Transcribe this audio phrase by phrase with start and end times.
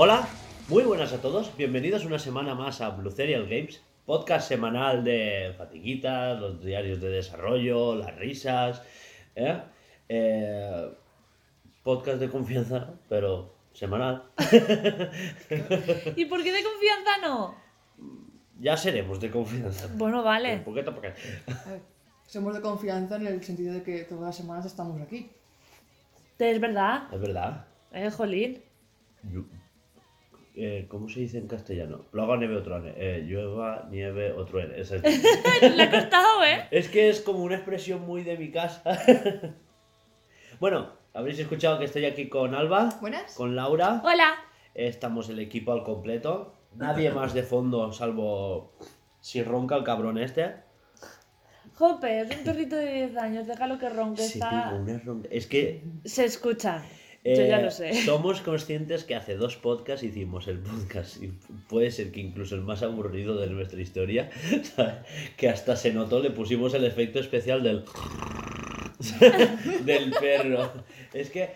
[0.00, 0.28] Hola,
[0.68, 1.54] muy buenas a todos.
[1.56, 7.10] Bienvenidos una semana más a Blue Serial Games, podcast semanal de fatiguitas, los diarios de
[7.10, 8.82] desarrollo, las risas.
[9.36, 9.60] ¿eh?
[10.08, 10.88] Eh,
[11.88, 14.24] podcast de confianza, pero semanal.
[16.16, 17.54] ¿Y por qué de confianza no?
[18.60, 19.88] ya seremos de confianza.
[19.94, 20.56] Bueno, vale.
[20.56, 21.08] Un poquito porque...
[21.08, 21.80] A ver,
[22.26, 25.30] somos de confianza en el sentido de que todas las semanas estamos aquí.
[26.38, 27.04] Es verdad.
[27.10, 27.64] Es verdad.
[27.92, 28.62] Eh, jolín.
[29.24, 29.48] Llu-
[30.56, 32.02] eh, ¿Cómo se dice en castellano?
[32.10, 32.92] Plaga, nieve o truene.
[32.98, 34.78] Eh, llueva, nieve o truene.
[34.78, 35.22] Esa es-
[35.76, 36.66] Le ha costado, ¿eh?
[36.70, 38.82] Es que es como una expresión muy de mi casa.
[40.60, 43.34] bueno, habréis escuchado que estoy aquí con Alba, ¿Buenas?
[43.34, 44.00] con Laura.
[44.04, 44.34] Hola.
[44.74, 46.54] Estamos el equipo al completo.
[46.76, 48.72] Nadie más de fondo, salvo
[49.20, 50.54] si ronca el cabrón este.
[51.74, 54.22] Jope, es un perrito de 10 años, déjalo que ronque.
[54.22, 54.74] Sí, está...
[54.74, 56.82] una ronca- Es que Se escucha.
[57.24, 57.92] Yo eh, ya lo sé.
[58.04, 61.28] somos conscientes que hace dos podcasts hicimos el podcast y
[61.68, 64.30] puede ser que incluso el más aburrido de nuestra historia,
[65.36, 67.84] que hasta se notó, le pusimos el efecto especial del
[69.84, 70.72] del perro.
[71.12, 71.50] Es que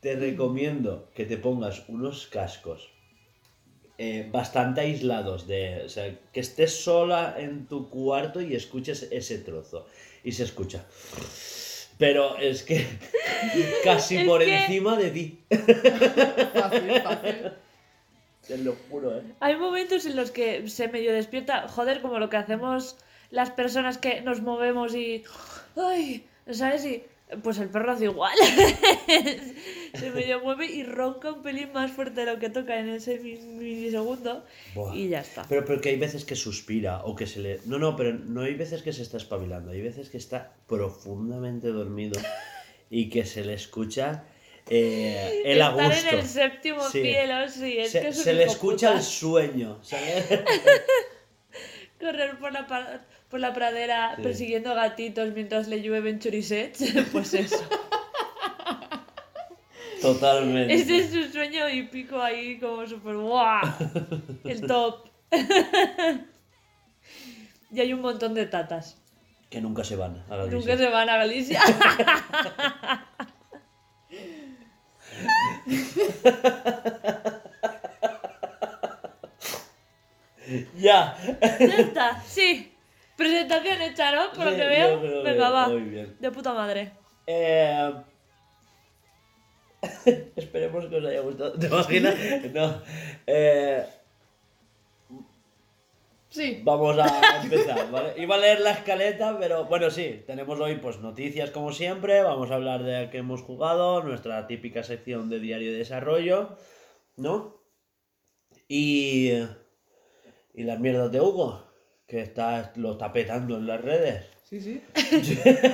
[0.00, 2.88] te recomiendo que te pongas unos cascos
[3.98, 9.38] eh, bastante aislados, de, o sea, que estés sola en tu cuarto y escuches ese
[9.38, 9.86] trozo.
[10.22, 10.84] Y se escucha.
[11.98, 12.86] Pero es que
[13.84, 15.38] casi Es por que- encima de ti.
[15.50, 17.36] Fácil, fácil.
[18.46, 19.22] Te lo juro, ¿eh?
[19.40, 22.96] Hay momentos en los que se medio despierta, joder, como lo que hacemos
[23.30, 25.24] las personas que nos movemos y.
[25.76, 26.24] ¡Ay!
[26.52, 26.84] ¿Sabes?
[26.84, 27.02] Y.
[27.42, 28.32] Pues el perro hace igual.
[29.94, 33.18] se medio mueve y ronca un pelín más fuerte de lo que toca en ese
[33.18, 34.46] mi- milisegundo.
[34.74, 34.94] Buah.
[34.96, 35.44] Y ya está.
[35.46, 37.60] Pero, pero que hay veces que suspira o que se le...
[37.66, 41.68] No, no, pero no hay veces que se está espabilando, hay veces que está profundamente
[41.68, 42.18] dormido
[42.90, 44.24] y que se le escucha
[44.70, 46.08] eh, el Estar agusto.
[46.10, 47.02] en el séptimo Sí.
[47.02, 48.98] cielo, sí, es se que es un se le escucha puta.
[49.00, 50.24] el sueño, ¿sabes?
[52.00, 52.66] Correr por la,
[53.28, 54.22] por la pradera Sí.
[54.22, 57.62] persiguiendo gatitos mientras le llueven chorisets, pues eso.
[60.00, 60.72] Totalmente.
[60.74, 63.60] Ese es su sueño y pico ahí como súper guau.
[64.44, 65.08] El top.
[67.72, 68.96] y hay un montón de tatas.
[69.50, 71.60] Que nunca se van a la Nunca se van a Galicia.
[80.78, 81.16] Ya.
[81.40, 82.72] ya está, sí.
[83.18, 84.30] Presentación hecha, ¿no?
[84.32, 85.22] Por lo que veo.
[85.24, 85.68] Venga, va.
[85.68, 86.16] muy bien.
[86.20, 86.92] De puta madre.
[87.26, 87.92] Eh,
[90.36, 91.52] Esperemos que os haya gustado.
[91.52, 92.14] ¿Te imaginas?
[92.54, 92.82] No.
[93.26, 93.84] Eh,
[96.30, 96.60] Sí.
[96.62, 98.12] Vamos a empezar, ¿vale?
[98.18, 102.50] Iba a leer la escaleta, pero bueno, sí, tenemos hoy pues noticias como siempre, vamos
[102.50, 106.58] a hablar de a qué hemos jugado, nuestra típica sección de diario de desarrollo,
[107.16, 107.62] ¿no?
[108.68, 109.32] Y,
[110.52, 111.64] y las mierdas de Hugo,
[112.08, 114.26] que está, lo está petando en las redes.
[114.42, 114.82] Sí, sí.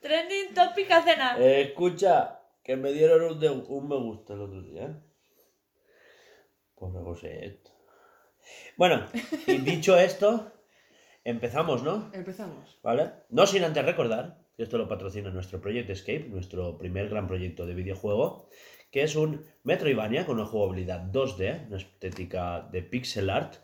[0.00, 1.36] Trending topic a cena.
[1.38, 4.84] Eh, escucha, que me dieron un, de- un me gusta el otro día.
[4.84, 4.94] ¿eh?
[6.74, 7.60] Pobre José.
[8.76, 9.04] Bueno,
[9.46, 10.52] y dicho esto,
[11.24, 12.10] empezamos, ¿no?
[12.14, 12.78] Empezamos.
[12.82, 13.10] ¿Vale?
[13.28, 17.66] No sin antes recordar que esto lo patrocina nuestro Project Escape, nuestro primer gran proyecto
[17.66, 18.48] de videojuego,
[18.90, 23.56] que es un Metroidvania con una jugabilidad 2D, una estética de pixel art,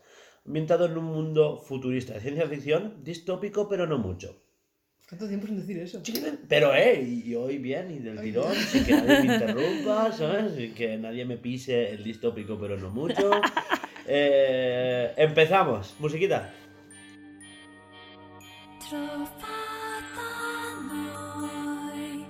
[0.46, 4.40] ambientado en un mundo futurista de ciencia ficción, distópico, pero no mucho.
[5.08, 6.02] ¿Cuánto tiempo sin decir eso?
[6.48, 10.54] Pero, eh, y hoy bien, y del tirón, sin que nadie me interrumpa, ¿sabes?
[10.54, 13.30] Sin que nadie me pise el distópico, pero no mucho.
[14.06, 16.52] Eh, empezamos, musiquita.
[18.78, 19.48] Trovata
[20.92, 22.26] noi,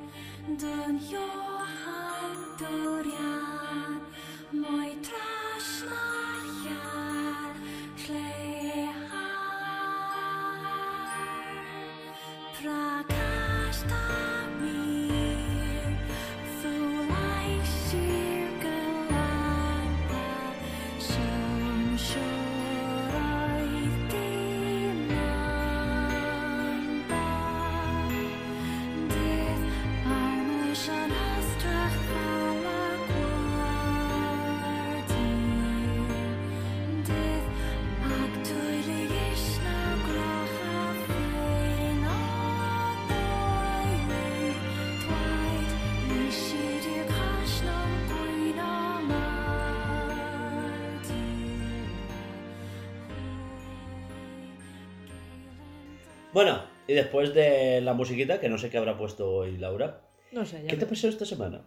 [56.94, 60.00] y después de la musiquita, que no sé qué habrá puesto hoy Laura,
[60.30, 60.86] No sé, ya ¿qué te veré.
[60.86, 61.66] pasó esta semana?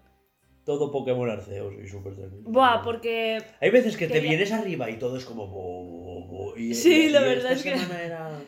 [0.66, 2.44] Todo Pokémon Arceus y súper tranquilo.
[2.50, 5.48] Buah, porque Hay veces que te vienes arriba y todo es como...
[5.48, 8.40] bo, bo, bo, y- Sí, y- la y verdad esta es que- semana era...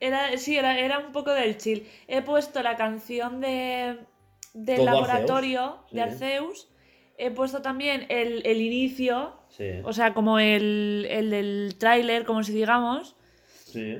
[0.00, 1.86] Era, sí, era, era un poco del chill.
[2.08, 3.96] He puesto la canción de,
[4.52, 6.00] del laboratorio Arceus, de sí.
[6.00, 6.68] Arceus.
[7.16, 12.42] He puesto también el, el inicio, Sí, o sea, como el, el del tráiler, como
[12.42, 13.14] si digamos.
[13.64, 13.98] sí.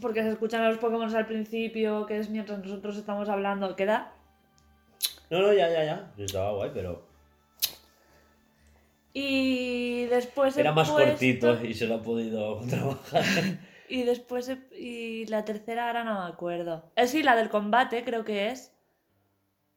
[0.00, 3.76] Porque se escuchan los Pokémon al principio, que es mientras nosotros estamos hablando.
[3.76, 4.12] ¿Queda?
[5.30, 6.12] No, no, ya, ya, ya.
[6.18, 7.06] Estaba guay, pero...
[9.12, 13.22] Y después Era más puesto- cortito y se lo ha podido trabajar.
[13.88, 16.90] Y después he- y la tercera ahora no me acuerdo.
[16.96, 18.72] Eh, sí, la del combate creo que es.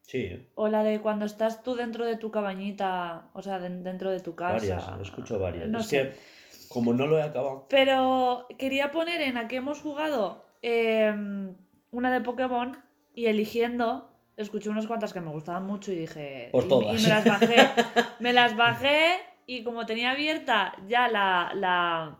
[0.01, 4.09] Sí, O la de cuando estás tú dentro de tu cabañita, o sea, den- dentro
[4.09, 4.53] de tu casa.
[4.53, 5.01] varias.
[5.01, 5.67] Escucho varias.
[5.67, 5.97] No es sé.
[6.13, 6.15] que
[6.69, 7.65] como no lo he acabado...
[7.69, 11.55] Pero quería poner en la que hemos jugado em,
[11.91, 12.77] una de Pokémon
[13.13, 16.51] y eligiendo, escuché unas cuantas que me gustaban mucho y dije...
[16.53, 16.99] Y- todas.
[16.99, 17.55] Y, me las bajé.
[18.19, 22.17] me las bajé y como tenía abierta ya la, la,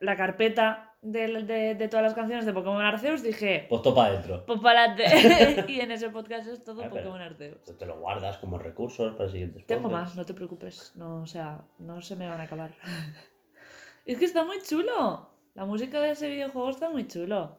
[0.00, 3.66] la carpeta de, de- de todas las canciones de Pokémon Arceus, dije...
[3.68, 4.44] Pues topa adentro.
[4.46, 5.64] Pues para adelante.
[5.72, 7.62] y en ese podcast es todo pero- Pokémon Arceus.
[7.78, 10.08] Te lo guardas como recursos para siguientes Tengo podcasts.
[10.10, 10.92] más, no te preocupes.
[10.96, 12.72] No, o sea, no se me van a acabar.
[14.06, 15.30] es que está muy chulo.
[15.54, 17.58] La música de ese videojuego está muy chulo.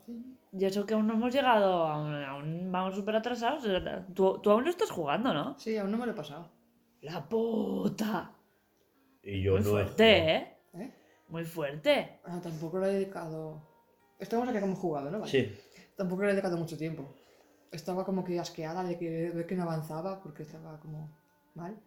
[0.51, 3.63] Y eso que aún no hemos llegado, aún, aún vamos súper atrasados.
[4.13, 5.57] Tú, tú aún lo estás jugando, ¿no?
[5.57, 6.49] Sí, aún no me lo he pasado.
[7.01, 8.31] La puta.
[9.23, 10.29] Y yo Muy no he fuerte, jugado.
[10.39, 10.54] ¿eh?
[11.27, 12.19] Muy fuerte.
[12.25, 13.61] Ah, tampoco lo he dedicado.
[14.19, 15.19] Estamos aquí como hemos jugado, ¿no?
[15.19, 15.31] Vale.
[15.31, 15.53] Sí.
[15.97, 17.13] Tampoco le he dedicado mucho tiempo.
[17.71, 21.09] Estaba como que asqueada de que, de que no avanzaba porque estaba como
[21.55, 21.77] mal.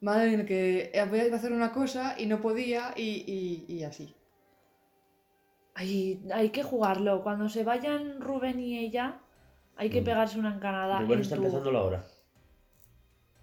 [0.00, 3.24] Mal en el que voy a hacer una cosa y no podía y,
[3.68, 4.16] y, y así.
[5.74, 7.22] Hay, hay que jugarlo.
[7.22, 9.20] Cuando se vayan Rubén y ella,
[9.76, 10.04] hay que Mm.
[10.04, 11.00] pegarse una encanada.
[11.00, 12.04] Rubén en está tu- empezando la hora.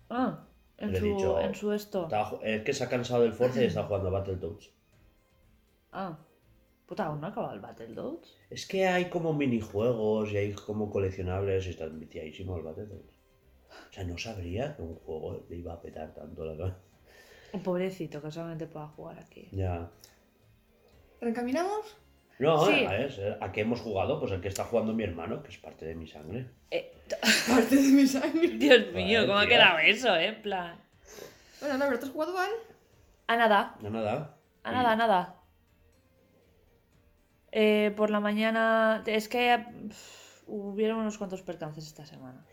[0.10, 0.47] Ah,
[0.78, 2.04] en su, dicho- en su esto.
[2.04, 4.70] Está es que se ha cansado del Forza y está jugando a Battletoads.
[5.92, 6.18] Ah.
[6.86, 8.34] Puta, aún no ha acabado el Battletoads.
[8.50, 13.18] Es que hay como minijuegos y hay como coleccionables y está viciadísimo el Battletoads.
[13.90, 16.78] O sea, no sabría que un juego le iba a petar tanto la verdad.
[17.54, 19.50] Un pobrecito que solamente pueda jugar aquí.
[19.52, 19.90] Ya.
[21.20, 21.98] ¿Reencaminamos?
[22.40, 22.86] No, Sí.
[22.86, 24.20] a, ver, ¿a qué hemos jugado?
[24.20, 26.48] Pues el que está jugando mi hermano, que es parte de mi sangre.
[26.70, 26.94] Eh,
[27.50, 28.48] Parte de mi sangre.
[28.60, 30.28] Dios mío, ¿cómo ha quedado eso, eh?
[30.28, 30.80] En plan.
[31.60, 32.52] Bueno, Laura, ¿te has jugado al?
[33.28, 34.38] A nada, No, nada.
[34.64, 35.36] a nada, a nada.
[37.52, 39.04] Eh, por la mañana.
[39.06, 39.58] Es que
[39.90, 42.46] pff, hubieron unos cuantos percances esta semana.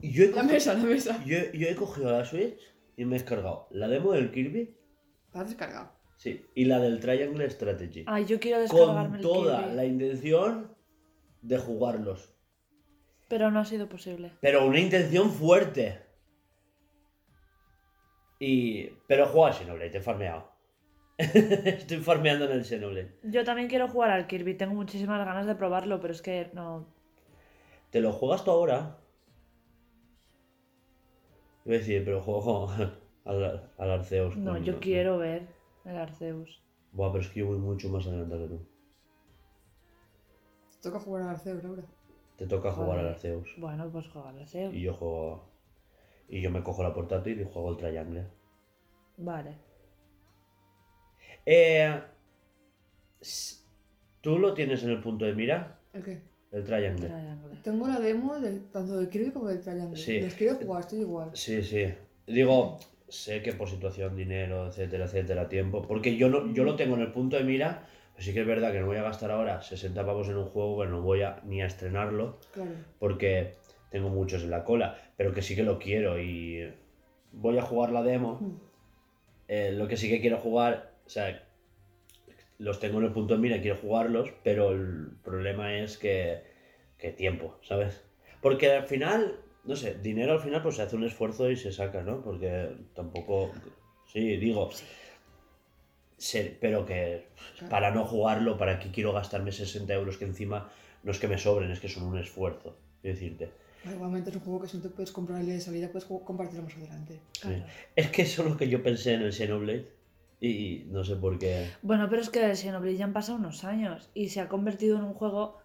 [0.00, 1.22] Y yo he, La mesa, la mesa.
[1.24, 2.58] yo, yo he cogido la Switch
[2.96, 4.76] y me he descargado la demo del Kirby,
[5.32, 5.92] La has descargado.
[6.22, 8.04] Sí, y la del Triangle Strategy.
[8.06, 10.76] Ay, yo quiero descargarme con el toda Kirby, la intención
[11.40, 12.32] de jugarlos.
[13.28, 14.30] Pero no ha sido posible.
[14.40, 16.00] Pero una intención fuerte.
[18.38, 18.84] Y...
[19.08, 20.52] Pero juego al Xenoblade, he farmeado.
[21.18, 23.18] Estoy farmeando en el Xenoblade.
[23.24, 26.86] Yo también quiero jugar al Kirby, tengo muchísimas ganas de probarlo, pero es que no.
[27.90, 28.98] ¿Te lo juegas tú ahora?
[31.64, 32.70] Iba a decir, pero juego
[33.24, 34.36] al, al Arceus.
[34.36, 36.62] No, yo quiero ver el Arceus.
[36.92, 38.66] Buah, pero es que yo voy mucho más adelantado que tú.
[40.70, 41.84] Te toca jugar al Arceus, Laura.
[42.36, 43.08] Te toca jugar al.
[43.08, 43.54] Arceus.
[43.58, 44.74] Bueno, pues juega al Arceus.
[44.74, 45.50] Y yo juego...
[46.28, 48.26] Y yo me cojo la portátil y juego el Triangle.
[49.18, 49.58] Vale.
[51.44, 52.00] Eh,
[54.20, 55.80] ¿Tú lo tienes en el punto de mira?
[55.92, 56.22] ¿El qué?
[56.52, 57.06] El Triangle.
[57.06, 57.56] Triangle.
[57.62, 59.96] Tengo la demo de, tanto del Kirby como del Triangle.
[59.96, 60.20] Sí.
[60.20, 61.30] Los quiero jugar, estoy igual.
[61.34, 61.92] Sí, sí.
[62.26, 62.78] Digo,
[63.12, 65.82] sé que por situación, dinero, etcétera, etcétera, tiempo.
[65.82, 67.86] Porque yo no, yo lo tengo en el punto de mira.
[68.14, 70.46] Pero sí que es verdad que no voy a gastar ahora 60 pavos en un
[70.46, 72.38] juego que no voy a ni a estrenarlo.
[72.52, 72.72] Claro.
[72.98, 73.54] Porque
[73.90, 74.98] tengo muchos en la cola.
[75.16, 76.72] Pero que sí que lo quiero y
[77.32, 78.38] voy a jugar la demo.
[78.40, 78.56] Mm.
[79.48, 81.46] Eh, lo que sí que quiero jugar, o sea,
[82.58, 86.42] los tengo en el punto de mira, quiero jugarlos, pero el problema es que,
[86.96, 88.02] que tiempo, ¿sabes?
[88.40, 91.72] Porque al final, no sé, dinero al final pues se hace un esfuerzo y se
[91.72, 92.22] saca, ¿no?
[92.22, 93.52] Porque tampoco,
[94.12, 94.70] sí, digo,
[96.60, 97.28] pero que
[97.68, 100.70] para no jugarlo, ¿para qué quiero gastarme 60 euros que encima
[101.02, 103.50] no es que me sobren, es que son un esfuerzo, quiero decirte.
[103.84, 106.06] Igualmente es un juego que si no te puedes comprar el día de salida, puedes
[106.06, 107.20] compartirlo más adelante.
[107.32, 107.62] Sí.
[107.96, 109.88] Es que eso es lo que yo pensé en el Xenoblade
[110.40, 111.68] y no sé por qué.
[111.82, 114.98] Bueno, pero es que el Xenoblade ya han pasado unos años y se ha convertido
[114.98, 115.61] en un juego.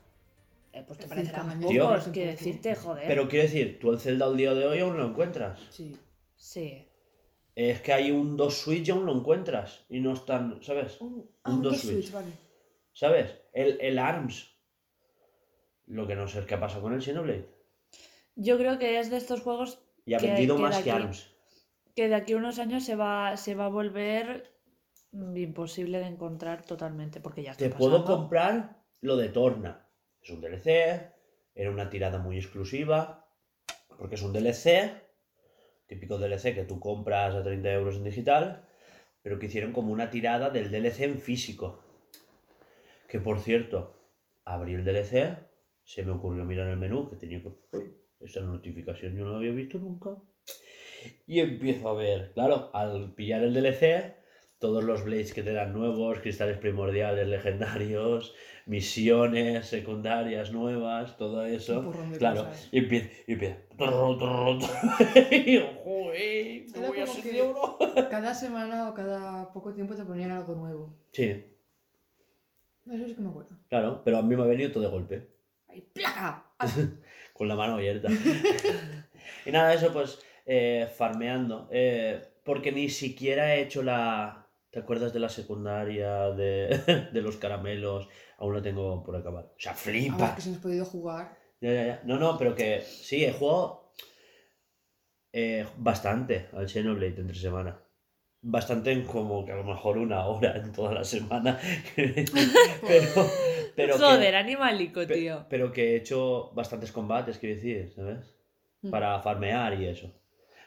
[0.79, 2.11] Eh, pues te parecerán pocos, un quiero poco.
[2.11, 3.07] decirte, joder.
[3.07, 5.59] Pero quiero decir, tú el Zelda al día de hoy aún lo encuentras.
[5.69, 5.97] Sí.
[6.35, 6.87] Sí.
[7.55, 9.85] Es que hay un 2 Switch y aún lo encuentras.
[9.89, 11.01] Y no están, ¿sabes?
[11.01, 11.93] Un, ah, Un un dos dos Switch.
[11.95, 12.31] Switch, vale.
[12.93, 13.35] ¿Sabes?
[13.53, 14.55] El, el ARMS.
[15.87, 17.49] Lo que no sé qué ha pasado con el Xenoblade.
[18.35, 20.91] Yo creo que es de estos juegos Y ha Que- vendido que de más que
[20.91, 21.31] aquí- ARMS.
[21.95, 24.53] que de aquí a unos años se va, se va a volver
[25.11, 29.86] mm, imposible de encontrar totalmente, porque ya está Te puedo comprar lo de Torna.
[30.27, 31.13] Es un DLC,
[31.55, 33.25] era una tirada muy exclusiva,
[33.97, 34.91] porque es un DLC,
[35.85, 38.67] típico DLC que tú compras a 30 euros en digital,
[39.21, 41.81] pero que hicieron como una tirada del DLC en físico.
[43.07, 44.01] Que por cierto,
[44.43, 45.37] abrí el DLC,
[45.85, 47.53] se me ocurrió mirar el menú, que tenía que...
[48.19, 50.09] Esa notificación yo no la había visto nunca.
[51.25, 54.13] Y empiezo a ver, claro, al pillar el DLC,
[54.59, 58.33] todos los Blades que te dan nuevos, cristales primordiales legendarios,
[58.65, 61.93] misiones secundarias nuevas, todo eso.
[62.17, 62.69] Claro, cosas.
[62.71, 63.57] y empieza, y empieza.
[63.77, 68.09] trrr, trrr, trrr, y yo, joder, ¿qué Era voy a?
[68.09, 70.95] Cada semana o cada poco tiempo te ponían algo nuevo.
[71.11, 71.43] Sí,
[72.89, 73.49] Eso sí que me acuerdo.
[73.69, 75.27] claro, pero a mí me ha venido todo de golpe.
[75.67, 76.45] ¡Ay, placa!
[77.33, 78.07] con la mano abierta.
[79.45, 81.67] y nada, eso pues eh, farmeando.
[81.71, 84.46] eh, porque ni siquiera he hecho la...
[84.77, 88.07] ¿Te acuerdas de la secundaria, de, de los caramelos?
[88.37, 89.45] Aún lo tengo por acabar.
[89.45, 90.35] O sea, flipa.
[90.35, 91.35] que si hemos podido jugar.
[91.59, 92.01] Ya, ya, ya.
[92.05, 93.91] No, no, pero que sí, he jugado
[95.33, 97.79] eh, bastante al Xenoblade entre semana.
[98.43, 101.59] Bastante en como que a lo mejor una hora en toda la semana.
[101.95, 103.25] pero,
[103.75, 105.47] pero que- Joder, animalico, Pe- tío.
[105.49, 108.37] pero que he hecho bastantes combates, quiero decir, ¿sabes?
[108.83, 108.91] Mm.
[108.91, 110.13] Para farmear y eso.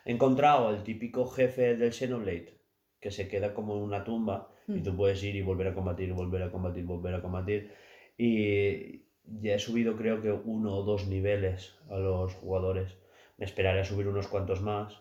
[0.05, 2.59] He encontrado el típico jefe del Xenoblade,
[3.01, 4.83] que se queda como en una tumba y Mm.
[4.83, 7.73] tú puedes ir y volver a combatir, y volver a combatir, volver a combatir.
[8.17, 12.97] Y ya he subido creo que uno o dos niveles a los jugadores.
[13.39, 15.01] Me esperaré a subir unos cuantos más.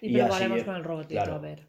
[0.00, 1.34] Y, y probaremos con el robotito, claro.
[1.34, 1.68] a ver.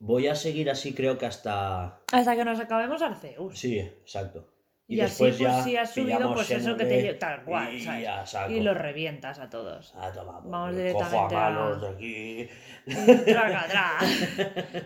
[0.00, 2.00] Voy a seguir así creo que hasta...
[2.12, 3.58] Hasta que nos acabemos Arceus.
[3.58, 4.48] Sí, exacto.
[4.86, 8.02] Y así, pues, si has subido, pues, eso que te tal cual, y ¿sabes?
[8.02, 8.52] ya saco.
[8.52, 9.94] Y los revientas a todos.
[9.96, 12.48] Ah, toma, pues, Vamos directamente a a- malos de aquí.
[13.24, 13.92] Traga, tra.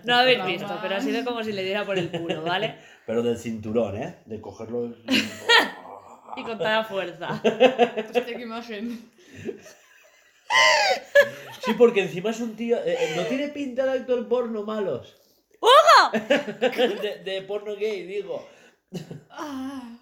[0.05, 2.76] No habéis visto, pero ha sido como si le diera por el culo, ¿vale?
[3.07, 4.17] Pero del cinturón, ¿eh?
[4.26, 4.95] De cogerlo.
[6.37, 7.31] Y con toda fuerza.
[7.33, 9.11] Hostia, qué imagen.
[11.64, 12.76] Sí, porque encima es un tío.
[12.76, 15.17] eh, eh, no tiene pinta de actor porno malos.
[16.12, 18.47] de, de porno gay, digo.
[19.30, 19.99] Ah.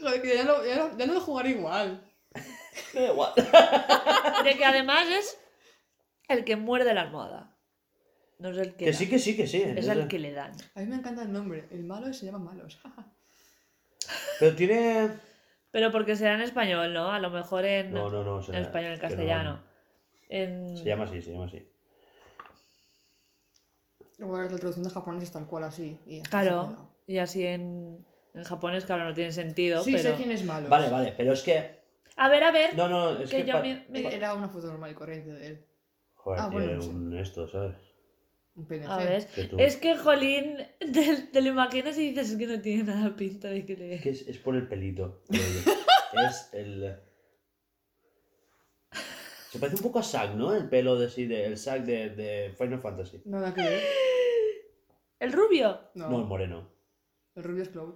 [0.00, 2.08] Joder, que ya no, ya no, ya no de jugar igual.
[2.94, 3.32] Da igual.
[4.44, 5.38] De que además es
[6.28, 7.54] el que muerde la almohada.
[8.38, 8.86] No es el que.
[8.86, 8.96] Que da.
[8.96, 9.62] sí, que sí, que sí.
[9.62, 10.52] Es el que le dan.
[10.74, 11.68] A mí me encanta el nombre.
[11.70, 12.80] El malo se llama malos.
[14.40, 15.10] Pero tiene.
[15.70, 17.10] Pero porque será en español, ¿no?
[17.10, 18.46] A lo mejor en, No, no, no.
[18.46, 19.62] en español, en castellano.
[20.28, 20.76] En...
[20.76, 21.66] Se llama así, se llama así.
[24.18, 25.98] Igual la traducción de japonés es tal cual así.
[26.06, 26.91] y Claro.
[27.12, 29.82] Y así en, en japonés, claro, no tiene sentido.
[29.82, 30.02] Sí, pero...
[30.10, 30.68] sé quién es malo.
[30.70, 31.82] Vale, vale, pero es que.
[32.16, 32.74] A ver, a ver.
[32.74, 33.46] No, no, es Que que.
[33.48, 35.66] yo pa- me- me- pa- Era una foto normal y corriente de él.
[36.14, 36.88] Joder, Ah, tiene bueno, no sé.
[36.88, 37.76] un esto, ¿sabes?
[38.54, 38.86] Un PNG.
[38.90, 39.26] A ver.
[39.26, 43.14] Que tú- Es que, Jolín, te, te lo imaginas y dices que no tiene nada
[43.14, 43.94] pinta de que le...
[43.96, 45.22] Es que es, es por el pelito.
[45.28, 46.96] es el.
[49.50, 50.54] Se parece un poco a Zack, ¿no?
[50.54, 53.20] El pelo de sí, de, el Zack de, de Final Fantasy.
[53.26, 53.82] Nada que ver.
[55.20, 55.78] ¿El rubio?
[55.94, 56.71] No, No, el moreno.
[57.34, 57.94] El rubio es Cloud.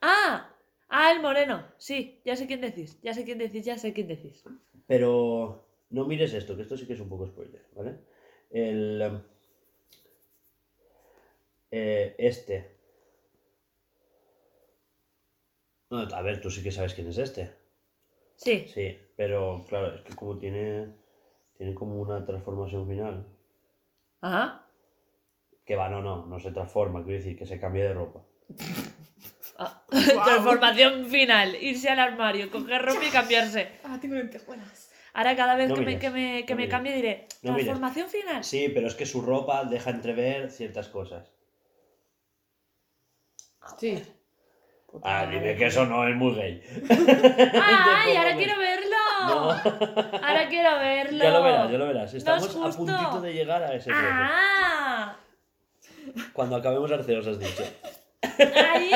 [0.00, 0.46] ¡Ah!
[0.88, 1.64] Ah, el moreno.
[1.78, 2.98] Sí, ya sé quién decís.
[3.02, 4.42] Ya sé quién decís, ya sé quién decís.
[4.86, 7.98] Pero no mires esto, que esto sí que es un poco spoiler, ¿vale?
[8.50, 9.22] El.
[11.70, 12.76] eh, este.
[15.90, 17.50] No, a ver, tú sí que sabes quién es este.
[18.36, 18.66] Sí.
[18.66, 20.92] Sí, pero claro, es que como tiene.
[21.56, 23.26] Tiene como una transformación final.
[24.22, 24.59] Ajá.
[25.70, 28.22] Que va, no, no, no se transforma, quiero decir, que se cambia de ropa.
[29.56, 31.54] Ah, Transformación final.
[31.54, 33.78] Irse al armario, coger ropa y cambiarse.
[33.84, 34.90] Ah, tengo lentejuelas.
[35.14, 38.08] Ahora cada vez No que, me, que me, que no me cambie diré, No transformación
[38.08, 38.42] final.
[38.42, 41.30] Sí, pero es que su ropa deja entrever ciertas cosas.
[43.78, 44.02] Sí.
[45.04, 46.64] Ah, dime que eso no es muy gay.
[46.90, 48.96] ¡Ay, ahora quiero verlo!
[49.20, 49.50] No.
[49.52, 51.18] Ahora quiero verlo.
[51.24, 52.14] Ya lo verás, ya lo verás.
[52.14, 54.08] Estamos es a puntito de llegar a ese punto.
[54.10, 54.79] ¡Ah!
[56.32, 57.62] Cuando acabemos Arceus has dicho.
[58.22, 58.90] ¡Ay!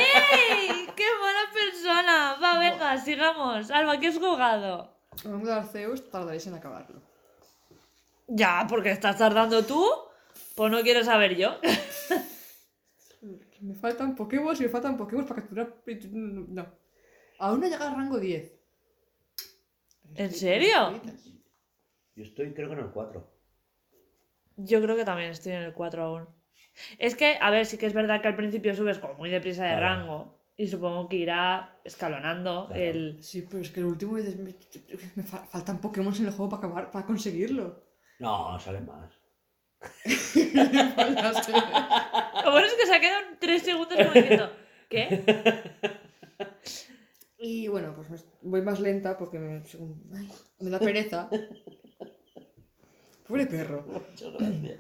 [0.97, 2.37] ¡Qué buena persona!
[2.43, 3.71] Va, venga, sigamos.
[3.71, 4.97] Alba, ¿qué has jugado?
[5.25, 7.01] Hablando de Arceus, tardaréis en acabarlo.
[8.27, 9.85] Ya, porque estás tardando tú.
[10.55, 11.59] Pues no quiero saber yo.
[13.61, 15.75] Me faltan Pokéballs y me faltan Pokéballs para capturar.
[16.13, 16.67] No.
[17.39, 18.53] Aún no llega al rango 10.
[20.17, 21.01] ¿En serio?
[22.15, 23.27] Yo estoy creo que en el 4.
[24.57, 26.29] Yo creo que también estoy en el 4 aún.
[26.99, 29.65] Es que, a ver, sí que es verdad que al principio subes como muy deprisa
[29.65, 29.87] de Claro.
[30.03, 30.35] rango.
[30.57, 32.81] Y supongo que irá escalonando Claro.
[32.83, 33.19] el.
[33.23, 34.55] Sí, pero es que el último dices, me,
[35.17, 37.83] me fa- faltan Pokémon en el juego para acabar, para conseguirlo.
[38.21, 39.11] No, sale más.
[42.45, 44.51] Lo bueno es que se ha quedado tres segundos como diciendo.
[44.89, 45.25] ¿Qué?
[47.39, 49.63] Y bueno, pues voy más lenta porque me,
[50.17, 50.31] ay,
[50.61, 51.29] me da pereza.
[53.29, 53.85] Pobre perro.
[53.87, 54.79] Muchas gracias.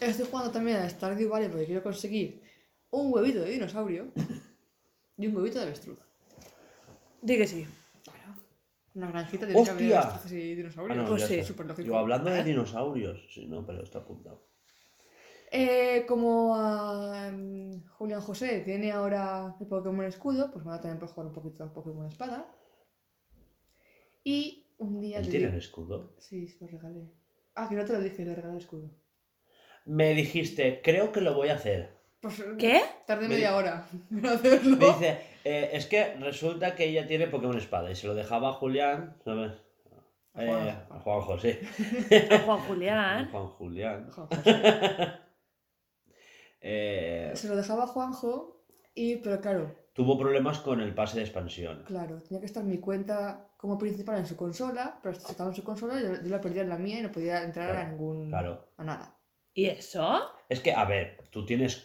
[0.00, 2.42] Estoy jugando también a Stardew Valley porque quiero conseguir
[2.90, 4.12] un huevito de dinosaurio
[5.16, 5.98] y un huevito de avestruz.
[7.22, 7.66] Di que sí.
[8.04, 8.34] Claro.
[8.94, 10.00] Una granjita tiene que haber ¡Hostia!
[10.00, 10.98] avestruces y dinosaurios.
[10.98, 11.34] Ah, no, Pues ya sí.
[11.34, 11.46] está.
[11.46, 11.86] Súper lógico.
[11.88, 13.26] Yo hablando de dinosaurios.
[13.32, 14.46] Sí, no, pero está apuntado.
[15.50, 20.80] Eh, como a mm, Julián José tiene ahora el Pokémon Escudo, pues me va a
[20.80, 22.52] tener que jugar un poquito al Pokémon Espada.
[24.24, 25.18] Y un día...
[25.18, 26.14] ¿Él le tiene di- el escudo?
[26.18, 27.10] Sí, se lo regalé.
[27.54, 28.90] Ah, que no te lo dije, le regalé el escudo.
[29.86, 31.96] Me dijiste, creo que lo voy a hacer.
[32.20, 32.82] Pues, ¿Qué?
[33.06, 34.76] Tardé Me media di- hora en hacerlo.
[34.76, 38.50] Me dice, eh, es que resulta que ella tiene Pokémon Espada y se lo dejaba
[38.50, 39.52] a Julián, ¿sabes?
[40.34, 40.68] A Eh, Juan.
[40.90, 41.58] a Juanjo, sí.
[42.30, 43.30] A Juan A Julián.
[43.30, 44.10] Juan Julián.
[44.10, 44.36] José.
[46.60, 48.64] Eh, Se lo dejaba a Juanjo
[48.94, 51.84] y, pero claro, tuvo problemas con el pase de expansión.
[51.86, 55.54] claro, tenía que estar mi cuenta como principal en su consola, pero si estaba en
[55.56, 58.28] su consola yo, yo la perdía en la mía y no podía entrar a ningún...
[58.30, 58.64] claro.
[58.78, 59.15] a nada.
[59.56, 60.20] ¿Y eso?
[60.48, 61.82] Es que, a ver, tú tienes.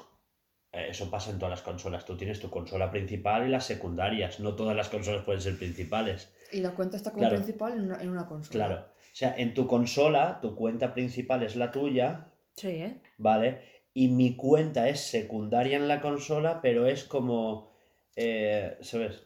[0.74, 2.06] eh, Eso pasa en todas las consolas.
[2.06, 4.40] Tú tienes tu consola principal y las secundarias.
[4.42, 6.32] No todas las consolas pueden ser principales.
[6.52, 7.36] Y la cuenta está como Claro.
[7.38, 8.66] principal en una, en una consola.
[8.68, 8.82] Claro.
[8.84, 13.02] O sea, en tu consola, tu cuenta principal es la tuya, Sí, ¿eh?
[13.18, 13.62] ¿vale?
[13.94, 17.72] Y mi cuenta es secundaria en la consola, pero es como.
[18.18, 19.24] eh, ¿Sabes?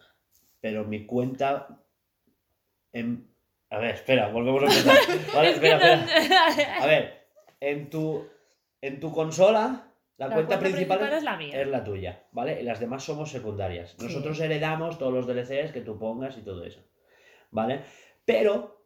[0.62, 1.82] Pero mi cuenta.
[2.94, 3.28] En...
[3.72, 4.96] A ver, espera, volvemos a empezar.
[5.36, 6.78] Vale, Es que espera, no- espera.
[6.84, 7.28] A ver,
[7.60, 8.26] en tu,
[8.88, 11.62] en tu consola, la, La cuenta, cuenta principal, principal es la mía.
[11.62, 12.62] es la tuya, ¿vale?
[12.62, 13.96] Y las demás somos secundarias.
[13.98, 14.06] Sí.
[14.06, 16.82] Nosotros heredamos todos los DLCs que tú pongas y todo eso,
[17.52, 17.82] ¿vale?
[18.24, 18.86] Pero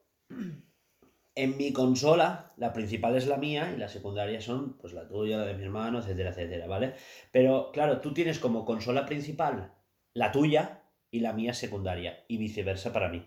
[1.36, 5.38] en mi consola, la principal es la mía y las secundarias son pues la tuya,
[5.38, 6.94] la de mi hermano, etcétera, etcétera, ¿vale?
[7.32, 9.74] Pero claro, tú tienes como consola principal
[10.14, 13.26] la tuya y la mía secundaria y viceversa para mí,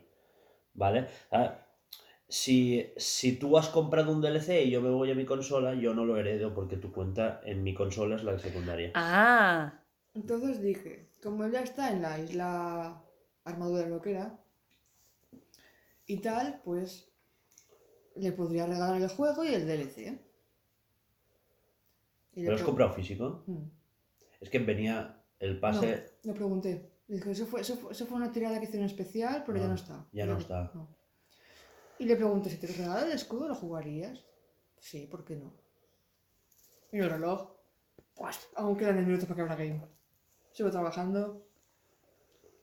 [0.74, 1.06] ¿vale?
[1.30, 1.66] Ah,
[2.32, 5.92] Si, si tú has comprado un DLC y yo me voy a mi consola, yo
[5.92, 8.90] no lo heredo porque tu cuenta en mi consola es la secundaria.
[8.94, 9.82] Ah.
[10.14, 13.02] Entonces dije, como él ya está en la isla
[13.44, 14.40] armadura loquera
[16.06, 17.12] y tal, pues
[18.16, 20.18] le podría regalar el juego y el DLC.
[22.32, 23.44] Y ¿Lo has comprado físico?
[23.46, 23.64] Mm.
[24.40, 26.12] Es que venía el pase...
[26.24, 26.92] No, le pregunté.
[27.06, 29.74] Dije, eso fue, eso, fue, eso fue una tirada que hicieron especial, pero ya no
[29.74, 30.06] está.
[30.12, 30.72] ya no está.
[32.02, 34.16] Y le pregunté, si te regalara el escudo, ¿lo jugarías?
[34.78, 35.54] Sí, ¿por qué no?
[36.92, 37.40] Y el reloj.
[38.14, 39.82] Pues, aún quedan 10 minutos para que abra game.
[40.52, 41.46] Sigo trabajando.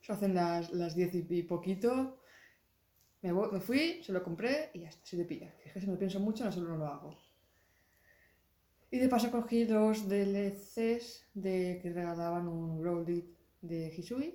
[0.01, 2.19] Se hacen las, las 10 y, poquito.
[3.21, 5.53] Me, voy- me fui, se lo compré y ya está, se te pilla.
[5.65, 7.17] Es que si me pienso mucho, no solo no lo hago.
[8.91, 14.27] Y de paso cogí los DLCs de que regalaban un Growlithe de Hisui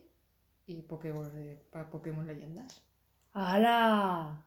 [0.66, 2.72] y Pokéball de, para Pokémon Leyendas.
[3.34, 4.46] ¡Hala!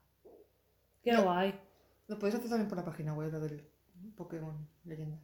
[1.07, 1.23] ¡Qué No.
[1.23, 1.53] guay!
[2.09, 3.65] Lo podéis hacer también por la página web, lo del
[4.17, 5.21] Pokémon Leyendas.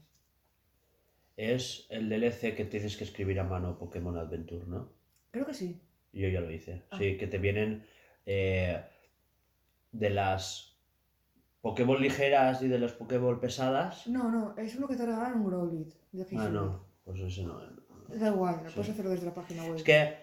[1.35, 4.89] Es el DLC que tienes que escribir a mano Pokémon Adventure, ¿no?
[5.31, 5.81] Creo que sí.
[6.13, 6.83] Yo ya lo hice.
[6.91, 6.97] Ah.
[6.97, 7.85] Sí, que te vienen
[8.25, 8.81] eh,
[9.91, 10.77] de las
[11.61, 14.07] Pokéball ligeras y de las Pokéball pesadas.
[14.07, 16.25] No, no, es uno que te regalan un Growlithe de.
[16.37, 17.59] Ah, no, pues ese no.
[18.07, 18.75] Da igual, lo Sí.
[18.75, 19.75] puedes hacer desde la página web.
[19.75, 20.15] Es que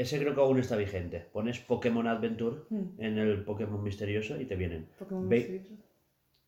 [0.00, 1.20] ese creo que aún está vigente.
[1.32, 4.88] Pones Pokémon Adventure Hmm, en el Pokémon misterioso y te vienen.
[4.98, 5.74] Pokémon misterioso.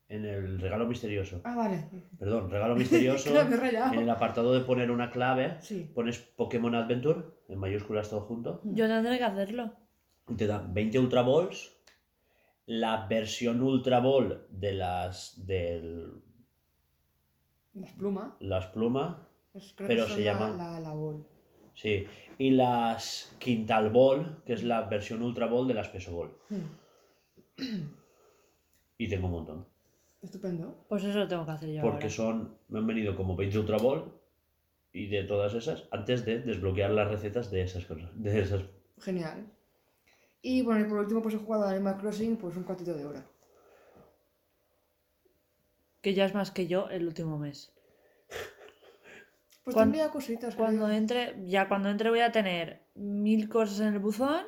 [0.08, 1.40] En el regalo misterioso.
[1.44, 1.84] Ah, vale.
[2.18, 3.30] Perdón, regalo misterioso.
[3.30, 5.88] Claro, me en el apartado de poner una clave, Sí.
[5.94, 8.60] pones Pokémon Adventure, en mayúsculas todo junto.
[8.64, 9.72] Yo tendré que hacerlo.
[10.28, 11.76] y te dan 20 Ultra Balls,
[12.66, 16.08] la versión Ultra Ball de las de
[17.74, 18.32] Las plumas.
[18.40, 19.16] las plumas,
[19.52, 21.24] pues creo Pero que son se la, llama- La, la bol.
[21.80, 22.06] Sí,
[22.38, 26.30] y las Quintal Ball, que es la versión Ultra Ball de las Peso Ball.
[26.48, 27.82] Hmm,
[28.98, 29.66] Y tengo un montón,
[30.22, 30.84] Estupendo.
[30.88, 32.10] Pues eso lo tengo que hacer yo porque ahora.
[32.10, 34.12] son me han venido como 20 Ultra Ball
[34.92, 38.64] y de todas esas antes de desbloquear las recetas de esas cosas, de esas
[38.98, 39.46] Genial.
[40.42, 43.04] Y bueno, y por último, pues he jugado a Animal Crossing pues un cuartito de
[43.06, 43.24] hora.
[46.02, 47.72] Que ya es más que yo el último mes.
[49.64, 50.54] Pues Cuan- tendría cositas.
[50.56, 50.96] Cuando creo.
[50.96, 54.42] entre, ya cuando entre voy a tener mil cosas en el buzón,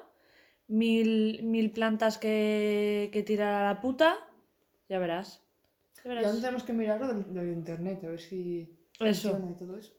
[0.68, 4.16] mil, mil plantas que, que tirar a la puta.
[4.88, 5.42] Ya verás.
[6.05, 6.40] Ya verás.
[6.40, 9.31] tenemos que mirarlo del, del internet, a ver si Eso.
[9.31, 9.92] funciona y todo eso.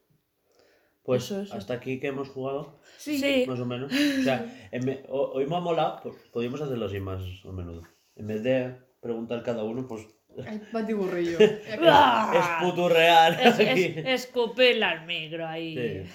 [1.04, 1.56] Pues Eso, eso.
[1.56, 3.17] hasta aquí que hemos jugado, Sí.
[3.17, 3.43] Sí.
[3.47, 3.91] más o menos.
[3.91, 7.84] O sea, en hoy me ha molado, pues podríamos hacerlo así más a menudo.
[8.15, 10.08] En vez de preguntar cada uno, pues
[10.46, 11.38] Ay, batiburrillo.
[11.82, 12.60] ¡Ah!
[12.62, 13.38] es puto real.
[13.39, 13.93] Es, aquí.
[13.98, 15.76] es, escupirle al micro ahí.
[16.06, 16.12] Sí.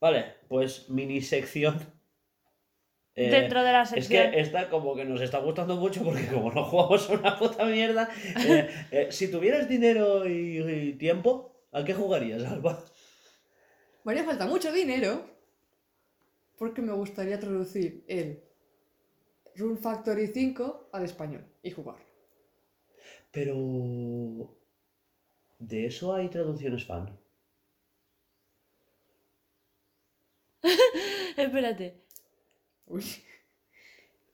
[0.00, 1.78] Vale, pues mini sección.
[3.14, 4.30] Eh, Dentro de la Es sección.
[4.30, 7.64] que esta como que nos está gustando mucho porque como no jugamos a una puta
[7.66, 8.08] mierda,
[8.46, 12.82] eh, eh, si tuvieras dinero y, y tiempo, ¿a qué jugarías, Alba?
[14.04, 15.24] Me haría falta mucho dinero
[16.58, 18.42] porque me gustaría traducir el
[19.54, 22.11] Rune Factory 5 al español y jugarlo.
[23.32, 24.56] Pero...
[25.58, 27.18] ¿De eso hay traducciones fan?
[31.36, 32.02] Espérate.
[32.86, 33.04] Uy,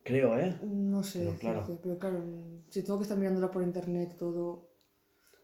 [0.02, 0.54] Creo, ¿eh?
[0.62, 1.78] no sé, Pero claro.
[1.82, 2.24] pero claro,
[2.70, 4.70] si tengo que estar mirándola por internet todo,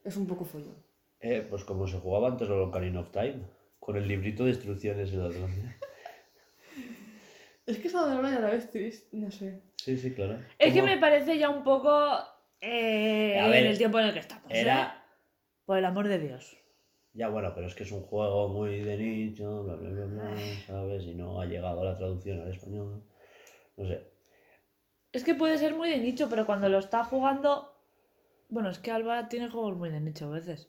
[0.03, 0.75] es un poco follón.
[1.21, 3.43] Eh, Pues como se jugaba antes el Ocarina of Time,
[3.79, 5.41] con el librito de instrucciones y la otra.
[7.67, 9.63] Es que es una hora y a la vez triste, no sé.
[9.77, 10.39] Sí, sí, claro.
[10.59, 11.91] Es que me parece ya un poco
[12.65, 14.51] eh, A ver, en el tiempo en el que estamos.
[14.51, 14.61] ¿eh?
[14.61, 15.05] Era...
[15.67, 16.57] Por el amor de Dios.
[17.15, 20.37] Ya bueno, pero es que es un juego muy de nicho, bla, bla, bla, bla,
[20.67, 21.05] ¿sabes?
[21.05, 23.03] Y no ha llegado la traducción al español.
[23.77, 24.11] No sé.
[25.13, 27.73] Es que puede ser muy de nicho, pero cuando lo está jugando.
[28.49, 30.69] Bueno, es que Alba tiene juegos muy de nicho a veces.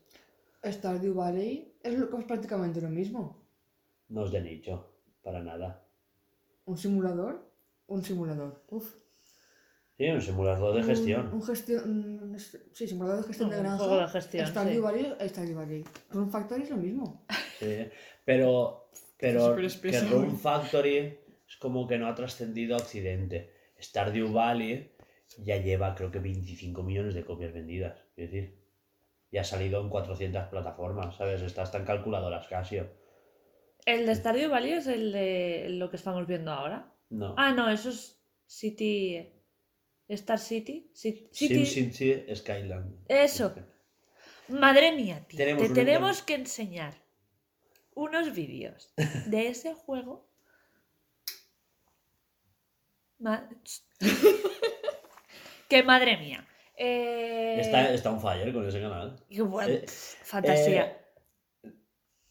[0.63, 3.43] Stardew Valley es, lo, es prácticamente lo mismo.
[4.09, 5.83] No es de nicho, para nada.
[6.65, 7.51] ¿Un simulador?
[7.87, 8.63] Un simulador.
[8.69, 8.95] Uf.
[9.97, 11.33] Sí, un simulador de Un- gestión.
[11.33, 11.89] Un, gestión.
[11.89, 13.77] un- sí, simulador de gestión de Un granja.
[13.77, 14.79] juego de gestión, Stardew sí.
[14.79, 15.83] Valley, Stardew Valley.
[16.09, 17.25] Rune Factory es lo mismo.
[17.59, 17.87] Sí,
[18.25, 20.09] pero, pero Súper que.
[20.09, 20.97] Rune Factory
[21.47, 23.51] es como que no ha trascendido a Occidente.
[23.81, 24.91] Stardew Valley
[25.43, 27.97] ya lleva creo que 25 millones de copias vendidas.
[28.17, 28.59] Es decir,
[29.31, 31.41] ya ha salido en 400 plataformas, ¿sabes?
[31.41, 32.89] Está hasta en calculadoras Casio.
[33.85, 36.91] El de Stardew Valley es el de lo que estamos viendo ahora.
[37.09, 37.33] No.
[37.37, 39.31] Ah, no, eso es City.
[40.07, 40.89] Star City.
[40.93, 41.65] Ci- Sim City.
[41.91, 42.95] City Skyland.
[43.07, 43.53] Eso.
[44.47, 45.37] Madre mía, tío.
[45.37, 46.93] Tenemos te un tenemos que enseñar
[47.95, 48.93] unos vídeos
[49.27, 50.29] de ese juego.
[53.19, 53.49] Ma-
[55.69, 56.45] que madre mía.
[56.77, 59.15] Eh, Está, está on fire con ese canal.
[59.29, 61.01] qué buen- Eh, fantasía.
[61.63, 61.71] Eh,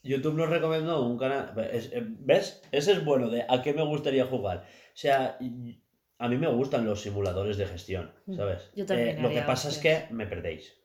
[0.03, 1.55] YouTube nos recomendó un canal.
[1.73, 2.63] es- eh, ¿Ves?
[2.71, 4.59] Ese es bueno de a qué me gustaría jugar.
[4.69, 5.81] O sea, y-
[6.19, 8.71] a mí me gustan los simuladores de gestión, ¿sabes?
[8.75, 10.77] Yo también Eh, lo que pasa es que me perdéis.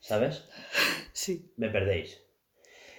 [0.00, 0.48] ¿Sabes?
[1.12, 1.52] sí.
[1.56, 2.22] Me perdéis.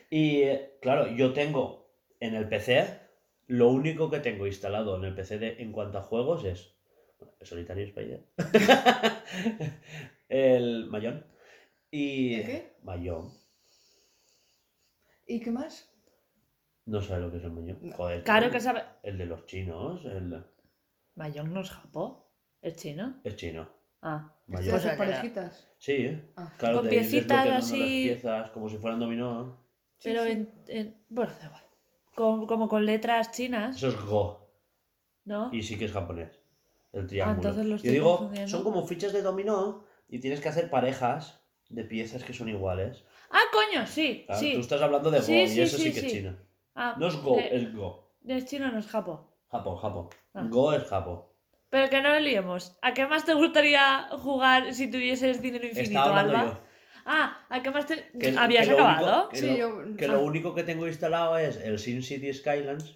[0.10, 0.46] Y
[0.82, 3.00] claro, yo tengo en el PC,
[3.48, 6.76] lo único que tengo instalado en el PC de, en cuanto a juegos es
[7.40, 8.26] el Solitario Spider,
[10.30, 11.26] el Mayón
[11.92, 12.36] y...
[12.36, 12.74] ¿El qué?
[12.84, 13.32] Mayón.
[15.28, 15.92] ¿Y qué más?
[16.86, 17.78] No sabe lo que es el Mayón.
[17.82, 17.96] No.
[17.96, 18.84] Joder, Claro que sabe.
[19.04, 20.44] El de los chinos, el...
[21.20, 22.32] Mayong no es japo.
[22.62, 23.20] ¿Es chino?
[23.26, 23.68] es chino.
[24.02, 24.34] Ah.
[24.48, 24.72] Mayón.
[24.82, 25.68] Pues parejitas.
[25.78, 26.32] Sí, ¿eh?
[26.38, 26.54] Ah.
[26.58, 27.80] Claro, Con piecitas así.
[27.80, 27.90] las
[28.22, 29.58] piezas como si fueran dominó.
[29.98, 30.32] Sí, Pero sí.
[30.32, 31.64] en, en- Bueno, da igual.
[32.16, 34.50] Con- como con letras chinas, Eso es Go.
[35.26, 35.50] ¿no?
[35.54, 36.40] Y sí que es japonés.
[36.94, 37.50] El triángulo.
[37.50, 41.84] entonces lo Yo digo, son como fichas de dominó y tienes que hacer parejas de
[41.84, 43.04] piezas que son iguales.
[43.30, 44.54] Ah, coño, sí, Claro, sí.
[44.54, 46.36] Tú estás hablando de Go Sí, y sí, eso sí, sí, que es chino.
[46.76, 48.10] Ah, No es Go, de- es Go.
[48.22, 49.29] de chino no es japo.
[49.52, 50.10] Japón, Japón.
[50.34, 50.46] Ah.
[50.50, 51.24] Go es Japón.
[51.70, 52.78] Pero que no lo liemos.
[52.82, 56.62] ¿A qué más te gustaría jugar si tuvieses dinero infinito, Alba?
[57.06, 58.10] Ah, ¿a qué más te.
[58.20, 59.30] Que- ¿Habías que lo único- acabado?
[59.30, 60.10] que Sí, lo, yo- que ah.
[60.10, 62.96] lo único que tengo instalado es el SimCity Skylands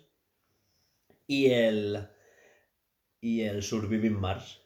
[1.28, 2.08] y el.
[3.22, 4.62] y el Surviving Mars.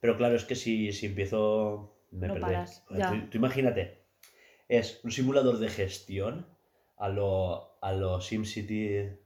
[0.00, 1.96] Pero claro, es que si, si empiezo.
[2.10, 3.10] me No ya.
[3.10, 4.04] Tú, tú imagínate,
[4.68, 6.46] es un simulador de gestión
[6.96, 9.21] a lo, a lo SimCity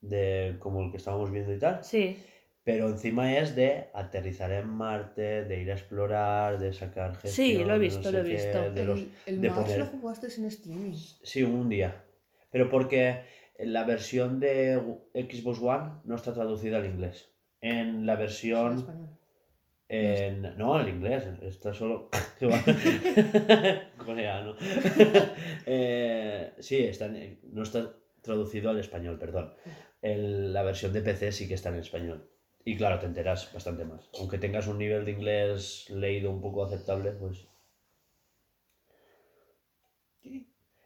[0.00, 1.82] de como el que estábamos viendo y tal.
[1.84, 2.16] Sí.
[2.64, 7.32] Pero encima es de aterrizar en Marte, de ir a explorar, de sacar gestión.
[7.32, 8.70] Sí, lo he visto, lo he qué, visto.
[8.72, 10.92] de los- el el de Mars poner- lo jugaste en streaming.
[11.22, 12.04] Sí, un día.
[12.50, 13.20] Pero porque
[13.58, 14.80] la versión de
[15.14, 17.30] Xbox One no está traducida al inglés.
[17.62, 19.08] En la En versión...
[19.90, 20.42] En...
[20.58, 21.24] No, el inglés.
[21.40, 22.10] Está solo...
[24.04, 24.54] Coreano.
[25.70, 29.52] Eh, sí, está en- no está traducido al español, perdón.
[30.02, 32.28] El- la versión de PC sí que está en español.
[32.64, 34.08] Y claro, te enteras bastante más.
[34.18, 37.46] Aunque tengas un nivel de inglés leído un poco aceptable, pues...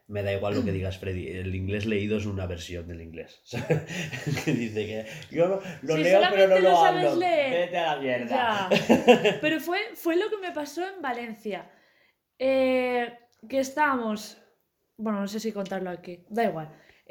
[0.08, 1.28] Me da igual lo que digas, Freddy.
[1.28, 3.40] El inglés leído es una versión del inglés.
[4.44, 7.16] que dice que yo lo, leo pero no lo, lo sabes hablo.
[7.20, 7.50] leer.
[7.66, 8.28] Vete a la mierda.
[8.28, 9.38] Ya.
[9.40, 11.70] Pero fue, fue lo que me pasó en Valencia.
[12.38, 13.10] Eh,
[13.48, 14.36] que estábamos.
[14.98, 16.24] Bueno, no sé si contarlo aquí.
[16.28, 16.70] Da igual.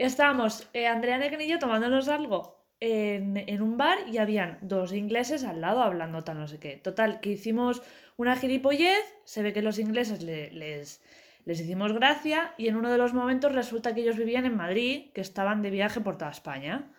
[0.09, 2.39] Estábamos, eh, Andrea Negan y yo tomándonos algo
[2.79, 6.77] en, en un bar y habían dos ingleses al lado hablando tal no sé qué.
[6.77, 7.81] Total, que hicimos
[8.17, 9.03] una gilipollez.
[9.25, 11.01] Se ve que los ingleses le- les,
[11.45, 15.11] les hicimos gracia y en uno de los momentos resulta que ellos vivían en Madrid,
[15.13, 16.91] que estaban de viaje por toda España.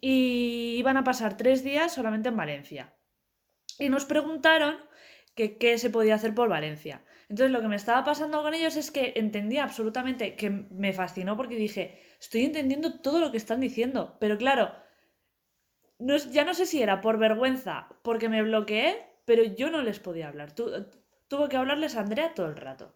[0.00, 2.94] Y iban a pasar tres días solamente en Valencia
[3.78, 4.76] y nos preguntaron
[5.34, 7.04] qué se podía hacer por Valencia.
[7.28, 11.36] Entonces lo que me estaba pasando con ellos es que entendía absolutamente, que me fascinó
[11.36, 14.72] porque dije, estoy entendiendo todo lo que están diciendo, pero claro,
[15.98, 19.82] no es- ya no sé si era por vergüenza, porque me bloqueé, pero yo no
[19.82, 20.52] les podía hablar.
[20.52, 20.86] Tu-
[21.28, 22.94] tuve que hablarles a Andrea todo el rato.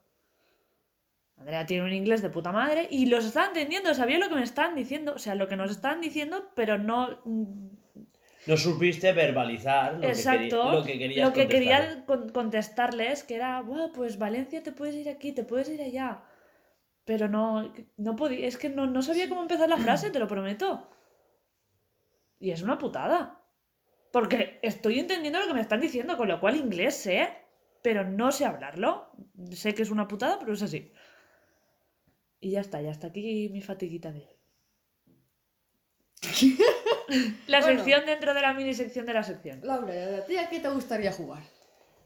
[1.36, 4.42] Andrea tiene un inglés de puta madre y los estaba entendiendo, sabía lo que me
[4.42, 7.22] estaban diciendo, o sea, lo que nos estaban diciendo, pero no
[8.46, 10.62] No supiste verbalizar lo Exacto.
[10.70, 14.72] que, lo que querías Lo que quería con- contestarles, que era, "Buah, pues Valencia te
[14.72, 16.22] puedes ir aquí, te puedes ir allá.
[17.04, 20.28] Pero no, no podía, es que no, no sabía cómo empezar la frase, te lo
[20.28, 20.88] prometo.
[22.38, 23.36] Y es una putada.
[24.12, 27.28] Porque estoy entendiendo lo que me están diciendo, con lo cual inglés sé,
[27.82, 29.10] pero no sé hablarlo.
[29.52, 30.92] Sé que es una putada, pero es así.
[32.40, 34.36] Y ya está, ya está aquí mi fatiguita de hoy.
[37.46, 37.76] La Bueno.
[37.76, 39.60] sección dentro de la mini sección de la sección.
[39.62, 41.42] Laura, ¿y ¿a ti a qué te gustaría jugar?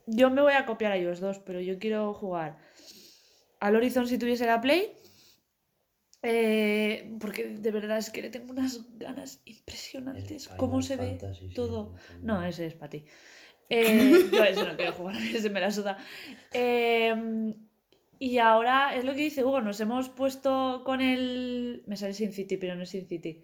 [0.07, 2.59] Yo me voy a copiar a ellos dos, pero yo quiero jugar
[3.65, 4.83] al Horizon si tuviese la Play.
[6.23, 10.49] eh, porque de verdad es que le tengo unas ganas impresionantes.
[10.51, 11.95] El ¿Cómo se ve Fantasy, todo?
[12.23, 13.05] No, ese es para ti.
[13.69, 14.11] Eh,
[14.57, 15.99] yo no quiero jugar, ese me la suda.
[16.53, 17.15] Eh,
[18.19, 21.83] y ahora es lo que dice Hugo, nos hemos puesto con el...
[21.87, 23.43] Me sale Sin City, pero no es Sin City.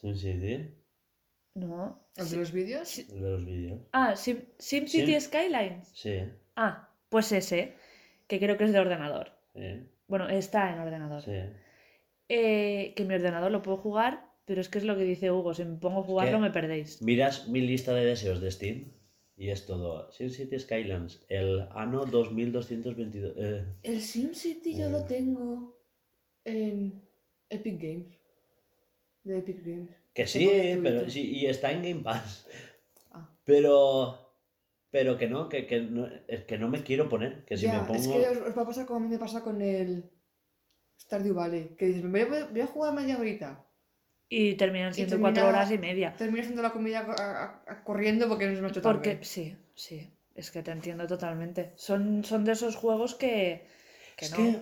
[0.00, 0.74] Sí, sí.
[1.54, 2.08] No.
[2.16, 2.88] ¿El de los vídeos?
[2.88, 3.06] Sí.
[3.10, 3.80] El de los vídeos.
[3.92, 5.88] Ah, Sim, Sim City Sim- Skylines.
[5.94, 6.18] Sí,
[6.56, 7.74] Ah, pues ese,
[8.26, 9.32] que creo que es de ordenador.
[9.54, 11.22] sí, Bueno, está en ordenador.
[11.22, 11.32] sí.
[12.28, 15.52] Eh, que mi ordenador lo puedo jugar, pero es que es lo que dice Hugo,
[15.54, 17.02] si me pongo a jugarlo que- me perdéis.
[17.02, 18.92] Miras mi lista de deseos de Steam
[19.36, 20.10] y es todo.
[20.12, 23.34] Sin City Skylands, el ano 2222.
[23.36, 24.90] eh, El SimCity yo Eh.
[24.90, 25.78] lo tengo
[26.44, 27.02] en
[27.50, 28.18] Epic Games.
[29.22, 29.90] De Epic Games.
[30.14, 30.48] que sí,
[30.82, 32.46] pero sí, y está en Game Pass.
[33.10, 33.28] Ah.
[33.44, 34.23] Pero.
[34.94, 37.44] Pero que no, que, que no, es que no me quiero poner.
[37.46, 37.98] Que si Ya, me pongo.
[38.00, 40.08] Es que os, os va a pasar como a mí me pasa con el
[41.00, 41.74] Stardew Valley.
[41.76, 43.66] Que dices, me voy a, voy a jugar media horita.
[44.28, 46.14] Y terminan siendo termina- cuatro horas y media.
[46.16, 48.94] Termino haciendo la comida a- a- a- corriendo porque no ha hecho tarde.
[48.94, 51.72] Porque, sí, sí, es que te entiendo totalmente.
[51.74, 53.66] Son, son de esos juegos que,
[54.16, 54.36] que es no.
[54.36, 54.60] que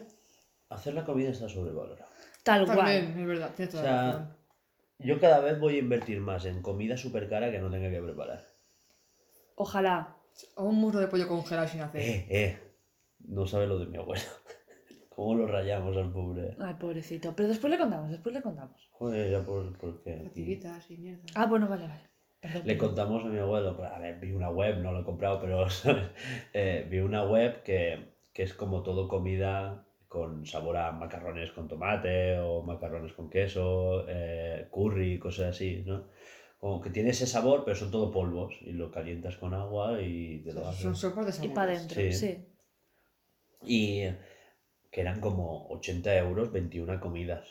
[0.71, 2.11] hacer la comida está sobrevalorado.
[2.42, 3.21] Tal También, cual.
[3.21, 4.37] es verdad, tienes toda O sea, la razón.
[4.99, 8.01] Yo cada vez voy a invertir más en comida súper cara que no tenga que
[8.01, 8.51] preparar.
[9.57, 10.16] Ojalá.
[10.57, 12.01] O un muslo de pollo congelado sin hacer.
[12.01, 12.59] Eh, eh.
[13.21, 14.23] No sabe lo de mi abuelo.
[15.09, 16.57] ¿Cómo lo rayamos al pobre?
[16.59, 17.35] Ay, pobrecito.
[17.37, 18.88] Pero después le contamos, después le contamos.
[18.92, 21.23] Joder, ya por, porque aquí- Fatiguitas y mierda.
[21.35, 22.03] Ah, bueno, vale, vale.
[22.40, 22.88] Perdón, Le perdón.
[22.88, 26.09] contamos a mi abuelo, a ver, vi una web, no lo he comprado, pero ¿sabes?
[26.55, 31.68] Eh, vi una web que, que es como todo comida con sabor a macarrones con
[31.68, 36.09] tomate o macarrones con queso, eh, curry, cosas así, ¿no?
[36.62, 40.38] Como que tiene ese sabor, pero son todo polvos y lo calientas con agua y
[40.44, 40.96] te lo Son haces.
[40.98, 41.55] sopas de Y sabores.
[41.57, 42.12] para adentro, Sí.
[42.12, 42.46] sí.
[43.62, 44.03] Y
[44.92, 47.48] que eran como 80 euros 21 comidas.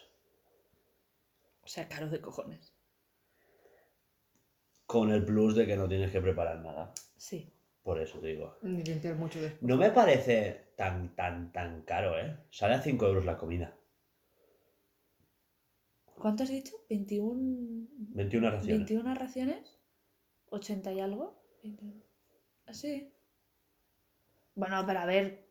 [1.61, 2.71] O sea, caro de cojones.
[4.85, 6.93] Con el plus de que no tienes que preparar nada.
[7.17, 7.51] Sí.
[7.83, 8.59] Por eso digo.
[8.61, 9.61] Ni limpiar mucho después.
[9.61, 12.37] No me parece tan, tan, tan caro, ¿eh?
[12.49, 13.75] Sale a 5 euros la comida.
[16.21, 16.73] ¿Cuánto has dicho?
[16.89, 18.77] ¿21, 21 raciones.
[18.87, 19.79] 21 raciones?
[20.49, 21.41] ¿80 y algo?
[21.63, 21.93] 21.
[22.67, 23.11] ¿Así?
[24.55, 25.47] Bueno, pero a ver,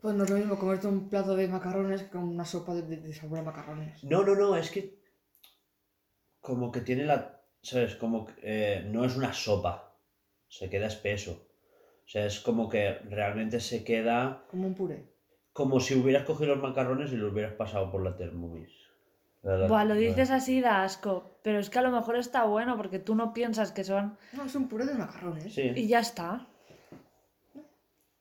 [0.00, 2.96] Pues no es lo mismo comerte un plato de macarrones que una sopa de, de-
[3.02, 4.02] de sabor a macarrones.
[4.04, 4.98] No, no, no, es que.
[6.40, 7.42] Como que tiene la.
[7.62, 7.96] ¿Sabes?
[7.96, 9.94] Como que eh, no es una sopa.
[10.48, 11.32] Se queda espeso.
[12.06, 14.46] O sea, es como que realmente se queda.
[14.50, 15.12] Como un puré.
[15.52, 18.72] Como si hubieras cogido los macarrones y los hubieras pasado por la Thermomix.
[19.42, 21.38] Buah, lo dices así da asco.
[21.42, 24.18] Pero es que a lo mejor está bueno porque tú no piensas que son.
[24.34, 25.54] No, es un puré de macarrones.
[25.54, 25.72] Sí.
[25.74, 26.46] Y ya está.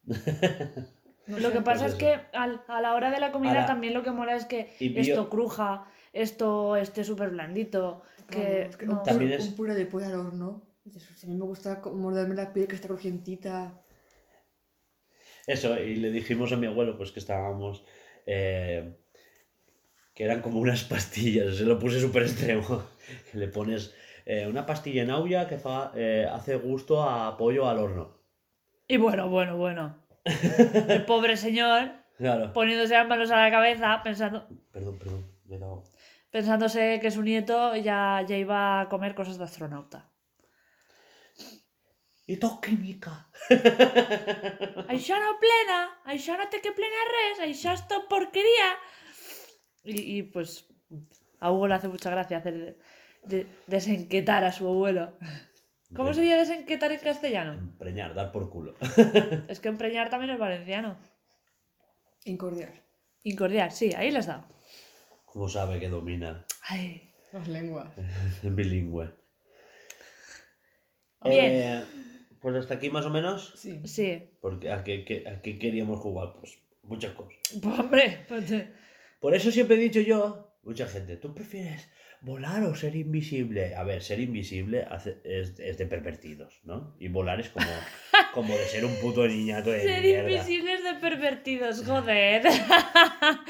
[0.05, 0.15] No
[1.37, 1.51] Lo sé.
[1.53, 4.03] que pasa Pues es que al- a la hora de la comida Ahora- también lo
[4.03, 8.01] que mola es que esto cruja, esto esté súper blandito.
[8.29, 8.99] Que, es que no.
[8.99, 10.61] un, También puré, es- un puré de pollo al horno.
[10.85, 13.73] dices, Si a mí me gusta morderme la piel que está crujientita.
[15.45, 17.83] Eso, y le dijimos a mi abuelo pues que estábamos...
[18.25, 18.95] eh,
[20.19, 22.83] que eran como unas pastillas, se lo puse súper extremo.
[23.33, 27.77] Le pones eh, una pastilla en aulla que fa- eh, hace gusto a pollo al
[27.79, 28.19] horno.
[28.85, 29.95] Y bueno, bueno, bueno.
[30.89, 32.51] El pobre señor Claro.
[32.51, 35.83] poniéndose las manos a la cabeza, pensando, Perdón, perdón, me he dado...
[36.31, 40.11] pensándose que su nieto ya, ya iba a comer cosas de astronauta.
[42.27, 43.13] I tot química.
[44.91, 45.79] Això no plena,
[46.13, 48.67] això no té que plenar res, això és tot porquería.
[49.89, 50.65] Y, y, pues
[51.39, 52.77] a Hugo le hace mucha gracia hacer
[53.23, 55.13] de- desenquetar a su abuelo.
[55.95, 57.53] ¿Cómo sería desenquetar en castellano?
[57.53, 58.75] Empreñar, dar por culo.
[59.47, 60.97] Es que empreñar también es valenciano.
[62.25, 62.73] Incordiar.
[63.23, 64.45] Incordiar, sí, ahí le has dado.
[65.25, 66.45] ¿Cómo sabe que domina?
[66.67, 67.87] Ay, Las lenguas.
[68.43, 69.11] Bilingüe.
[71.23, 71.51] Bien.
[71.51, 71.83] Eh,
[72.41, 73.53] pues hasta aquí más o menos.
[73.57, 73.81] Sí.
[73.85, 74.29] sí.
[74.41, 76.33] Porque ¿a qué, qué- a qué queríamos jugar?
[76.39, 77.33] Pues muchas cosas.
[77.61, 78.71] Pues hombre, pues, eh,
[79.19, 81.89] Por eso siempre he dicho yo, mucha gente, ¿tú prefieres
[82.21, 83.75] volar o ser invisible?
[83.75, 86.95] A ver, ser invisible hace- es, es de pervertidos, ¿no?
[86.99, 87.65] Y volar es como,
[88.33, 90.31] como de ser un puto niñato de ser mierda.
[90.31, 92.43] invisibles de pervertidos, joder.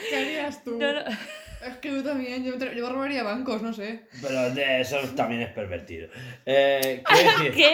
[0.09, 0.77] ¿Qué harías tú?
[0.77, 0.99] No, no.
[1.01, 2.43] Es que tú también.
[2.45, 4.05] Yo, yo robaría bancos, no sé.
[4.21, 6.07] Pero de eso también es pervertido.
[6.45, 7.73] Eh, quiero decir, ¿Qué?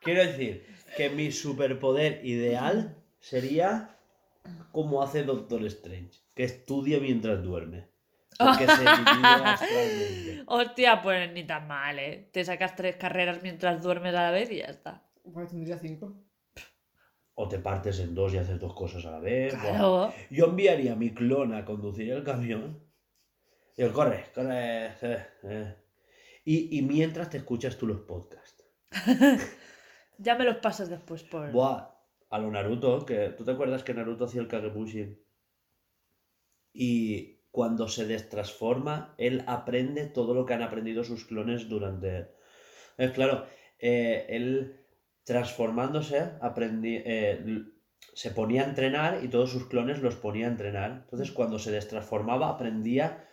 [0.00, 0.64] quiero decir
[0.96, 3.96] que mi superpoder ideal sería
[4.70, 7.88] como hace Doctor Strange, que estudia mientras duerme.
[8.38, 10.44] Porque se.
[10.46, 12.30] Hostia, pues ni tan mal, ¿eh?
[12.32, 15.10] Te sacas tres carreras mientras duermes a la vez y ya está.
[15.34, 16.22] Pues tendría cinco.
[17.34, 19.52] O te partes en dos y haces dos cosas a la vez.
[19.52, 20.12] Claro.
[20.30, 22.84] Yo enviaría a mi clon a conducir el camión.
[23.76, 24.86] Y él, corre, corre.
[25.02, 25.76] eh, eh".
[26.44, 28.64] Y, y mientras te escuchas tú los podcasts.
[30.20, 31.52] Ya me los pasas después por...
[31.52, 31.94] Buah,
[32.30, 35.16] a lo Naruto, que tú te acuerdas que Naruto hacía el Kagebushin.
[36.80, 42.28] Y cuando se destransforma, él aprende todo lo que han aprendido sus clones durante.
[42.96, 43.46] Es claro,
[43.80, 44.86] eh, él
[45.24, 47.64] transformándose, aprendí, eh,
[48.14, 51.00] se ponía a entrenar y todos sus clones los ponía a entrenar.
[51.02, 53.26] Entonces, cuando se destransformaba, aprendía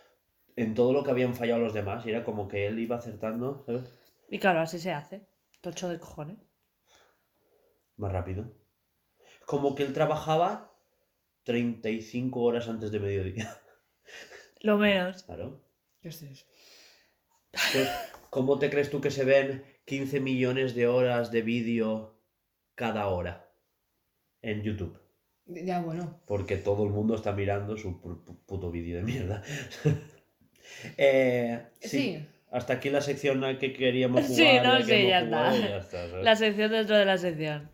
[0.56, 2.04] en todo lo que habían fallado los demás.
[2.04, 3.84] Y era como que él iba acertando, ¿sabes?
[4.28, 5.24] Y claro, así se hace.
[5.60, 6.38] Tocho de cojones.
[7.96, 8.52] más rápido.
[9.46, 10.75] Como que él trabajaba
[11.46, 13.56] 35 horas antes de mediodía.
[14.60, 15.22] Lo menos.
[15.22, 15.62] Claro.
[16.02, 16.44] ¿Qué es eso?
[17.72, 17.88] Pues,
[18.30, 22.20] ¿Cómo te crees tú que se ven 15 millones de horas de vídeo
[22.74, 23.48] cada hora
[24.42, 25.00] en YouTube?
[25.46, 26.20] Ya, bueno.
[26.26, 29.42] Porque todo el mundo está mirando su pu- pu- puto vídeo de mierda.
[30.98, 31.88] Eh, sí.
[31.88, 32.26] Sí.
[32.50, 34.36] Hasta aquí la sección a que queríamos jugar.
[34.36, 35.66] Sí, no, sí, ya jugado está.
[35.66, 36.24] y ya está, ¿sabes?
[36.24, 37.70] La sección dentro de la sección.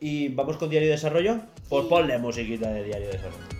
[0.00, 1.38] Y vamos con diario de desarrollo.
[1.68, 3.59] Pues ponle musiquita de diario de desarrollo.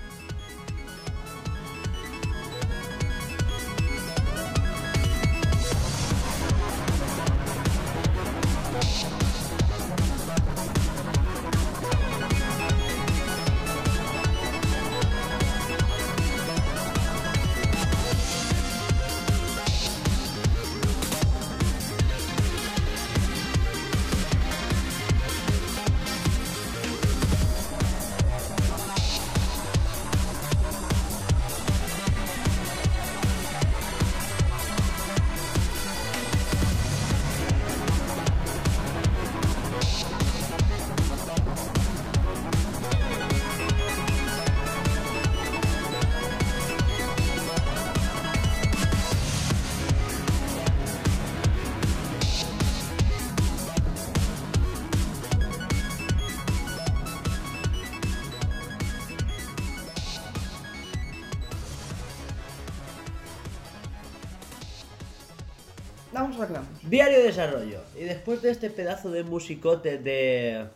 [68.30, 70.68] Después de este pedazo de musicote de.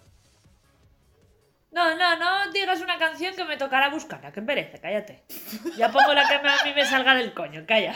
[1.70, 5.22] No, no, no digas una canción que me tocará buscarla, que perece, cállate.
[5.76, 7.94] Ya pongo la que a mí me salga del coño, calla.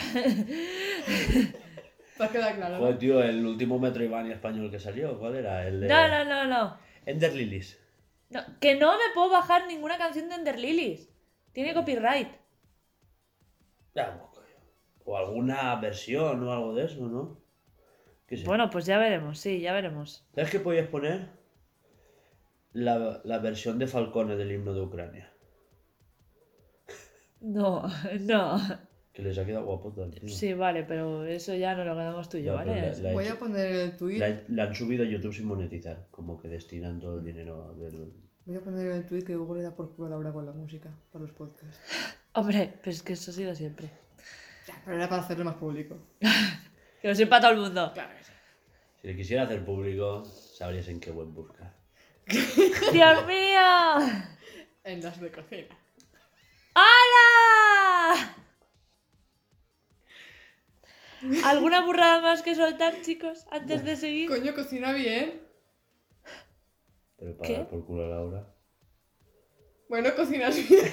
[2.33, 2.79] Quedado claro.
[2.79, 5.19] Joder, tío, el último Metroidvania español que salió.
[5.19, 5.67] ¿Cuál era?
[5.67, 5.89] El de.
[5.89, 6.79] No, no, no, no.
[7.07, 7.81] Ender Lilies.
[8.31, 11.09] No, que no me puedo bajar ninguna canción de Ender Lilies.
[11.53, 12.29] Tiene copyright.
[13.95, 14.47] Ya, pues.
[15.05, 17.48] O alguna versión o algo de eso, ¿no?
[18.29, 18.45] ¿Qué sé.
[18.45, 20.25] Bueno, pues ya veremos, sí, ya veremos.
[20.35, 21.29] ¿Sabes qué podías poner?
[22.75, 25.33] La, la versión de Falcone del himno de Ucrania.
[27.41, 27.85] No,
[28.21, 28.59] no.
[29.13, 30.29] Que les ha quedado guapota al tío.
[30.29, 32.73] Sí, vale, pero eso ya no lo quedamos tú y yo, ¿vale?
[32.73, 34.19] pero la- la- Voy a poner el tweet.
[34.19, 36.07] La, la han subido a YouTube sin monetizar.
[36.11, 38.13] Como que destinan todo el dinero del,
[38.45, 40.47] Voy a poner en el tweet que Google le da por culo a Laura con
[40.47, 41.79] la música para los podcasts.
[42.35, 43.89] Hombre, pues es que eso ha sido siempre.
[44.67, 45.97] Ya, pero era para hacerlo más público.
[47.01, 47.91] Que lo sepa todo el mundo.
[47.95, 48.33] Claro que sí.
[49.01, 51.73] Si le quisiera hacer público, sabrías en qué web buscar.
[52.27, 54.25] ¡Dios mío!
[54.85, 55.79] En las de cocina.
[56.75, 58.35] ¡Hala!
[61.45, 64.29] ¿Alguna burrada más que soltar, chicos, antes de seguir?
[64.29, 65.43] Coño, cocina bien.
[67.17, 67.55] Pero para ¿Qué?
[67.55, 68.55] dar por culo a Laura.
[69.89, 70.85] Bueno, cocinas bien.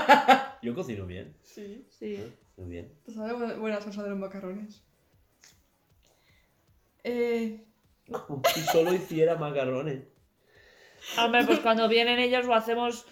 [0.62, 1.36] Yo cocino bien.
[1.42, 1.86] Sí.
[1.90, 2.32] Sí.
[2.56, 2.92] Muy bien.
[3.04, 4.84] Te sabe buena, buena salsa de los macarrones.
[7.04, 7.64] Eh.
[8.10, 10.02] Como si solo hiciera macarrones.
[11.18, 13.06] Hombre, pues cuando vienen ellos lo hacemos...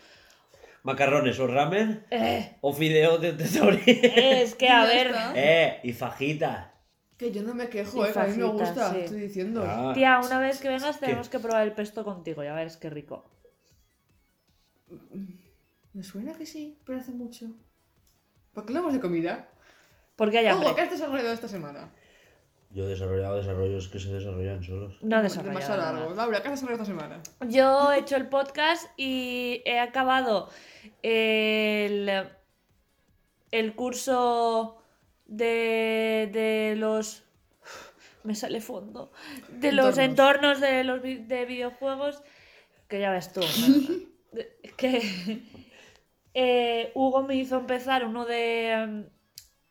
[0.83, 3.83] Macarrones o ramen Eh, o fideos de tesori.
[3.87, 5.09] es que, a ver...
[5.09, 5.33] está.
[5.37, 6.73] eh, y fajitas.
[7.17, 8.99] Que yo no me quejo, Y eh, que a mí me gusta, sí.
[9.01, 9.63] estoy diciendo.
[9.65, 12.91] Ah, Tía, una vez que vengas tenemos que probar el pesto contigo, ya ves qué
[12.91, 13.31] rico.
[15.93, 17.47] Me suena que sí, pero hace mucho.
[18.53, 19.49] ¿Por qué hablamos de comida?
[20.17, 20.83] Porque hay Hugo, ¿qué hambre.
[20.83, 21.93] has desarrollado esta semana?
[22.75, 24.97] Yo he desarrollado desarrollos que se desarrollan solos.
[25.03, 25.93] No Demasiado desarrollado nada.
[25.93, 26.15] largo.
[26.15, 27.23] Laura, ¿qué has desarrollado esta semana?
[27.49, 30.49] Yo he hecho el podcast y he acabado
[31.03, 32.11] el,
[33.51, 34.83] el curso
[35.27, 37.25] de, de los...
[38.25, 39.13] Me sale fondo.
[39.51, 42.23] De los entornos de los de videojuegos.
[42.89, 43.41] Que ya ves tú.
[44.79, 45.43] que
[46.33, 49.05] eh, Hugo me hizo empezar uno de,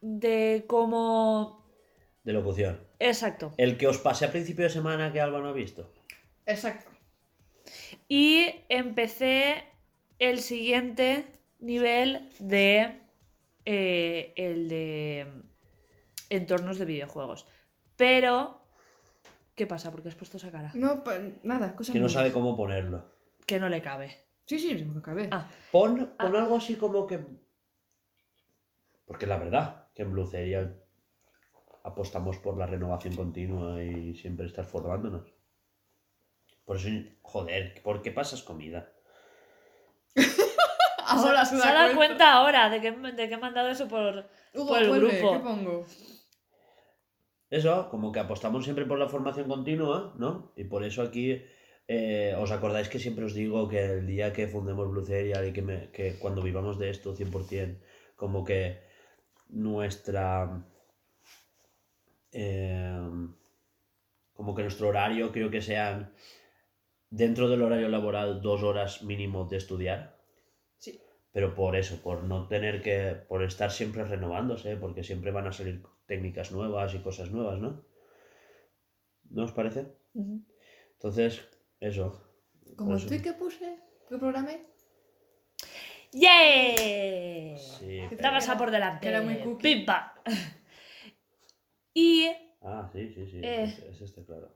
[0.02, 1.66] de cómo...
[2.24, 2.91] De locución.
[3.02, 3.54] Exacto.
[3.58, 5.92] El que os pasé a principio de semana que Alba no ha visto.
[6.46, 6.90] Exacto.
[8.08, 9.64] Y empecé
[10.20, 11.26] el siguiente
[11.60, 13.02] nivel de
[13.66, 15.28] eh, el de
[16.30, 17.48] entornos de videojuegos.
[17.96, 18.62] Pero,
[19.56, 19.92] ¿qué pasa?
[19.92, 20.72] Porque has puesto esa cara.
[20.76, 23.12] No, pa- nada, cosas Que no sabe cómo ponerlo.
[23.48, 24.16] Que no le cabe.
[24.46, 25.28] Sí, sí, sí, me acabé.
[25.32, 27.20] Ah, Pon, pon algo así como que.
[29.06, 30.76] Porque la verdad, que en Bluceria
[31.84, 35.32] apostamos por la renovación continua y siempre estar formándonos.
[36.66, 36.90] Por eso,
[37.22, 38.92] joder, ¿por qué pasas comida?
[41.08, 44.26] Ahora se se ha dado cuenta ahora de que, de que he mandado eso por,
[44.54, 45.34] Hugo, por el vuelve, grupo.
[45.34, 45.86] ¿qué pongo?
[47.50, 50.54] Eso, como que apostamos siempre por la formación continua, ¿no?
[50.56, 51.42] Y por eso aquí
[51.90, 55.62] eh, os acordáis que siempre os digo que el día que fundemos Bluceria y que,
[55.62, 57.78] me- que cuando vivamos de esto 100%,
[58.16, 58.80] como que
[59.50, 60.64] nuestra...
[62.32, 63.00] eh,
[64.34, 66.12] como que nuestro horario creo que sean
[67.10, 70.18] dentro del horario laboral dos horas mínimo de estudiar.
[70.78, 71.00] Sí.
[71.32, 75.52] Pero por eso, por no tener que, por estar siempre renovándose, porque siempre van a
[75.52, 77.84] salir técnicas nuevas y cosas nuevas, ¿no?
[79.30, 79.86] ¿No os parece?
[80.94, 81.42] Entonces,
[81.80, 82.22] eso.
[82.76, 83.78] Como el tweet que puse,
[84.10, 84.66] que programé.
[86.12, 87.58] ¡Yeah!
[87.58, 89.02] Sí, Te pero- vas a por delante.
[89.02, 89.76] que era muy cookie.
[89.76, 90.22] ¡Pimpa!
[91.94, 92.30] Y
[92.62, 93.40] Ah, sí, sí, sí.
[93.44, 93.64] Eh.
[93.64, 94.56] Ese, ese está claro.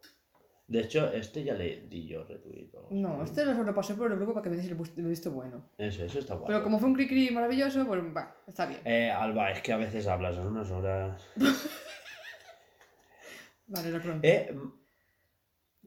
[0.67, 2.69] De hecho, este ya le di yo retweet.
[2.89, 5.31] No, este lo lo pasé por el grupo para que me el bus- el visto
[5.31, 5.69] bueno.
[5.77, 6.47] Ese, ese está guapo.
[6.47, 8.79] Pero como fue un cri-cri maravilloso, pues va, está bien.
[8.83, 11.21] Eh, Alba, es que a veces hablas en unas horas.
[13.67, 14.27] Vale, lo pronto.
[14.27, 14.55] Eh,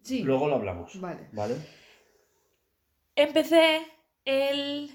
[0.03, 0.23] Sí.
[0.23, 1.01] luego lo hablamos.
[1.01, 1.29] Vale.
[1.33, 1.55] ¿Vale?
[3.17, 3.81] empecé
[4.25, 4.91] el,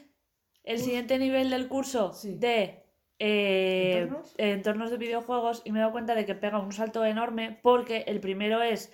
[0.64, 2.36] el siguiente nivel del curso Sí.
[2.36, 2.83] de
[3.26, 4.36] eh, ¿Entornos?
[4.38, 8.04] entornos de videojuegos y me he dado cuenta de que pega un salto enorme porque
[8.08, 8.92] el primero es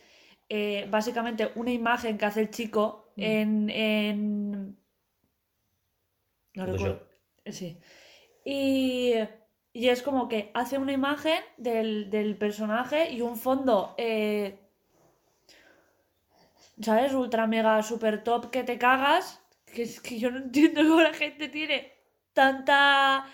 [0.49, 3.21] eh, básicamente una imagen que hace el chico Mm.
[3.23, 4.77] en, en...
[6.55, 7.07] No recuerdo.
[7.45, 7.77] Sí.
[8.45, 9.13] Y,
[9.73, 14.59] y es como que hace una imagen del, del personaje y un fondo, eh,
[16.81, 17.13] ¿sabes?
[17.13, 19.41] Ultra mega super top que te cagas.
[19.65, 21.91] Que es que yo no entiendo cómo la gente tiene
[22.33, 23.25] tanta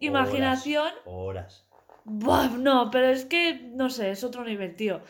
[0.00, 0.92] imaginación.
[1.04, 1.66] Horas.
[2.04, 5.00] Buah, no, pero es que, no sé, es otro nivel, tío.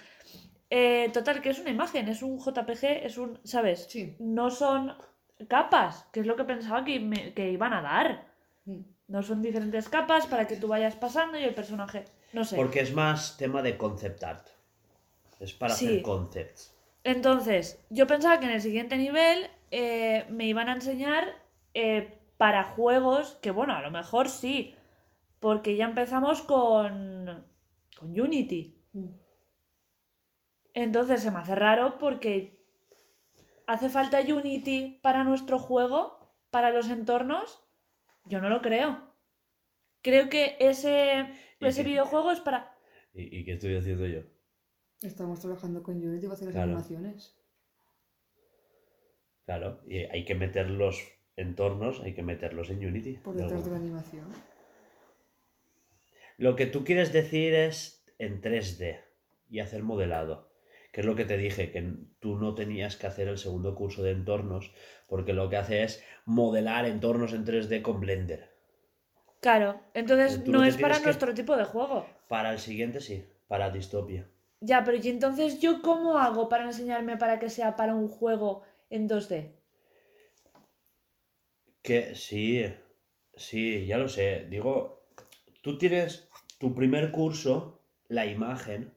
[0.70, 3.87] Eh, total, que es una imagen, es un JPG, es un, ¿sabes?
[3.89, 4.16] Sí.
[4.18, 4.93] No son
[5.49, 8.27] capas, que es lo que pensaba que, me- que iban a dar.
[8.64, 8.81] Mm.
[9.09, 12.57] No son diferentes capas para que tú vayas pasando y el personaje, no sé.
[12.57, 14.47] Porque es más tema de concept art.
[15.41, 15.87] Es para Sí.
[15.87, 16.75] hacer concepts.
[17.03, 21.27] Entonces, yo pensaba que en el siguiente nivel eh, me iban a enseñar
[21.75, 24.75] eh, para juegos, que bueno, a lo mejor sí,
[25.41, 27.43] porque ya empezamos con,
[27.99, 28.61] con Unity.
[30.75, 32.35] Entonces se me hace raro porque
[33.67, 36.19] hace falta Unity para nuestro juego,
[36.51, 37.47] para los entornos.
[38.27, 38.91] Yo no lo creo.
[40.03, 41.31] Creo que ese,
[41.61, 41.89] ¿Y ese qué?
[41.89, 42.77] videojuego es para...
[43.15, 44.21] ¿Y, y qué estoy haciendo yo?
[45.03, 46.67] Estamos trabajando con Unity para hacer las Claro.
[46.73, 47.37] animaciones.
[49.47, 51.03] Claro, y hay que meter los
[51.37, 53.14] entornos, hay que meterlos en Unity.
[53.18, 54.26] Por de detrás de la animación.
[56.37, 59.01] Lo que tú quieres decir es en 3D
[59.49, 60.51] y hacer modelado.
[60.93, 64.03] Que es lo que te dije, que tú no tenías que hacer el segundo curso
[64.05, 64.72] de entornos,
[65.09, 68.51] porque lo que hace es modelar entornos en 3D con Blender.
[69.41, 72.07] Claro, entonces no es para que- nuestro tipo de juego.
[72.28, 74.28] Para el siguiente sí, para Distopia.
[74.61, 78.62] Ya, pero ¿y entonces yo cómo hago para enseñarme para que sea para un juego
[78.89, 79.51] en 2D?
[81.85, 82.64] Que sí,
[83.37, 84.47] sí, ya lo sé.
[84.49, 85.05] Digo,
[85.61, 88.95] tú tienes tu primer curso, la imagen,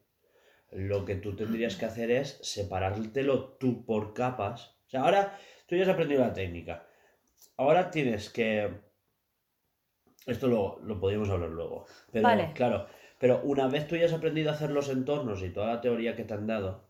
[0.71, 4.77] lo que tú tendrías que hacer es separártelo tú por capas.
[4.87, 6.87] O sea, ahora tú ya has aprendido la técnica.
[7.57, 8.71] Ahora tienes que...
[10.25, 11.87] Esto lo, lo podríamos hablar luego.
[12.09, 12.53] Pero Vale.
[12.53, 12.87] claro,
[13.19, 16.15] pero una vez tú ya has aprendido a hacer los entornos y toda la teoría
[16.15, 16.86] que te han dado,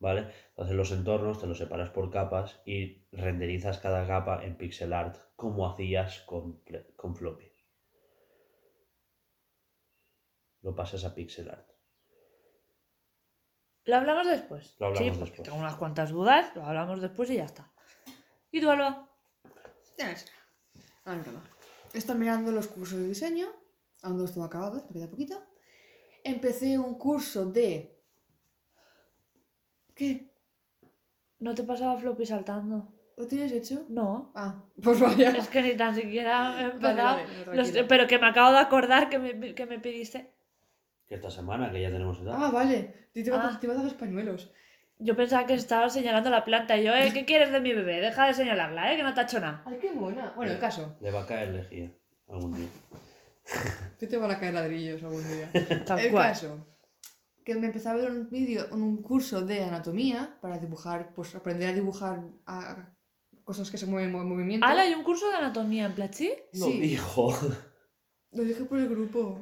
[0.00, 0.32] ¿vale?
[0.48, 5.16] Entonces los entornos te los separas por capas y renderizas cada capa en pixel art
[5.36, 6.62] como hacías con,
[6.96, 7.52] con floppy.
[10.62, 11.70] Lo pasas a pixel art.
[13.84, 14.76] ¿Lo hablamos después?
[14.78, 15.42] Lo hablamos sí, después.
[15.42, 17.72] tengo unas cuantas dudas, lo hablamos después y ya está.
[18.50, 19.08] ¿Y tú, Alba?
[19.96, 20.26] Ya es.
[21.92, 23.48] Estoy mirando los cursos de diseño.
[24.02, 25.42] Aún no estoy acabado, me queda poquito.
[26.24, 27.99] Empecé un curso de.
[29.94, 30.30] ¿Qué?
[31.38, 32.92] ¿No te pasaba floppy saltando?
[33.16, 33.84] ¿Lo tienes hecho?
[33.88, 34.32] No.
[34.34, 35.30] Ah, pues vaya.
[35.30, 37.16] Es que ni tan siquiera he Vale, empezado.
[37.16, 40.30] vale, no, Los- pero que me acabo de acordar que me, que me pediste.
[41.06, 42.34] Que esta semana, que ya tenemos edad.
[42.38, 43.08] Ah, vale.
[43.12, 43.58] Te iba, Ah.
[43.58, 44.50] te iba a dar los pañuelos.
[44.98, 48.00] Yo pensaba que estabas señalando la planta y yo, eh, ¿qué quieres de mi bebé?
[48.00, 49.62] Deja de señalarla, eh, que no te ha hecho nada.
[49.66, 50.32] Ay, qué buena.
[50.36, 50.96] Bueno, el caso.
[51.00, 51.90] Le va a caer lejía
[52.28, 52.68] algún día.
[53.98, 55.50] Tú te van a caer ladrillos algún día.
[55.86, 56.28] Tal el cual.
[56.28, 56.66] caso.
[57.44, 61.70] Que me empezaba a ver un vídeo, un curso de anatomía para dibujar, pues aprender
[61.70, 62.92] a dibujar a-
[63.44, 64.66] cosas que se mueven en movimiento.
[64.66, 66.32] Ala, hay un curso de anatomía en Platzi.
[66.52, 66.78] No Sí.
[66.80, 67.32] dijo.
[68.32, 69.40] Lo dije por el grupo.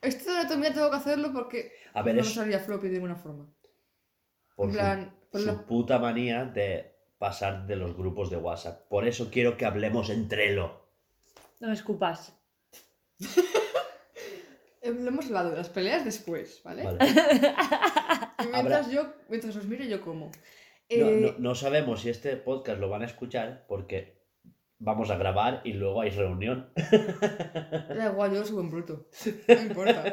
[0.00, 3.16] Esto de anatomía tengo que hacerlo porque A ver, no es salía floppy de ninguna
[3.16, 3.52] forma.
[4.54, 8.36] por en su, plan, por su la- puta manía de pasar de los grupos de
[8.36, 8.88] WhatsApp.
[8.88, 10.86] Por eso quiero que hablemos en Trello.
[11.60, 12.32] No me escupas.
[14.86, 16.82] Eh, Lo hemos hablado de las peleas después, ¿vale?
[16.84, 16.98] Vale.
[18.44, 20.26] Y mientras yo, mientras os miro, yo como.
[20.26, 20.32] No,
[20.88, 24.22] Eh, no- no sabemos si este podcast lo van a escuchar porque
[24.78, 26.70] vamos a grabar y luego hay reunión.
[27.96, 29.08] Da igual, yo lo subo en bruto.
[29.48, 30.04] No importa.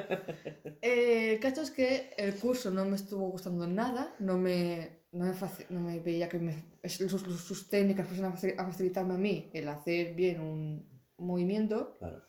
[0.82, 4.16] Eh, el caso es que el curso no me estuvo gustando nada.
[4.20, 5.34] No me, no me,
[5.70, 9.52] no me veía que me- sus, sus- técnicas fuesen a facil- a facilitarme a mí
[9.54, 11.98] el hacer bien un movimiento.
[12.00, 12.24] Claro.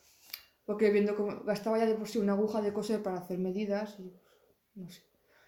[0.64, 3.98] Porque viendo cómo gastaba ya de por sí una aguja de coser para hacer medidas.
[4.00, 4.12] Y,
[4.76, 5.02] no sé.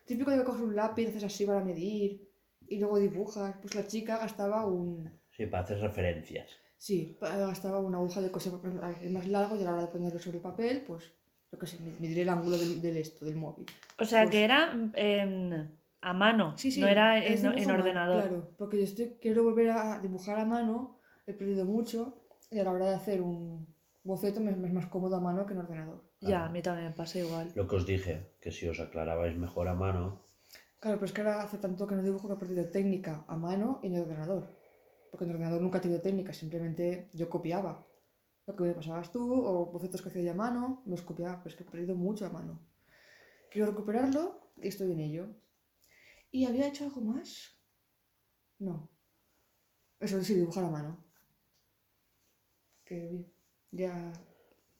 [0.04, 2.28] Típico de que coges un lápiz, haces así para medir
[2.68, 3.56] y luego dibujas.
[3.60, 5.10] Pues la chica gastaba un.
[5.30, 6.48] Sí, para hacer referencias.
[6.78, 8.52] Sí, gastaba una aguja de coser
[9.02, 11.04] el más largo y a la hora de ponerlo sobre el papel, pues,
[11.50, 13.64] yo qué sé, me- mediré el ángulo del, del esto, del móvil.
[13.98, 16.80] O sea, Pues- que era en- a mano, Sí, sí.
[16.82, 18.22] no era en, en mano, ordenador.
[18.22, 22.64] Claro, porque yo estoy, quiero volver a dibujar a mano, he perdido mucho, y a
[22.64, 23.66] la hora de hacer un
[24.06, 26.02] boceto me, es más cómodo a mano que en ordenador.
[26.20, 27.52] Ya, a mí también me pasa igual.
[27.54, 30.26] Lo que os dije, que si os aclarabais mejor a mano,
[30.78, 33.36] Claro, pero es que ahora hace tanto que no dibujo que he perdido técnica a
[33.36, 34.44] mano y en el ordenador.
[35.10, 37.86] Porque en el ordenador nunca he tenido técnica, simplemente yo copiaba.
[38.46, 41.48] Lo que me pasabas tú, o bocetos que hacía yo a mano, los copiaba, pero
[41.48, 42.60] es que he perdido mucho a mano.
[43.50, 45.26] Quiero recuperarlo y estoy en ello.
[46.30, 47.58] ¿Y había hecho algo más?
[48.58, 48.88] No.
[49.98, 51.04] Eso sí, dibujar a mano.
[52.84, 53.32] Que bien,
[53.76, 54.12] ya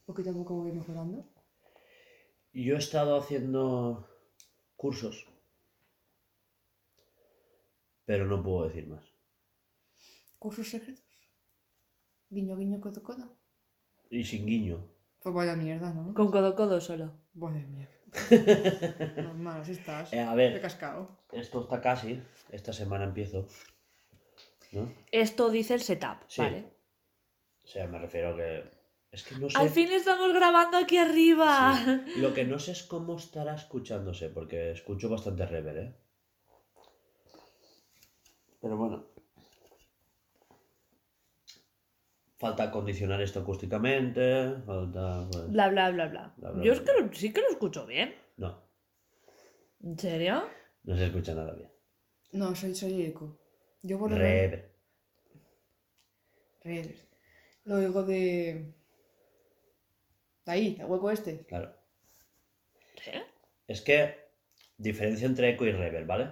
[0.06, 1.24] poquito a poco voy mejorando.
[2.52, 4.08] yo he estado haciendo
[4.76, 5.26] cursos,
[8.04, 9.04] pero no puedo decir más.
[10.38, 11.04] ¿Cursos secretos?
[12.30, 13.36] Guiño, guiño, codo, codo.
[14.10, 14.88] Y sin guiño.
[15.20, 16.14] Pues vaya mierda, ¿no?
[16.14, 17.12] Con codo codo solo.
[17.34, 17.92] Vaya mierda.
[19.22, 20.12] Normal, así estás.
[20.12, 21.18] Eh, a ver, cascado.
[21.32, 22.22] esto está casi.
[22.50, 23.46] Esta semana empiezo.
[24.72, 24.92] ¿No?
[25.10, 26.40] Esto dice el setup, Sí.
[26.42, 26.64] ¿vale?
[27.64, 28.75] O sea, me refiero a que.
[29.16, 29.56] Es que no sé.
[29.56, 31.74] Al fin estamos grabando aquí arriba.
[31.82, 32.20] Sí.
[32.20, 35.94] Lo que no sé es cómo estará escuchándose, porque escucho bastante rever, ¿eh?
[38.60, 39.06] Pero bueno.
[42.36, 45.26] Falta acondicionar esto acústicamente, falta...
[45.32, 46.34] pues, Bla, bla, bla, bla.
[46.36, 48.14] Bla, bla, Yo es bla, que lo- sí que lo escucho bien.
[48.36, 48.62] No,
[49.82, 50.44] ¿En serio?
[50.84, 51.70] no se escucha nada bien.
[52.32, 53.38] No, soy, soy eco.
[53.82, 54.74] Yo por Rever.
[56.62, 56.96] Rever.
[57.64, 58.74] Lo oigo de.
[60.46, 61.44] Ahí, el hueco este.
[61.46, 61.74] Claro.
[63.66, 64.14] Es que
[64.78, 66.30] diferencia entre eco y rever, ¿vale?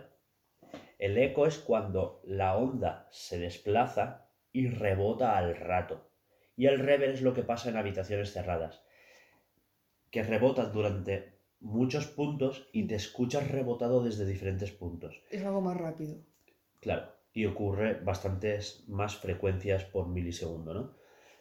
[0.99, 6.11] El eco es cuando la onda se desplaza y rebota al rato.
[6.57, 8.83] Y el rever es lo que pasa en habitaciones cerradas.
[10.11, 15.21] Que rebotas durante muchos puntos y te escuchas rebotado desde diferentes puntos.
[15.31, 16.17] Es algo más rápido.
[16.81, 20.97] Claro, y ocurre bastantes más frecuencias por milisegundo, ¿no?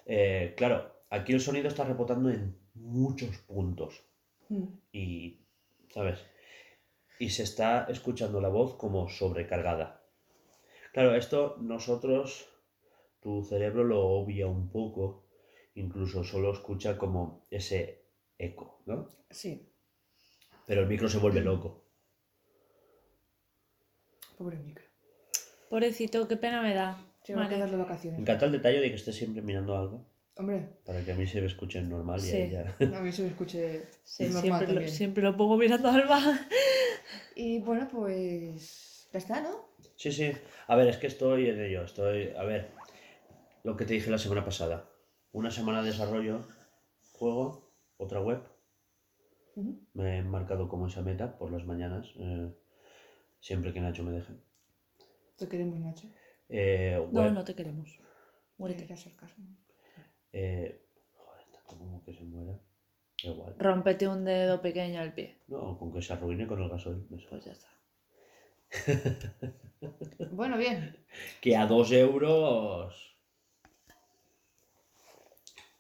[0.05, 4.01] Eh, claro, aquí el sonido está rebotando en muchos puntos
[4.49, 4.65] Mm.
[4.91, 5.39] y,
[5.89, 6.19] ¿sabes?
[7.19, 10.03] Y se está escuchando la voz como sobrecargada.
[10.91, 12.47] Claro, esto nosotros,
[13.21, 15.25] tu cerebro lo obvia un poco,
[15.75, 18.05] incluso solo escucha como ese
[18.37, 19.07] eco, ¿no?
[19.29, 19.69] Sí,
[20.67, 21.83] Pero el micro se vuelve loco.
[24.37, 24.85] pobre micro.
[25.69, 26.97] Pobrecito, qué pena me da.
[27.23, 27.55] Se va a Vale.
[27.55, 28.19] quedar de Me vacaciones.
[28.19, 30.05] encanta el detalle de que estés siempre mirando algo
[30.35, 32.37] Hombre, para que a mí se me escuche normal y a Sí.
[32.37, 32.75] ella.
[32.79, 34.89] a mí se me escuche Sí, normal siempre, lo, también.
[34.91, 36.19] siempre lo pongo mirando al Alba.
[37.35, 39.69] Y bueno, pues ya está, ¿no?
[39.95, 40.31] Sí, sí.
[40.67, 41.83] A ver, es que estoy en ello.
[41.83, 42.29] Estoy.
[42.37, 42.69] A ver,
[43.63, 44.87] lo que te dije la semana pasada.
[45.31, 46.45] Una semana de desarrollo,
[47.11, 48.41] juego, otra web.
[49.93, 52.07] Me he marcado como esa meta por las mañanas.
[52.17, 52.51] eh,
[53.39, 54.33] siempre que Nacho me deje.
[55.37, 56.07] Te queremos, Nacho.
[56.49, 57.97] Eh, No, web, no te queremos.
[58.57, 58.91] Muérete.
[58.93, 59.35] Hacer caso.
[60.33, 60.81] Eh,
[61.15, 62.59] joder, tanto como que se muera.
[63.23, 63.55] Igual.
[63.57, 65.37] Rómpete un dedo pequeño al pie.
[65.47, 67.05] No, con que se arruine con el gasoil.
[67.09, 67.69] me Pues ya está.
[70.31, 70.97] Bueno, bien.
[71.41, 73.15] Que a dos euros.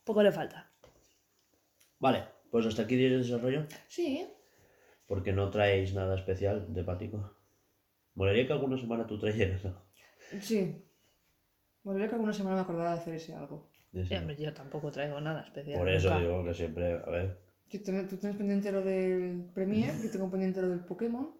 [0.03, 0.69] Poco le falta.
[1.99, 3.65] Vale, pues hasta aquí el desarrollo.
[3.87, 4.27] Sí,
[5.07, 7.37] Porque no traéis nada especial de Pático.
[8.15, 9.81] Molaría que alguna semana tú trajeras algo.
[10.41, 10.85] sí.
[11.83, 13.69] Volveré que alguna semana me acordara de hacer ese algo.
[13.93, 15.77] Sí, hombre, yo tampoco traigo nada especial.
[15.77, 16.21] Por eso nunca.
[16.21, 17.39] digo que siempre, a ver.
[17.69, 21.31] Tú ten- tú tienes pendiente lo del Premiere, yo tengo pendiente lo del Pokémon.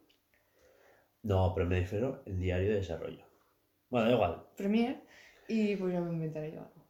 [1.24, 3.26] No, pero me difiero el diario de desarrollo.
[3.89, 4.43] Bueno, da igual.
[4.58, 5.01] Premiere,
[5.47, 6.88] y pues ya me inventaré yo algo.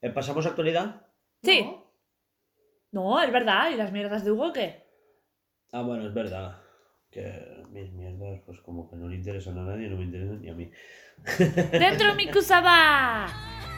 [0.00, 1.06] Eh, ¿Pasamos a actualidad?
[1.42, 1.62] Sí.
[1.62, 1.84] ¿No?
[2.92, 3.70] No, es verdad.
[3.70, 4.84] ¿Y las mierdas de Hugo qué?
[5.72, 6.60] Ah, bueno, es verdad.
[7.10, 10.48] Que mis mierdas, pues como que no le interesan a nadie, no me interesan ni
[10.50, 10.70] a mí.
[11.72, 13.26] ¡Dentro mi Kusaba!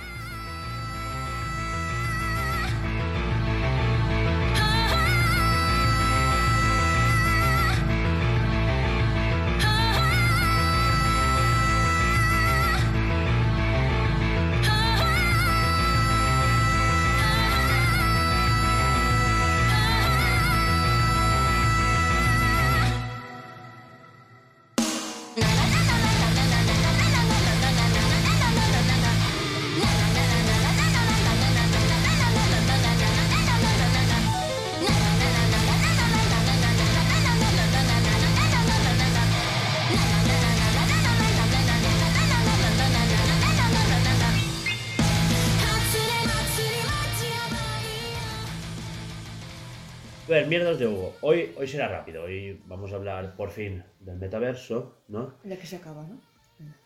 [50.56, 51.14] mierdas de Hugo.
[51.20, 52.22] Hoy, hoy será rápido.
[52.22, 55.34] Hoy vamos a hablar por fin del metaverso, ¿no?
[55.44, 56.18] Ya que se acaba, ¿no?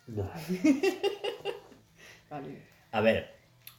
[0.09, 0.25] No.
[2.31, 2.63] Vale.
[2.91, 3.31] A ver,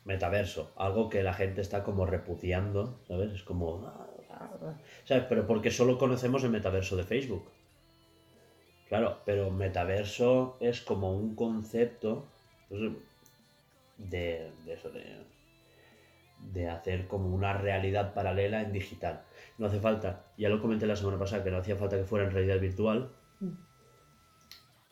[0.05, 3.33] metaverso, algo que la gente está como repudiando, ¿sabes?
[3.33, 3.85] Es como...
[5.03, 5.25] ¿Sabes?
[5.27, 7.51] Pero porque solo conocemos el metaverso de Facebook.
[8.87, 12.27] Claro, pero metaverso es como un concepto
[12.69, 15.03] de, de eso, de,
[16.53, 19.25] de hacer como una realidad paralela en digital.
[19.57, 22.25] No hace falta, ya lo comenté la semana pasada, que no hacía falta que fuera
[22.25, 23.11] en realidad virtual.
[23.39, 23.51] Mm.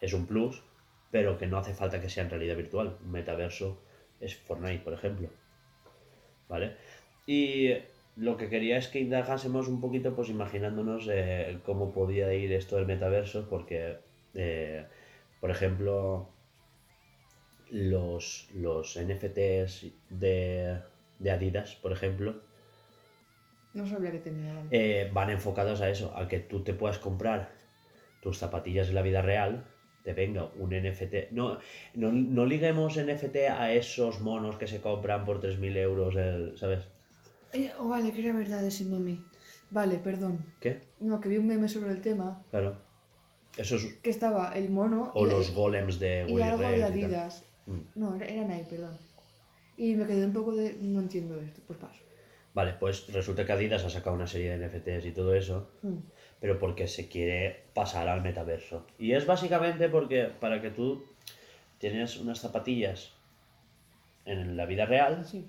[0.01, 0.63] Es un plus,
[1.11, 2.97] pero que no hace falta que sea en realidad virtual.
[3.03, 3.81] Un metaverso
[4.19, 5.29] es Fortnite, por ejemplo.
[6.47, 6.75] ¿Vale?
[7.25, 7.73] Y
[8.15, 12.75] lo que quería es que indagásemos un poquito, pues imaginándonos eh, cómo podía ir esto
[12.75, 13.97] del metaverso, porque,
[14.33, 14.85] eh,
[15.39, 16.29] por ejemplo,
[17.69, 20.79] los, los NFTs de,
[21.19, 22.41] de Adidas, por ejemplo,
[23.73, 24.63] No sabía que tenía.
[24.71, 27.51] eh, van enfocados a eso, a que tú te puedas comprar
[28.21, 29.65] tus zapatillas en la vida real,
[30.03, 31.31] te venga un NFT.
[31.31, 31.59] No,
[31.93, 36.85] no, no liguemos NFT a esos monos que se compran por 3.000 euros, el- ¿sabes?
[37.53, 39.19] Eh, oh, vale, que era verdad ese meme.
[39.71, 40.45] Vale, perdón.
[40.59, 40.81] ¿Qué?
[40.99, 42.43] No, que vi un meme sobre el tema.
[42.49, 42.77] Claro.
[43.57, 46.81] Esos, Que estaba el mono o y, los golems de y Willy algo de y
[46.81, 46.91] tal.
[46.93, 47.45] Adidas.
[47.65, 47.79] Mm.
[47.95, 48.97] No, era, era Nike, perdón.
[49.77, 50.75] Y me quedé un poco de.
[50.81, 52.01] No entiendo esto, pues paso.
[52.53, 55.97] Vale, pues resulta que Adidas ha sacado una serie de NFTs y todo eso, Mm.
[56.39, 58.85] pero porque se quiere pasar al metaverso.
[58.97, 61.03] Y es básicamente porque para que tú
[61.77, 63.13] tienes unas zapatillas
[64.25, 65.47] en la vida real Sí.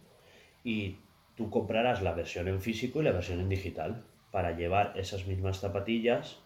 [0.65, 0.99] y
[1.37, 5.59] tú comprarás la versión en físico y la versión en digital para llevar esas mismas
[5.59, 6.39] zapatillas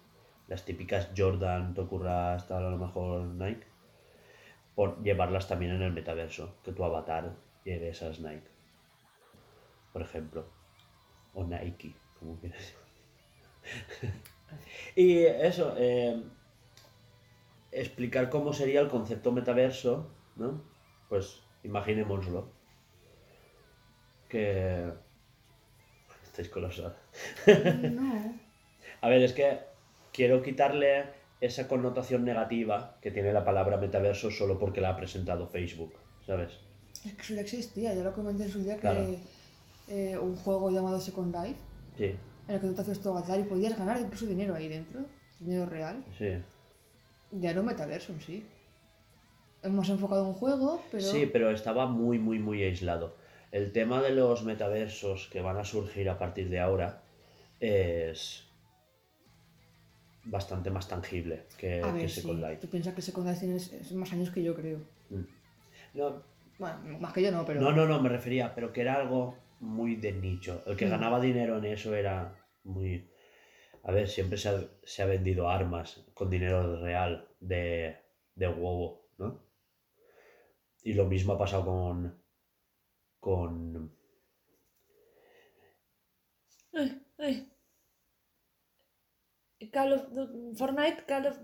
[0.47, 3.65] las típicas Jordan, Tokura, hasta a lo mejor Nike,
[4.75, 7.33] por llevarlas también en el metaverso, que tu avatar
[7.65, 8.47] lleve esas Nike,
[9.95, 10.45] por ejemplo,
[11.35, 12.75] o Nike, como quieras.
[14.97, 16.21] y eso, eh,
[17.71, 20.65] explicar cómo sería el concepto metaverso, ¿no?
[21.09, 22.51] Pues imaginémoslo.
[24.29, 24.93] Que...
[26.25, 26.97] Estáis colosal.
[27.93, 28.35] No.
[29.01, 29.61] A ver, es que
[30.13, 31.05] quiero quitarle
[31.41, 35.95] esa connotación negativa que tiene la palabra metaverso solo porque la ha presentado Facebook,
[36.27, 36.51] ¿sabes?
[37.05, 39.07] Es que eso ya existía, ya lo comenté en su día que Claro.
[39.89, 41.59] Eh, un juego llamado Second Life,
[41.97, 42.05] Sí,
[42.49, 45.01] en el que tú te haces tu avatar y podías ganar incluso dinero ahí dentro,
[45.41, 46.05] dinero real.
[46.19, 46.31] sí.
[47.37, 48.47] Ya era un metaverso en sí.
[49.69, 51.03] Más enfocado en un juego, pero.
[51.03, 53.17] Sí, pero estaba muy, muy, muy aislado.
[53.51, 57.03] El tema de los metaversos que van a surgir a partir de ahora
[57.61, 58.45] es
[60.25, 62.21] bastante más tangible que, A que ver, sí.
[62.21, 62.57] Second Life.
[62.57, 63.61] Tú piensas que Second Life tiene
[63.99, 64.79] más años que yo, creo.
[65.95, 66.23] No,
[66.59, 67.61] Bueno, más que yo no, pero.
[67.61, 70.63] no, no, no, me refería, pero que era algo muy de nicho.
[70.67, 70.91] El que Mm.
[70.91, 73.11] ganaba dinero en eso era muy...
[73.83, 77.97] A ver, siempre se ha, se ha vendido armas con dinero real de,
[78.35, 79.43] de huevo, ¿no?
[80.83, 82.23] Y lo mismo ha pasado con...
[83.21, 83.93] con...
[86.73, 87.51] Ay, ay.
[89.73, 90.03] Call of
[90.59, 91.39] Fortnite, Call of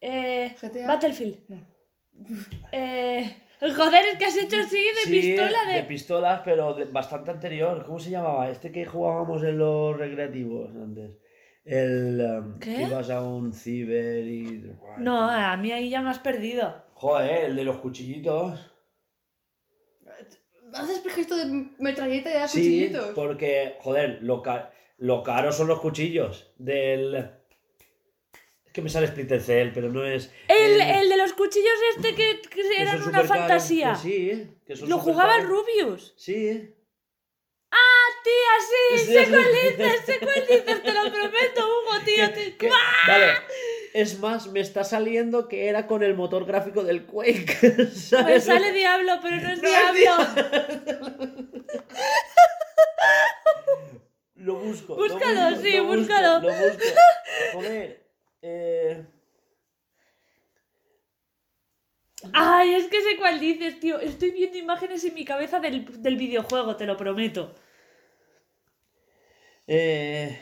[0.00, 0.86] eh, GTA.
[0.86, 1.38] Battlefield.
[1.48, 1.58] No.
[2.72, 3.36] Eh,
[3.72, 5.82] joder, es que has hecho así de Sí, pistola de...
[5.84, 7.84] pistolas, pero de- bastante anterior.
[7.86, 8.50] ¿Cómo se llamaba?
[8.50, 11.12] Este que jugábamos en los recreativos antes.
[11.64, 12.74] El um, ¿Qué?
[12.74, 14.70] que ibas a un ciber y...
[14.98, 16.84] No, a mí ahí ya me has perdido.
[16.94, 18.70] Joder, el de los cuchillitos.
[20.74, 23.06] Haces gesto de metralleta y de Sí, cuchillitos.
[23.14, 27.30] porque, joder, lo, ca- lo caro son los cuchillos del...
[28.74, 30.30] Que me sale Splinter Cell, pero no es...
[30.48, 33.92] El, el de los cuchillos este que, que son una fantasía.
[33.92, 35.48] que sí, que Lo jugaba supercaros.
[35.48, 36.14] Rubius.
[36.16, 36.70] Sí.
[38.24, 42.26] Tía, sí, sé cuál dices, sé cuál dices, te lo prometo, Hugo, tío.
[42.26, 42.70] Que- te- que-
[43.06, 43.32] Vale.
[43.92, 47.86] Es más, me está saliendo que era con el motor gráfico del Quake.
[47.94, 48.44] ¿sabes?
[48.44, 50.24] sale Diablo, pero no es No es Diablo.
[54.36, 54.96] Lo busco.
[54.96, 56.40] Búscalo, lo busco, sí, lo busco, búscalo.
[56.40, 56.84] Lo busco.
[57.52, 58.03] Joder.
[58.44, 59.02] Eh...
[62.34, 63.98] Ay, es que sé cuál dices, tío.
[63.98, 67.54] Estoy viendo imágenes en mi cabeza del, del videojuego, te lo prometo.
[69.66, 70.38] Eh...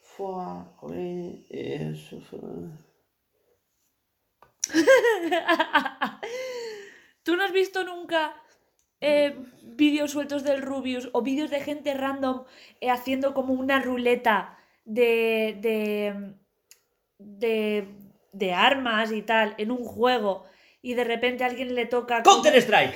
[0.00, 2.70] Fua, joder, eso fue-
[7.22, 8.34] ¿Tú no has visto nunca
[9.00, 12.44] eh, vídeos sueltos del Rubius o vídeos de gente random
[12.80, 16.34] eh, haciendo como una ruleta de, de,
[17.18, 17.88] de,
[18.32, 20.44] de armas y tal en un juego
[20.82, 22.22] y de repente alguien le toca...
[22.22, 22.94] como- Counter Strike.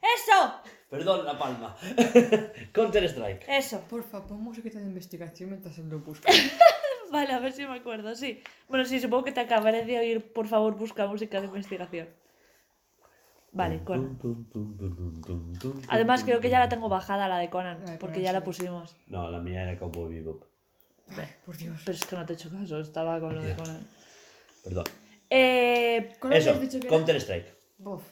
[0.00, 0.54] ¡Eso!
[0.90, 1.76] Perdón, la palma.
[2.72, 3.44] Counter Strike.
[3.48, 3.80] Eso.
[3.90, 6.30] Porfa, pon musiquita de investigación mientras lo busca.
[7.12, 8.42] Vale, a ver si me acuerdo, sí.
[8.68, 12.08] Bueno, sí, supongo que te acabaré de oír, por favor, busca música de investigación.
[13.52, 14.18] Vale, Conan.
[15.88, 18.44] Además, creo que ya la tengo bajada, la de Conan, La de porque ya la
[18.44, 18.94] pusimos.
[19.06, 20.44] No, la mía era Cowboy Bebop.
[21.16, 21.80] Ay, por Dios.
[21.84, 23.54] Pero es que no te he hecho caso, estaba con lo de.
[23.54, 23.86] Conan.
[24.64, 24.84] Perdón.
[25.30, 26.96] Eh, ¿Cuál habías Eso, dicho que era?
[26.96, 27.54] Counter Strike.
[27.78, 28.02] Bof.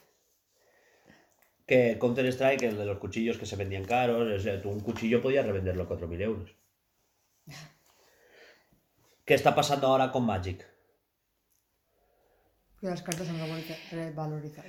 [1.66, 4.80] Que Counter Strike, el de los cuchillos que se vendían caros, o sea, tú un
[4.80, 6.50] cuchillo podías revenderlo a 4.000 euros.
[9.24, 10.64] ¿Qué está pasando ahora con Magic?
[12.80, 14.68] Que las cartas han revaloriza- revalorizado.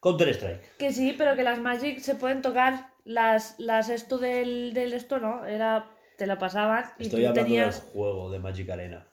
[0.00, 0.76] Counter Strike.
[0.78, 2.90] que sí, pero que las Magic se pueden tocar.
[3.04, 5.44] Las, las esto del, del esto, ¿no?
[5.44, 5.90] Era.
[6.22, 7.82] Te lo pasaban y Estoy tú hablando tenías.
[7.82, 9.08] del juego de Magic Arena.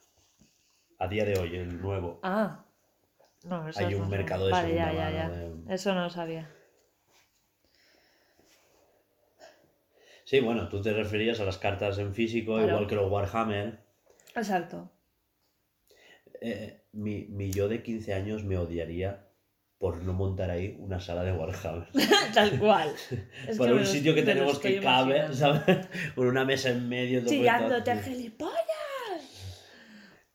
[0.99, 2.19] A día de hoy, el nuevo.
[2.21, 2.63] Ah.
[3.45, 5.27] No, eso Hay un mercado de Vale, ya, segunda ya, ya.
[5.27, 6.47] mano de- Eso no lo sabía.
[10.23, 13.79] Sí, bueno, tú te referías a las cartas en físico, igual que los Warhammer.
[14.35, 14.91] Exacto.
[16.41, 19.28] Eh, mi, mi yo de 15 años me odiaría
[19.79, 21.87] por no montar ahí una sala de Warhammer.
[22.33, 22.93] Tal cual.
[23.47, 25.33] Es por que un sitio que tenemos estoy que cabe.
[25.33, 25.87] ¿sabes?
[26.15, 27.25] Con una mesa en medio.
[27.25, 28.53] Chillándote, gilipollas.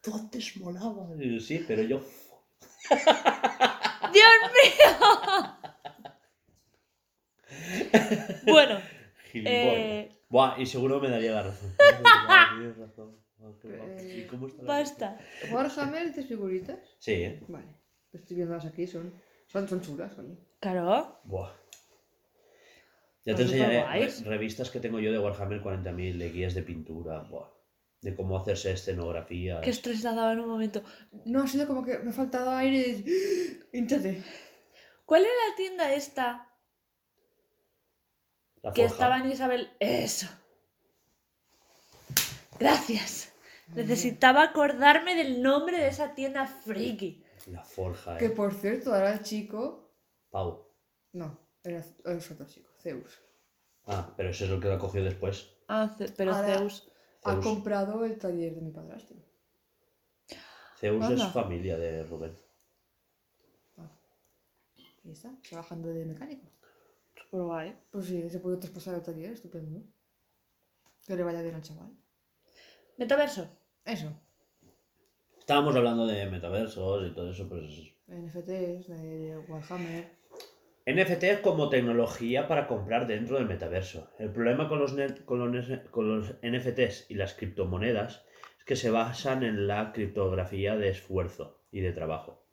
[0.01, 1.09] Tú antes molaba.
[1.18, 2.01] Y yo, Sí, pero yo.
[4.12, 5.57] ¡Dios mío!
[8.47, 8.78] bueno,
[9.30, 9.74] Gilipollas.
[9.74, 11.74] eh, Buah, y seguro me daría la razón.
[12.57, 13.16] Tienes razón.
[13.61, 14.03] Qué guapo.
[14.03, 15.18] ¿Y cómo está la basta.
[15.53, 16.78] Warhammer, ¿dices figuritas?
[16.99, 17.42] Sí, ¿eh?
[17.49, 17.66] Vale.
[18.12, 19.12] Estoy viéndolas aquí, son,
[19.55, 20.36] son, son chulas, coño.
[20.61, 21.20] Claro.
[21.24, 21.52] Buah.
[23.24, 26.62] Ya Pues te súper enseñaré revistas que tengo yo de Warhammer 40.000, de guías de
[26.62, 27.20] pintura.
[27.22, 27.48] Buah.
[28.02, 29.62] de cómo hacerse escenografía.
[29.62, 30.82] Qué estrés te ha dado en un momento.
[31.24, 33.78] No, ha sido como que me ha faltado aire y...
[33.78, 34.22] Hinchate.
[35.07, 36.52] ¿Cuál era la tienda esta
[38.62, 38.94] La que forja.
[38.94, 39.70] estaba en Isabel?
[39.80, 40.26] Eso.
[42.59, 43.32] Gracias.
[43.74, 47.23] Necesitaba acordarme del nombre de esa tienda friki.
[47.47, 48.30] La forja, Que eh.
[48.30, 49.90] por cierto, ahora el chico...
[50.30, 50.66] Pau.
[51.12, 53.20] No, era es otro chico, Zeus.
[53.86, 55.51] Ah, pero ese es el que la cogió después.
[55.68, 56.90] Ah, Ce- pero Ahora- Zeus.
[57.22, 57.45] Ha Zeus.
[57.45, 59.16] comprado el taller de mi padrastro.
[60.78, 61.26] Zeus Anda.
[61.26, 62.36] es familia de Rubén.
[64.76, 66.47] Y ya está, trabajando de mecánico.
[67.14, 67.78] Súper guay.
[67.90, 69.82] Pues sí, se puede traspasar al taller, estupendo.
[71.07, 71.95] Que le vaya bien al chaval.
[72.97, 73.47] Metaverso.
[73.84, 74.11] Eso.
[75.45, 77.92] Estábamos hablando de metaversos y todo eso, pues.
[78.09, 80.07] NFTs, de Warhammer.
[80.86, 84.11] NFT es como tecnología para comprar dentro del metaverso.
[84.18, 88.24] El problema con los, net- con los, con los NFTs y las criptomonedas
[88.59, 92.47] es que se basan en la criptografía de esfuerzo y de trabajo,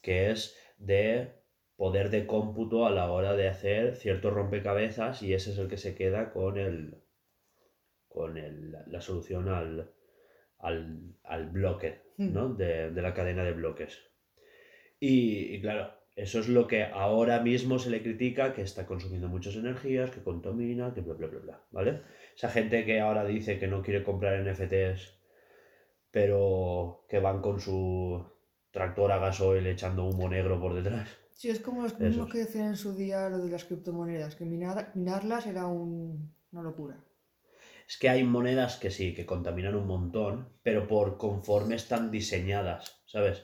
[0.00, 1.32] que es de
[1.74, 5.78] poder de cómputo a la hora de hacer ciertos rompecabezas y ese es el que
[5.78, 7.02] se queda con el
[8.06, 9.90] con el- la solución al,
[10.62, 12.00] al, al bloque
[12.32, 12.54] ¿no?
[12.54, 13.98] de, de la cadena de bloques.
[14.98, 19.28] Y, y claro, eso es lo que ahora mismo se le critica, que está consumiendo
[19.28, 22.02] muchas energías, que contamina, que bla, bla, bla, bla, ¿vale?
[22.36, 25.18] Esa gente que ahora dice que no quiere comprar NFTs,
[26.10, 28.24] pero que van con su
[28.70, 31.08] tractor a gasoil echando humo negro por detrás.
[31.32, 34.44] Sí, es como los mismos que decían en su día lo de las criptomonedas, que
[34.44, 36.96] minar- minarlas era un- una locura.
[37.90, 43.02] Es que hay monedas que sí, que contaminan un montón, pero por conforme están diseñadas,
[43.04, 43.40] ¿sabes?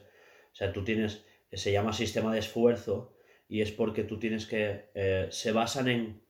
[0.53, 3.16] O sea, tú tienes, se llama sistema de esfuerzo
[3.49, 6.22] y es porque tú tienes que, eh, se basan en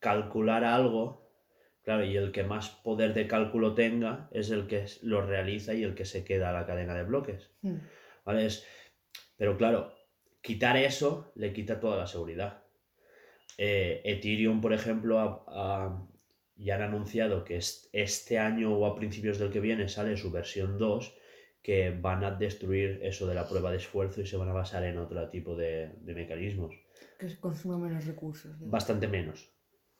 [0.00, 1.32] calcular algo,
[1.82, 5.82] claro, y el que más poder de cálculo tenga es el que lo realiza y
[5.82, 7.52] el que se queda a la cadena de bloques.
[7.62, 7.78] Hmm.
[8.26, 8.44] ¿vale?
[8.44, 8.66] Es-
[9.38, 9.94] pero claro,
[10.42, 12.64] quitar eso le quita toda la seguridad.
[13.56, 16.06] Eh, Ethereum, por ejemplo, ha- ha-
[16.56, 20.30] ya han anunciado que es- este año o a principios del que viene sale su
[20.30, 21.14] versión 2,
[21.62, 24.82] que van a destruir eso de la prueba de esfuerzo y se van a basar
[24.84, 26.74] en otro tipo de, de mecanismos.
[27.18, 28.52] Que se consume menos recursos.
[28.58, 29.50] Bastante menos.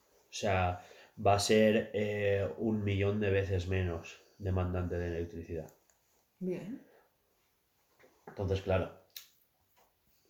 [0.09, 0.83] O sea,
[1.25, 5.71] va a ser eh, un millón de veces menos demandante de electricidad.
[6.39, 6.81] Bien.
[8.27, 8.91] Entonces, claro.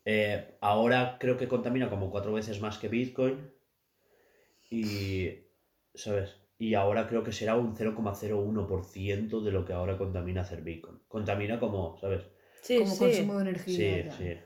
[0.05, 3.49] eh, ahora creo que contamina como cuatro veces más que Bitcoin.
[4.69, 5.42] Y.
[5.95, 6.35] ¿Sabes?
[6.57, 10.99] Y ahora creo que será un 0,01% de lo que ahora contamina hacer Bitcoin.
[11.07, 12.23] Contamina como, ¿sabes?
[12.61, 12.99] Sí, como sí.
[12.99, 13.75] consumo de energía.
[13.75, 14.11] Sí, ya.
[14.17, 14.37] sí.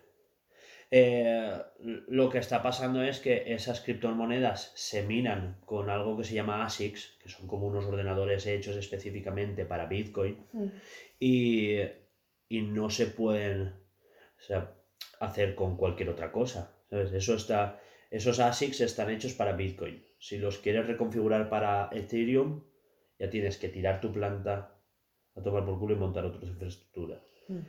[0.89, 1.61] Eh,
[2.07, 6.63] lo que está pasando es que esas criptomonedas se minan con algo que se llama
[6.65, 10.67] ASICs, que son como unos ordenadores hechos específicamente para Bitcoin Hmm.
[11.19, 11.79] y,
[12.47, 13.73] y no se pueden
[14.39, 14.73] o sea,
[15.19, 16.71] hacer con cualquier otra cosa.
[16.89, 17.11] ¿sabes?
[17.11, 20.03] Eso está, esos ASICs están hechos para Bitcoin.
[20.19, 22.63] Si los quieres reconfigurar para Ethereum,
[23.19, 24.75] ya tienes que tirar tu planta
[25.35, 27.21] a tomar por culo y montar otra infraestructura.
[27.47, 27.59] Hmm.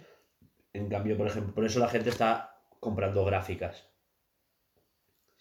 [0.72, 3.89] En cambio, por ejemplo, por eso la gente está comprando gráficas.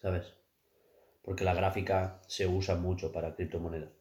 [0.02, 0.34] ¿Sabes?
[1.22, 3.92] Porque la gráfica se usa mucho para criptomonedas.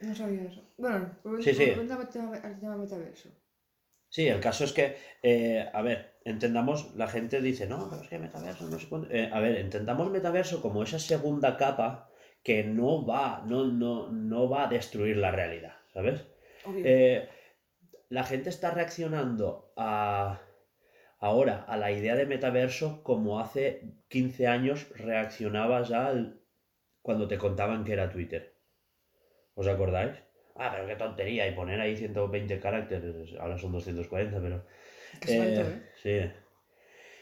[0.00, 0.62] No sabía eso.
[0.76, 1.70] Bueno, pues Sí, sí.
[1.70, 3.30] al tema metaverso.
[4.08, 8.08] Sí, el caso es que, eh, a ver, entendamos, la gente dice, no, pero es
[8.08, 9.10] que metaverso, no sé cuánto.
[9.10, 12.10] Eh, a ver, entendamos metaverso como esa segunda capa
[12.42, 16.26] que no va, no, no, no va a destruir la realidad, ¿sabes?
[16.84, 17.28] Eh,
[18.10, 20.40] la gente está reaccionando a,
[21.18, 26.42] ahora a la idea de metaverso como hace 15 años reaccionabas al,
[27.00, 28.54] cuando te contaban que era Twitter.
[29.54, 30.16] ¿Os acordáis?
[30.54, 34.64] Ah, pero qué tontería, y poner ahí 120 caracteres, ahora son 240, pero...
[35.26, 35.82] eh, ¿eh?
[36.02, 36.20] Sí.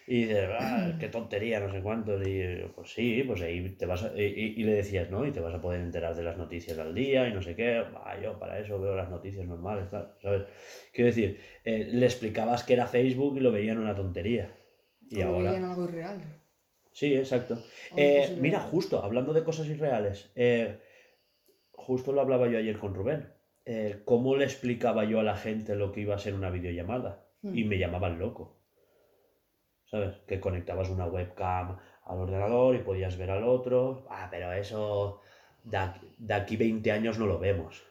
[0.09, 2.21] Y dices, ah, qué tontería, no sé cuánto.
[2.23, 5.27] Y eh, pues sí, pues ahí te vas a- y, y- y le decías, ¿no?
[5.27, 7.83] Y te vas a poder enterar de las noticias al día y no sé qué.
[8.05, 10.43] Ah, yo para eso veo las noticias normales, tal, ¿sabes?
[10.93, 14.55] Quiero decir, eh, le explicabas que era Facebook y lo veían una tontería.
[15.11, 15.51] Y O ahora...
[15.51, 16.21] veían algo irreal.
[16.93, 17.59] Sí, exacto.
[17.97, 20.79] Eh, mira, justo, hablando de cosas irreales, eh,
[21.73, 23.29] justo lo hablaba yo ayer con Rubén.
[24.05, 27.26] ¿Cómo le explicaba yo a la gente lo que iba a ser una videollamada?
[27.55, 28.57] Y me llamaban loco.
[29.91, 30.17] ¿Sabes?
[30.27, 34.07] Que conectabas una webcam al ordenador y podías ver al otro.
[34.11, 35.21] Ah, pero eso
[35.65, 37.83] de aquí, de aquí 20 años no lo vemos.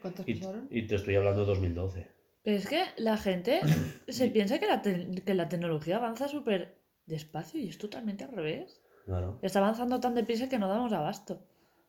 [0.00, 0.68] ¿Cuántos Y, pasaron?
[0.70, 2.08] y te estoy hablando de 2012.
[2.42, 3.60] Pero es que la gente
[4.08, 6.76] se piensa que la, te- que la tecnología avanza súper
[7.06, 8.80] despacio y es totalmente al revés.
[9.06, 9.38] Claro.
[9.42, 11.46] Está avanzando tan deprisa que no damos abasto.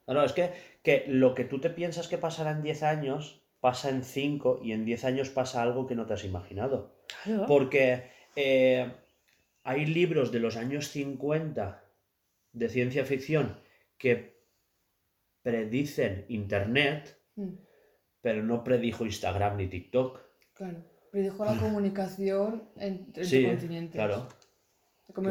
[0.08, 0.52] No, no, es que,
[0.84, 4.74] que lo que tú te piensas que pasará en 10 años pasa en 5 y
[4.74, 6.78] en 10 años pasa algo que no te has imaginado.
[7.24, 7.46] Claro.
[7.48, 8.04] Porque
[8.36, 8.92] eh,
[9.64, 11.84] hay libros de los años 50
[12.52, 13.58] de ciencia ficción
[13.98, 14.14] que
[15.42, 17.56] predicen Internet, Mm,
[18.22, 20.22] pero no predijo Instagram ni TikTok.
[20.54, 20.78] Claro.
[21.12, 23.96] Predijo la comunicación entre, Sí, continentes.
[23.96, 24.30] claro.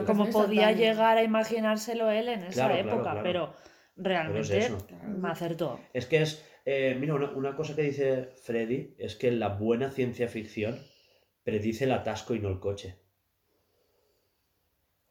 [0.06, 3.20] Como podía llegar a imaginárselo él en esa Claro, época, claro.
[3.22, 3.54] pero
[3.96, 4.86] realmente Pero es eso.
[5.18, 5.80] me acertó.
[5.94, 9.90] Es que es, eh, mira, una, una cosa que dice Freddy es que la buena
[9.90, 10.78] ciencia ficción
[11.42, 12.96] predice el atasco y no el coche.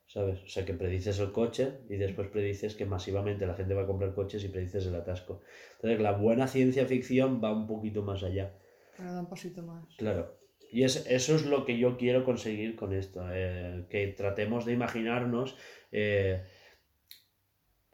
[0.08, 0.44] ¿Sabes?
[0.44, 3.88] O sea, que predices el coche y después predices que masivamente la gente va a
[3.88, 5.42] comprar coches y predices el atasco.
[5.76, 8.54] Entonces, la buena ciencia ficción va un poquito más allá.
[8.98, 9.96] Dar un pasito más.
[9.98, 10.38] Claro.
[10.72, 14.74] Y es, eso es lo que yo quiero conseguir con esto, eh, que tratemos de
[14.74, 15.56] imaginarnos
[15.92, 16.44] eh,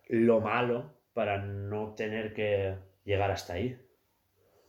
[0.07, 3.77] lo malo para no tener que llegar hasta ahí.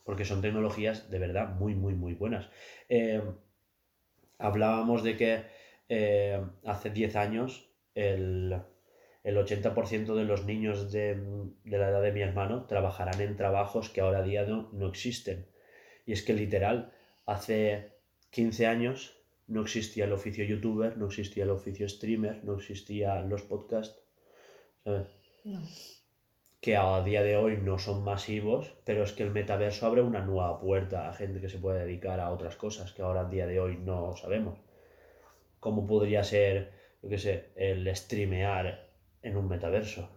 [0.04, 2.48] Porque son tecnologías de verdad muy, muy, muy buenas.
[2.88, 3.22] Eh,
[4.38, 5.42] hablábamos de que
[5.88, 8.56] eh, hace 10 años el,
[9.22, 11.14] el 80% de los niños de,
[11.64, 15.46] de la edad de mi hermano trabajarán en trabajos que ahora día no, no existen.
[16.06, 16.92] Y es que literal,
[17.26, 17.92] hace
[18.30, 19.16] 15 años
[19.46, 24.00] no existía el oficio youtuber, no existía el oficio streamer, no existían los podcasts.
[26.60, 30.24] Que a día de hoy no son masivos, pero es que el metaverso abre una
[30.24, 33.46] nueva puerta a gente que se puede dedicar a otras cosas que ahora a día
[33.46, 34.58] de hoy no sabemos.
[35.58, 38.90] Como podría ser, yo qué sé, el streamear
[39.22, 40.08] en un metaverso.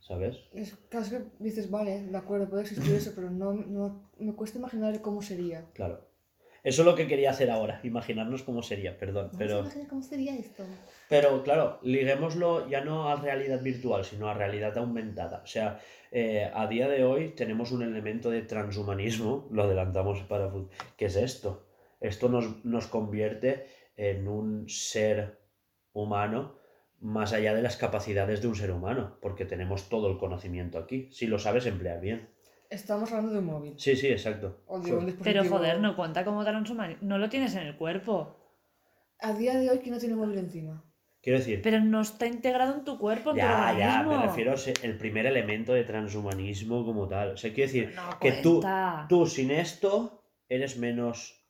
[0.00, 0.38] ¿Sabes?
[0.52, 4.58] Es casi que dices, vale, de acuerdo, puede existir eso, pero no, no me cuesta
[4.58, 5.66] imaginar cómo sería.
[5.74, 6.07] Claro.
[6.64, 9.30] Eso es lo que quería hacer ahora, imaginarnos cómo sería, perdón.
[9.38, 10.64] Pero, cómo sería esto?
[11.08, 15.40] pero claro, liguémoslo ya no a realidad virtual, sino a realidad aumentada.
[15.42, 15.80] O sea,
[16.10, 20.50] eh, a día de hoy tenemos un elemento de transhumanismo, lo adelantamos para
[20.96, 21.66] ¿Qué es esto?
[22.00, 25.38] Esto nos, nos convierte en un ser
[25.92, 26.56] humano
[27.00, 31.08] más allá de las capacidades de un ser humano, porque tenemos todo el conocimiento aquí,
[31.12, 32.28] si lo sabes emplear bien.
[32.70, 33.74] Estamos hablando de un móvil.
[33.78, 34.60] Sí, sí, exacto.
[34.66, 37.06] O de un Pero joder, no cuenta como transhumanismo.
[37.08, 38.36] No lo tienes en el cuerpo.
[39.20, 40.84] A día de hoy, ¿quién no tiene móvil encima?
[41.22, 44.52] Quiero decir, Pero no está integrado en tu cuerpo, en tu Ya, ya, me refiero
[44.52, 47.32] a se- el primer elemento de transhumanismo como tal.
[47.32, 48.62] O sea, quiero decir No que tú,
[49.08, 51.44] tú sin esto eres menos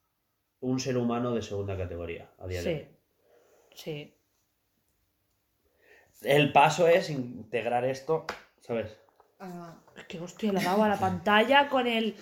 [0.61, 2.71] un ser humano de segunda categoría a día de Sí.
[2.71, 2.89] hoy.
[3.75, 4.14] Sí.
[6.23, 8.25] El paso es integrar esto,
[8.61, 8.99] ¿sabes?
[9.41, 12.16] Ah, Es que hostia, le he dado a la pantalla con el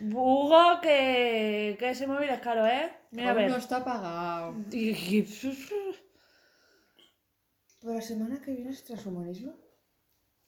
[0.00, 2.90] bugo que, que ese móvil es caro, ¿eh?
[3.10, 3.50] Mira, a ver.
[3.50, 4.54] no está apagado.
[7.80, 9.54] ¿Pero la semana que viene es transhumanismo?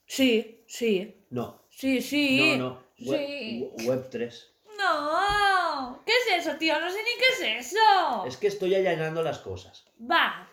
[0.07, 1.27] Sí, sí.
[1.31, 2.57] No, Sí, sí.
[2.59, 2.85] no, no.
[3.11, 3.71] Web, Sí.
[3.87, 4.55] web 3.
[4.79, 6.03] No.
[6.07, 6.79] ¿Qué es eso, tío?
[6.79, 8.25] No sé ni qué es eso.
[8.27, 9.85] Es que estoy allanando las cosas.
[10.01, 10.49] Va.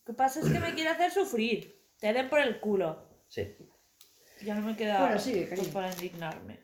[0.00, 1.84] Lo que pasa es que me quiere hacer sufrir.
[2.00, 3.04] Te den por el culo.
[3.28, 3.54] Sí.
[4.42, 6.58] Ya no me queda Bueno, sí, pues, para indignarme.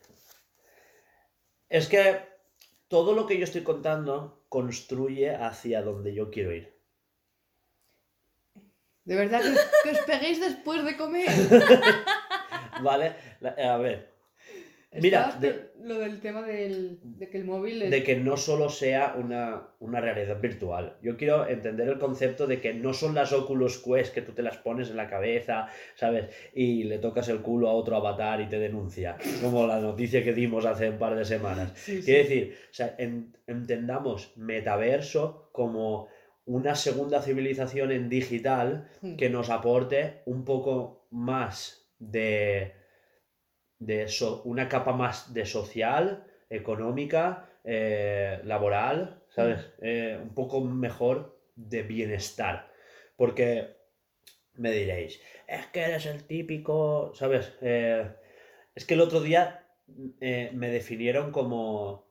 [1.68, 2.20] Es que
[2.88, 6.74] todo lo que yo estoy contando construye hacia donde yo quiero ir.
[9.04, 11.28] De verdad que, que os peguéis después de comer.
[12.82, 13.16] ¿Vale?
[13.42, 14.13] A ver.
[15.00, 17.90] Mira, de- lo del tema del, de que el móvil es...
[17.90, 20.96] de que no solo sea una, una realidad virtual.
[21.02, 24.42] Yo quiero entender el concepto de que no son las Oculus Quest que tú te
[24.42, 26.30] las pones en la cabeza, ¿sabes?
[26.54, 30.32] Y le tocas el culo a otro avatar y te denuncia, como la noticia que
[30.32, 31.72] dimos hace un par de semanas.
[31.76, 32.04] Sí, sí.
[32.04, 36.08] Quiere decir, o sea, en- entendamos metaverso como
[36.46, 39.16] una segunda civilización en digital Hmm.
[39.16, 42.72] que nos aporte un poco más de,
[43.78, 49.72] de so- una capa más de social, económica, eh, laboral, ¿sabes?
[49.82, 52.70] Eh, un poco mejor de bienestar.
[53.16, 53.76] Porque
[54.54, 57.52] me diréis, es que eres el típico, ¿sabes?
[57.60, 58.08] Eh,
[58.74, 59.66] es que el otro día
[60.20, 62.06] eh, me definieron como,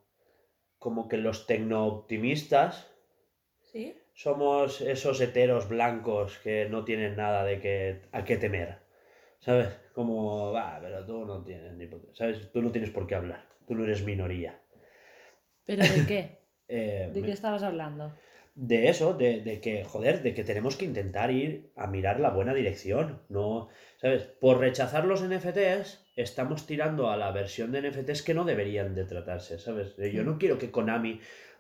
[0.80, 2.88] como que los tecno-optimistas
[3.62, 3.98] ¿Sí?
[4.14, 8.80] somos esos heteros blancos que no tienen nada de que, a qué temer.
[9.40, 9.70] ¿Sabes?
[9.94, 12.52] Como, va, pero tú no tienes ni por qué, ¿sabes?
[12.52, 13.48] Tú no tienes por qué hablar.
[13.68, 14.60] Tú no eres minoría.
[15.66, 16.44] ¿Pero de qué?
[16.70, 18.14] Eh, ¿De qué estabas hablando?
[18.56, 22.30] de eso, de, de que, joder, de que tenemos que intentar ir a mirar la
[22.30, 23.22] buena dirección.
[23.30, 24.24] No, ¿sabes?
[24.24, 29.06] Por rechazar los NFTs, estamos tirando a la versión de NFTs que no deberían de
[29.06, 29.98] tratarse, ¿sabes?
[29.98, 31.20] Eh, Yo no quiero que Konami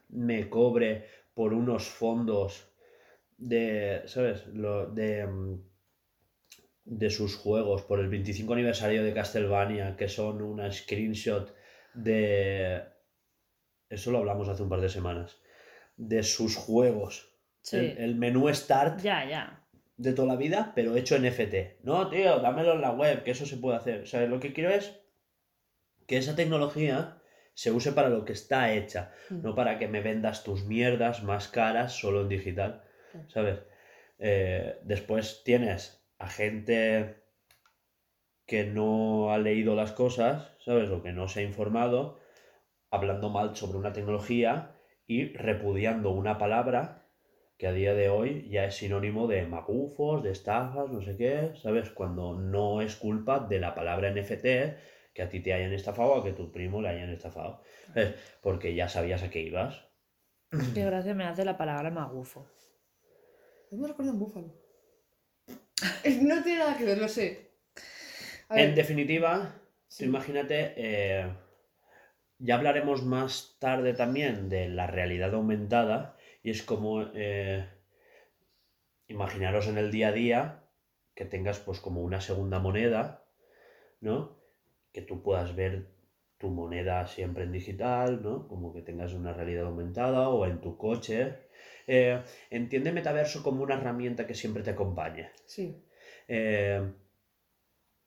[0.10, 2.70] me cobre por unos fondos
[3.38, 4.46] de, ¿sabes?
[4.48, 5.62] Lo, de, mm,
[6.86, 11.54] de sus juegos por el 25 aniversario de Castlevania, que son una screenshot
[11.94, 12.84] de...
[13.90, 15.38] Eso lo hablamos hace un par de semanas.
[15.96, 17.38] De sus juegos.
[17.62, 17.78] Sí.
[17.78, 19.66] El, el menú Start Ya, ya.
[19.98, 21.80] de toda la vida, pero hecho en FT.
[21.84, 24.02] No, tío, dámelo en la web, que eso se puede hacer.
[24.02, 25.00] O sea, lo que quiero es
[26.08, 27.22] que esa tecnología
[27.54, 29.42] se use para lo que está hecha, Mm.
[29.44, 32.84] no para que me vendas tus mierdas más caras solo en digital.
[33.28, 33.60] ¿sabes?
[34.18, 37.17] Eh, después tienes a gente
[38.45, 40.89] que no ha leído las cosas, ¿sabes?
[40.89, 42.17] O que no se ha informado,
[42.91, 44.71] hablando mal sobre una tecnología
[45.05, 47.09] y repudiando una palabra
[47.57, 51.51] que a día de hoy ya es sinónimo de magufos, de estafas, no sé qué,
[51.61, 51.89] ¿sabes?
[51.89, 54.45] Cuando no es culpa de la palabra NFT
[55.13, 58.15] que a ti te hayan estafado o a que tu primo le hayan estafado, ¿sabes?
[58.41, 59.89] Porque ya sabías a qué ibas.
[60.74, 62.47] Qué gracia me hace la palabra magufo.
[63.71, 64.62] Me recuerda un búfalo.
[66.21, 67.51] No tiene nada que ver, lo sé.
[68.49, 69.32] A En ver, definitiva,
[69.88, 70.05] sí.
[70.05, 71.28] tú imagínate, eh,
[72.38, 77.67] ya hablaremos más tarde también de la realidad aumentada y es como eh,
[79.07, 80.63] imaginaros en el día a día
[81.15, 83.24] que tengas pues como una segunda moneda,
[84.01, 84.38] ¿no?
[84.93, 85.89] Que tú puedas ver
[86.39, 88.47] tu moneda siempre en digital, ¿no?
[88.47, 91.36] Como que tengas una realidad aumentada o en tu coche.
[91.88, 95.30] Eh, entiende metaverso como una herramienta que siempre te acompañe.
[95.46, 95.76] Sí.
[96.28, 96.82] Eh,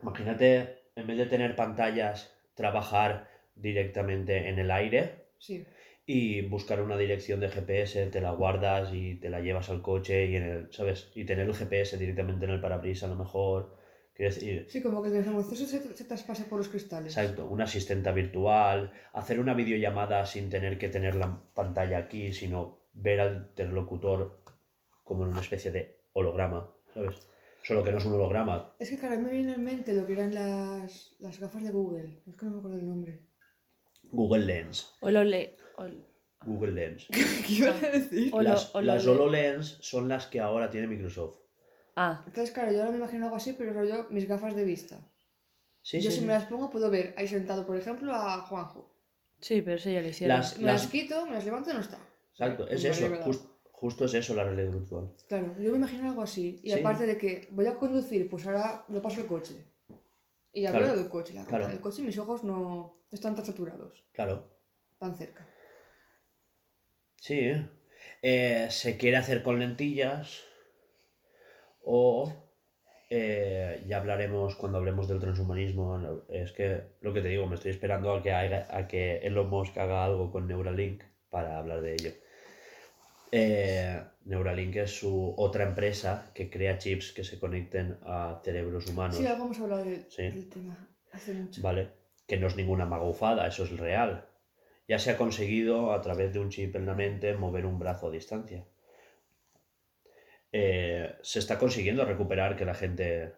[0.03, 5.65] imagínate, en vez de tener pantallas, trabajar directamente en el aire Sí.
[6.07, 10.27] y buscar una dirección de GPS, te la guardas y te la llevas al coche
[10.27, 11.11] y en el, ¿sabes?
[11.15, 13.77] Y tener el GPS directamente en el parabrisas a lo mejor.
[14.19, 17.15] Decir, Sí, como que desde el se, se, se traspasa por los cristales.
[17.15, 22.76] exacto, una asistenta virtual, hacer una videollamada sin tener que tener la pantalla aquí, sino
[22.97, 24.43] ver al interlocutor
[25.05, 27.29] como en una especie de holograma, ¿sabes?
[27.63, 29.93] Solo que no es un holograma, Es que, claro, a mí me viene en mente
[29.93, 32.23] lo que eran las, las gafas de Google.
[32.27, 33.21] Es que no me acuerdo el nombre.
[34.05, 34.95] Google Lens.
[35.01, 35.57] O lo le.
[35.77, 35.87] o-
[36.45, 37.07] Google Lens.
[37.11, 38.31] ¿Qué iba a decir?
[38.33, 41.39] O lo- las o lo las le- HoloLens son las que ahora tiene Microsoft.
[41.97, 44.99] Ah, Entonces, claro, yo ahora me imagino algo así, pero rollo mis gafas de vista.
[45.83, 46.27] Sí, yo sí, si sí.
[46.27, 48.93] me las pongo puedo ver ahí sentado, por ejemplo, a Juanjo.
[49.41, 50.37] sí, pero eso ya lo hicieron.
[50.39, 51.99] Las- Me las quito, me las levanto y no está.
[52.39, 53.09] Exacto, es eso.
[53.11, 53.25] verdad.
[53.27, 55.13] jus- justo es eso la realidad virtual.
[55.29, 56.61] Claro, yo me imagino algo así.
[56.63, 56.79] Y Sí.
[56.81, 59.55] aparte de que voy a conducir, pues ahora lo paso el coche.
[60.53, 60.97] Y ya Claro.
[60.97, 61.69] del coche, la Claro.
[61.69, 64.49] del coche y mis ojos no están tan saturados, Claro.
[64.99, 65.47] tan cerca.
[67.17, 67.53] Sí.
[68.23, 70.43] Eh, se quiere hacer con lentillas.
[71.83, 72.33] O
[73.09, 75.97] eh, ya hablaremos cuando hablemos del transhumanismo.
[75.99, 79.49] no, Es que lo que te digo, me estoy esperando a que, a que Elon
[79.49, 82.11] Musk haga algo con Neuralink para hablar de ello.
[83.33, 89.17] Eh, Neuralink es su otra empresa que crea chips que se conecten a cerebros humanos.
[89.17, 90.23] Sí, algo hemos hablado de- Sí.
[90.23, 91.61] del tema hace mucho.
[91.63, 91.89] ¿vale?
[92.27, 94.27] Que no es ninguna magufada, eso es real.
[94.89, 98.09] Ya se ha conseguido a través de un chip en la mente mover un brazo
[98.09, 98.65] a distancia.
[100.53, 103.33] Eh, se está consiguiendo recuperar que la gente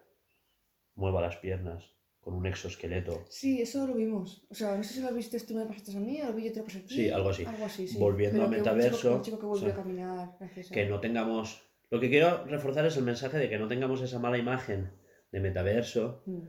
[0.95, 1.83] mueva las piernas
[2.21, 3.25] con un exoesqueleto.
[3.29, 4.45] Sí, eso lo vimos.
[4.49, 6.45] O sea, no sé si lo viste tú me pasaste a mí o lo vi
[6.45, 6.93] yo te lo pasé a ti.
[6.95, 7.45] Sí, algo así.
[7.45, 7.97] Algo así, sí.
[7.97, 10.29] Volviendo Pero a que un chico- metaverso, Un chico, que volvió o sea, a caminar
[10.39, 10.73] gracias a...
[10.73, 11.61] Que no tengamos...
[11.89, 14.91] Lo que quiero reforzar es el mensaje de que no tengamos esa mala imagen
[15.31, 16.39] de metaverso, Mm.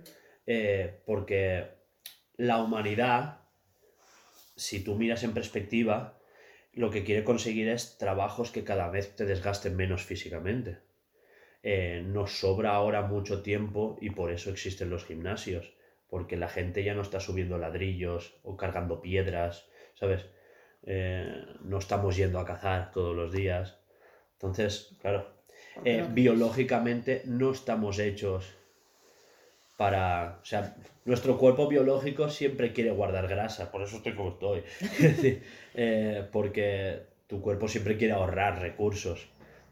[0.46, 1.66] eh, porque
[2.36, 3.40] la humanidad,
[4.56, 6.18] si tú miras en perspectiva,
[6.72, 10.78] lo que quiere conseguir es trabajos que cada vez te desgasten menos físicamente.
[11.62, 15.72] Eh, nos sobra ahora mucho tiempo y por eso existen los gimnasios,
[16.08, 20.26] porque la gente ya no está subiendo ladrillos o cargando piedras, ¿sabes?
[20.84, 21.30] Eh,
[21.62, 23.78] no estamos yendo a cazar todos los días.
[24.34, 25.26] Entonces, claro,
[25.84, 28.54] eh, no- biológicamente no estamos hechos
[29.76, 30.38] para...
[30.42, 30.74] O sea,
[31.04, 34.62] nuestro cuerpo biológico siempre quiere guardar grasa, por eso estoy como estoy.
[34.80, 35.42] Es decir,
[35.74, 39.28] eh, porque tu cuerpo siempre quiere ahorrar recursos.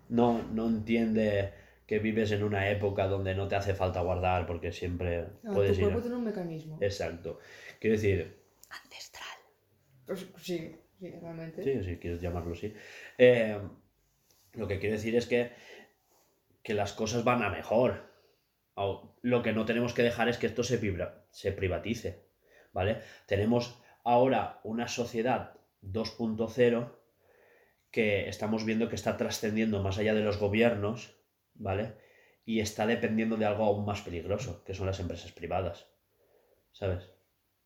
[0.09, 1.53] No, no entiende
[1.89, 5.73] que vives en una época donde no te hace falta guardar porque siempre Ah, puedes
[5.73, 5.85] tu ir...
[5.87, 6.79] cuerpo tiene un mecanismo.
[6.81, 7.41] Exacto.
[7.81, 8.39] Quiero decir,
[8.71, 9.39] Ancestral.
[10.07, 11.63] Pues, sí, sí, realmente.
[11.65, 12.75] Sí, si quieres llamarlo así.
[13.17, 13.59] Eh,
[14.53, 15.51] lo que quiero decir es que,
[16.63, 18.07] que las cosas van a mejor.
[19.23, 22.23] Lo que no tenemos que dejar es que esto se, vibra- se privatice.
[22.75, 22.99] ¿Vale?
[23.27, 26.93] Tenemos ahora una sociedad 2.0
[27.91, 31.18] que estamos viendo que está trascendiendo más allá de los gobiernos,
[31.59, 31.95] ¿vale?
[32.45, 35.87] Y está dependiendo de algo aún más peligroso, que son las empresas privadas.
[36.73, 37.11] ¿Sabes?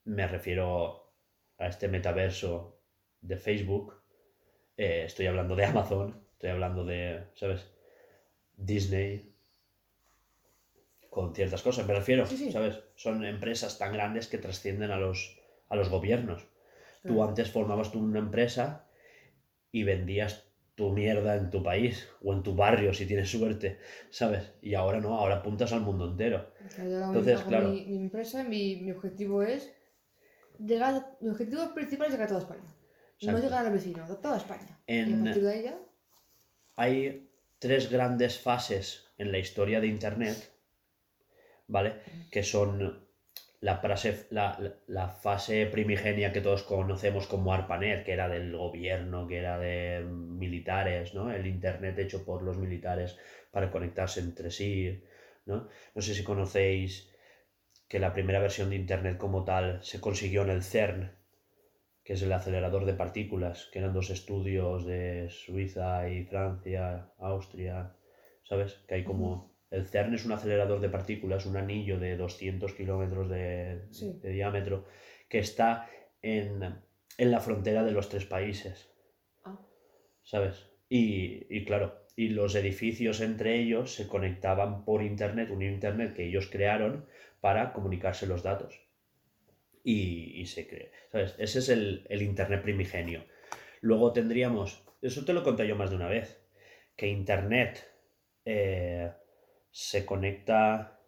[0.05, 1.13] Me refiero
[1.59, 2.81] a este metaverso
[3.21, 4.03] de Facebook,
[4.77, 7.71] eh, estoy hablando de Amazon, estoy hablando de, ¿sabes?
[8.57, 9.29] Disney.
[11.11, 12.51] con ciertas cosas, me refiero, Sí, sí.
[12.53, 12.81] ¿sabes?
[12.97, 15.39] Son empresas tan grandes que trascienden a los,
[15.69, 16.49] a los gobiernos.
[17.07, 18.89] Tú antes formabas tú una empresa
[19.71, 20.52] y vendías
[20.83, 23.79] tu mierda en tu país o en tu barrio si tienes suerte,
[24.11, 24.43] ¿sabes?
[24.61, 26.51] Y ahora no, ahora apuntas al mundo entero.
[26.75, 27.69] Claro, Entonces, hago claro.
[27.69, 29.73] Mi, mi empresa, mi, mi objetivo es
[30.59, 31.17] llegar.
[31.21, 32.69] Mi objetivo principal es llegar a toda España.
[33.23, 34.81] No llegar al vecino, a toda España.
[34.89, 35.79] Y a partir de ya.
[36.75, 37.31] Hay
[37.61, 40.37] tres grandes fases en la historia de Internet,
[41.69, 42.01] ¿vale?
[42.33, 43.07] Que son
[43.67, 44.47] la, frase- la,
[44.97, 50.05] la- fase primigenia que todos conocemos como ARPANET, que era del gobierno, que era de
[50.45, 51.31] militares, ¿no?
[51.33, 53.17] El Internet hecho por los militares
[53.53, 55.03] para conectarse entre sí,
[55.47, 55.69] ¿no?
[55.95, 57.11] No sé si conocéis
[57.89, 61.13] que la primera versión de Internet como tal se consiguió en el CERN,
[62.05, 67.95] que es el acelerador de partículas, que eran dos estudios de Suiza y Francia, Austria,
[68.45, 68.83] ¿sabes?
[68.89, 69.52] Que hay como...
[69.73, 74.19] El CERN es un acelerador de partículas, un anillo de 200 kilómetros de, Sí.
[74.23, 74.87] de diámetro,
[75.29, 75.89] que está
[76.23, 76.63] en,
[77.19, 78.91] en la frontera de los tres países,
[79.45, 79.59] Ah,
[80.23, 80.69] ¿sabes?
[80.89, 86.27] Y, y claro, y los edificios entre ellos se conectaban por Internet, un Internet que
[86.27, 87.07] ellos crearon
[87.41, 88.79] para comunicarse los datos.
[89.85, 91.35] Y, y se cree, ¿sabes?
[91.39, 93.25] Ese es el, el Internet primigenio.
[93.81, 96.41] Luego tendríamos, eso te lo conté yo más de una vez,
[96.95, 97.91] que Internet
[98.45, 99.11] eh,
[99.73, 101.01] se conecta,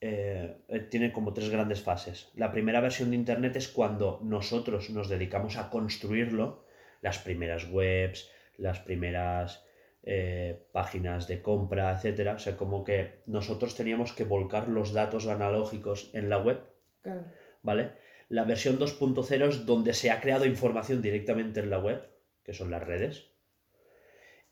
[0.00, 2.30] eh, eh, tiene como tres grandes fases.
[2.34, 6.64] La primera versión de Internet es cuando nosotros nos dedicamos a construirlo,
[7.02, 9.64] las primeras webs, las primeras
[10.02, 12.34] eh, páginas de compra, etcétera.
[12.34, 16.60] O sea, como que nosotros teníamos que volcar los datos analógicos en la web,
[17.02, 17.24] claro.
[17.62, 17.92] ¿vale?
[18.30, 22.08] La versión 2.0 es donde se ha creado información directamente en la web,
[22.42, 23.27] que son las redes.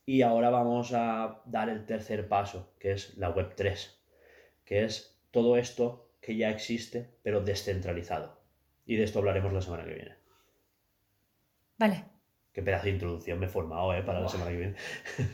[0.07, 4.01] Y ahora vamos a dar el tercer paso, que es la web 3,
[4.65, 8.41] que es todo esto que ya existe, pero descentralizado.
[8.87, 10.15] Y de esto hablaremos la semana que viene.
[11.79, 12.05] Vale.
[12.53, 14.03] Qué pedazo de introducción me he formado, ¿eh?
[14.03, 14.33] Para la Buah.
[14.33, 14.75] semana que viene.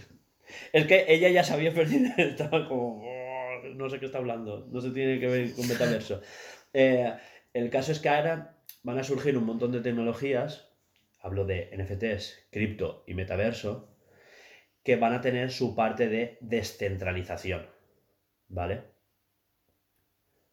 [0.72, 3.02] es que ella ya sabía, pero estaba como...
[3.04, 4.66] "Oh, No sé qué está hablando.
[4.70, 6.20] No se tiene que ver con metaverso.
[6.72, 7.12] Eh,
[7.52, 10.70] el caso es que ahora van a surgir un montón de tecnologías,
[11.20, 13.91] hablo de NFTs, cripto y metaverso,
[14.82, 17.68] que van a tener su parte de descentralización.
[18.48, 18.84] ¿Vale?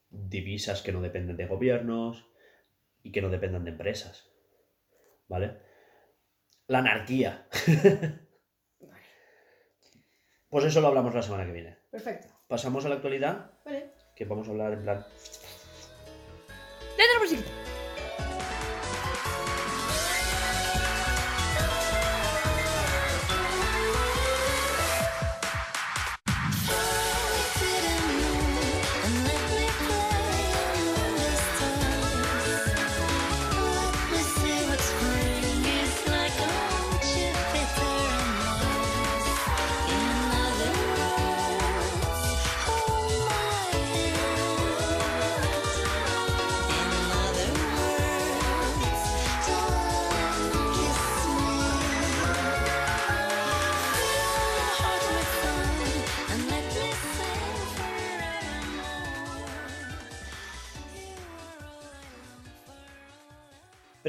[0.09, 2.25] Divisas que no dependen de gobiernos
[3.03, 4.29] y que no dependan de empresas.
[5.27, 5.57] ¿Vale?
[6.67, 7.47] La anarquía.
[10.49, 11.77] Pues eso lo hablamos la semana que viene.
[11.91, 12.27] Perfecto.
[12.47, 13.91] Pasamos a la actualidad, Vale.
[14.15, 15.05] que vamos a hablar en plan...
[16.97, 17.68] ¡Letra musiquita!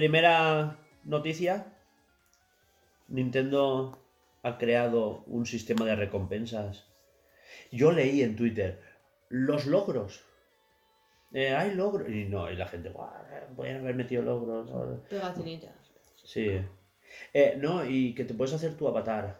[0.01, 1.77] Primera noticia.
[3.09, 3.98] Nintendo
[4.43, 6.86] ha creado un sistema de recompensas.
[7.70, 8.81] Yo leí en Twitter
[9.28, 10.24] los logros.
[11.35, 12.09] Eh, hay logros.
[12.09, 13.10] Y no, y la gente, "Guau,
[13.55, 14.70] pueden haber metido logros.
[14.70, 15.02] ¿no?".
[15.10, 15.74] Pegatinitas.
[16.24, 16.62] Sí.
[17.35, 19.39] Eh, no, y que te puedes hacer tu avatar.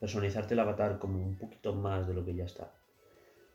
[0.00, 2.72] Personalizarte el avatar como un poquito más de lo que ya está.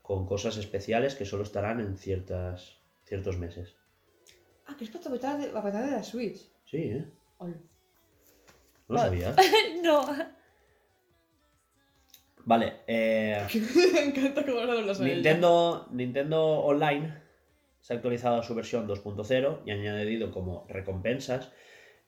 [0.00, 3.74] Con cosas especiales que solo estarán en ciertas, ciertos meses.
[4.66, 6.48] Ah, que es para patada de, la patada de la Switch.
[6.64, 7.04] Sí, ¿eh?
[7.38, 7.56] Ol.
[8.88, 9.34] No lo sabía.
[9.82, 10.06] no.
[12.46, 13.46] Vale, eh,
[13.94, 15.14] Me encanta cómo lo lo sabía.
[15.14, 17.24] Nintendo, Nintendo Online
[17.84, 21.52] se ha actualizado a su versión 2.0 y ha añadido como recompensas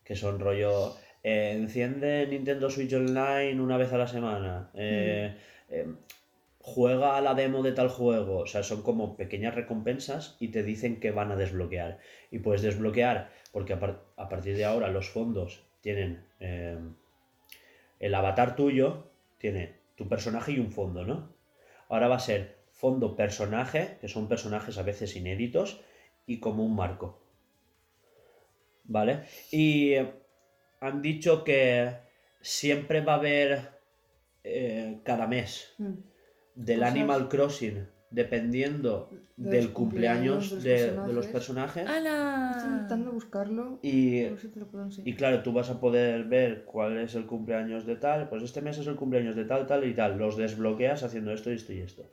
[0.05, 5.37] que son rollo eh, enciende Nintendo Switch Online una vez a la semana eh,
[5.69, 5.87] eh,
[6.75, 10.65] juega a la demo de tal juego o sea son como pequeñas recompensas y te
[10.65, 11.99] dicen que van a desbloquear
[12.33, 16.77] y puedes desbloquear porque a, par- a partir de ahora los fondos tienen eh,
[18.01, 19.05] el avatar tuyo
[19.39, 21.33] tiene tu personaje y un fondo ¿no?
[21.89, 25.81] Ahora va a ser fondo personaje, que son personajes a veces inéditos,
[26.27, 27.19] y como un marco.
[28.85, 29.21] ¿Vale?
[29.51, 30.13] Y eh,
[30.81, 31.93] han dicho que
[32.41, 33.61] siempre va a haber
[34.45, 35.93] eh, cada mes Mm.
[36.57, 36.93] Del Cosas.
[36.95, 41.83] Animal Crossing dependiendo De del cumpleaños cumpleaños de, de los personajes.
[41.85, 42.57] personajes.
[42.57, 43.79] Estoy intentando buscarlo.
[43.83, 45.09] Y, A ver si te lo puedo enseñar.
[45.09, 48.29] y claro, tú vas a poder ver cuál es el cumpleaños de tal.
[48.29, 50.17] Pues este mes es el cumpleaños de tal, tal y tal.
[50.19, 52.11] Los desbloqueas haciendo esto, esto y esto.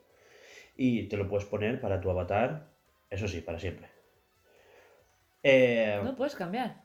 [0.76, 2.66] Y te lo puedes poner para tu avatar.
[3.08, 3.88] Eso sí, para siempre.
[5.42, 6.82] Eh, No puedes cambiar.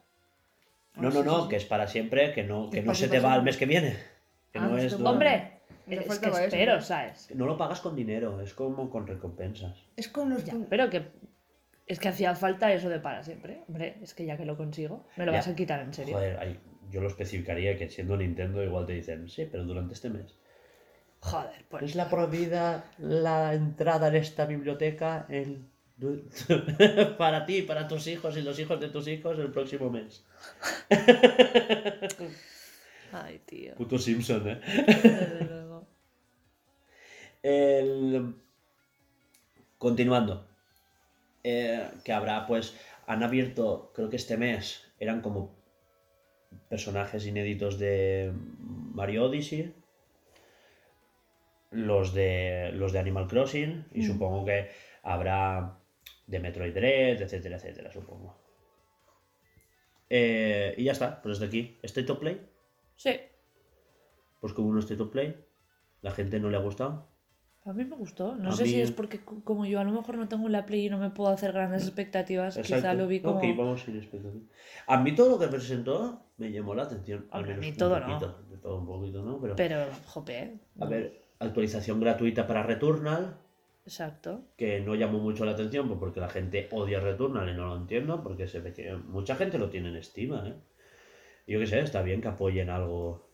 [0.96, 3.34] no, Ah, no, no, que es para siempre, que no, que no se te va
[3.34, 3.98] al mes que viene.
[4.52, 5.59] Que Ah, no es Hombre,
[5.96, 6.82] es que espero, ¿no?
[6.82, 7.30] ¿sabes?
[7.36, 9.78] No lo pagas con dinero, es como con recompensas.
[9.96, 10.44] Es con los.
[10.46, 11.04] Ya, pero que
[11.88, 13.62] es que hacía falta eso de para siempre.
[13.68, 15.40] Hombre, es que ya que lo consigo, me lo Ya.
[15.40, 16.16] vas a quitar en serio.
[16.16, 16.60] Joder, ahí-
[16.92, 20.36] yo lo especificaría que siendo Nintendo igual te dicen, sí, pero durante este mes.
[21.22, 21.84] Joder, pues.
[21.84, 25.68] Es la prohibida la entrada en esta biblioteca en...
[27.18, 30.26] para ti, para tus hijos y los hijos de tus hijos el próximo mes.
[33.12, 33.76] Ay, tío.
[33.76, 34.62] Puto Simpson, ¿eh?
[37.44, 38.36] El-
[39.78, 40.46] Continuando.
[41.44, 42.76] Eh, que habrá, pues,
[43.08, 45.56] han abierto, creo que este mes, eran como
[46.68, 49.74] personajes inéditos de Mario Odyssey,
[51.72, 54.04] los de, los de Animal Crossing, y Mm.
[54.04, 54.70] supongo que
[55.04, 55.78] habrá
[56.28, 58.36] de Metroid Dread, etcétera, etcétera, supongo.
[60.10, 61.78] Eh, y ya está, pues desde aquí.
[61.84, 62.42] ¿State of Play?
[62.96, 63.12] Sí,
[64.42, 65.36] Pues como un State of Play,
[66.02, 67.08] la gente no le ha gustado.
[67.66, 68.36] A mí me gustó.
[68.36, 70.66] No A sé si es porque co- como yo a lo mejor no tengo la
[70.66, 73.38] Play y no me puedo hacer grandes expectativas, quizá lo vi como...
[73.38, 74.44] Ok, vamos sin expectativa.
[74.88, 77.28] A mí todo lo que presentó me llamó la atención.
[77.32, 78.08] Al Hombre, a menos mí un todo no.
[78.08, 78.44] poquito.
[78.50, 79.40] De todo un poquito, ¿no?
[79.42, 83.38] Pero, Pero, jope, a ver, actualización gratuita para Returnal,
[83.86, 84.42] exacto.
[84.58, 87.78] que no llamó mucho la atención pues porque la gente odia Returnal y no lo
[87.78, 90.56] entiendo, porque se ve que mucha gente lo tiene en estima, ¿eh?
[91.48, 93.28] Yo qué sé, está bien que apoyen algo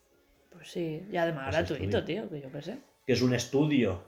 [0.50, 2.78] Pues sí, y además Pues gratuito, tío, que yo qué sé.
[3.06, 4.00] que es un estudio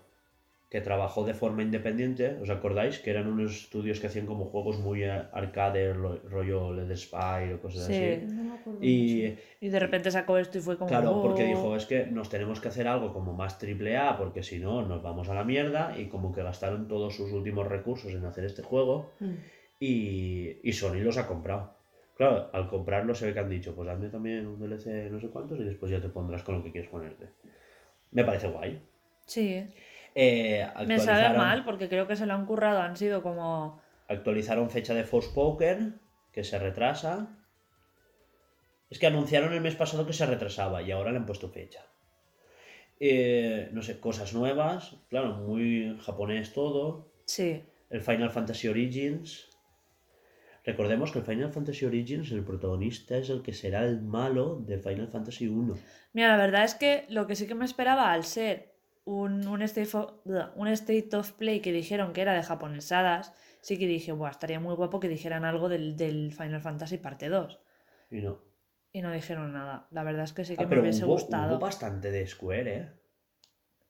[0.71, 2.99] que trabajó de forma independiente, ¿os acordáis?
[2.99, 7.63] Que eran unos estudios que hacían como juegos muy arcade, ro- rollo LED Spy o
[7.63, 7.95] cosas Sí.
[7.95, 8.27] así.
[8.35, 9.43] No me acuerdo Y mucho.
[9.63, 10.89] Y de repente sacó esto y fue como...
[10.91, 11.47] claro, porque "Oh".
[11.47, 14.83] dijo, es que nos tenemos que hacer algo como más triple A, porque si no
[14.87, 18.45] nos vamos a la mierda, y como que gastaron todos sus últimos recursos en hacer
[18.45, 19.33] este juego, Mm.
[19.81, 21.75] y, y Sony los ha comprado.
[22.17, 25.29] Claro, al comprarlo se ve que han dicho, pues hazme también un DLC no sé
[25.29, 27.27] cuántos y después ya te pondrás con lo que quieres ponerte.
[28.11, 28.83] Me parece guay.
[29.25, 29.65] Sí,
[30.15, 33.81] Eh, me sabe mal porque creo que se lo han currado, han sido como...
[34.09, 36.01] Actualizaron fecha de Forspoken,
[36.33, 37.37] que se retrasa.
[38.91, 41.85] Es que anunciaron el mes pasado que se retrasaba y ahora le han puesto fecha.
[43.01, 47.13] Eh, no sé, cosas nuevas, claro, muy japonés todo.
[47.27, 49.49] Sí, El Final Fantasy Origins.
[50.65, 54.79] Recordemos que el Final Fantasy Origins, el protagonista es el que será el malo de
[54.79, 55.75] Final Fantasy 1.
[56.13, 58.75] Mira, la verdad es que lo que sí que me esperaba al ser
[59.09, 60.13] un, un, state, of,
[60.57, 63.33] un state of play que dijeron que era de japonesadas,
[63.63, 67.29] sí que dije, Buah, estaría muy guapo que dijeran algo del, del Final Fantasy parte
[67.29, 67.59] 2.
[68.11, 68.39] Y no.
[68.93, 69.87] Y no dijeron nada.
[69.91, 71.53] La verdad es que sí que Ah, me pero hubiese hubo, gustado.
[71.57, 72.89] hubo bastante de Square, ¿eh?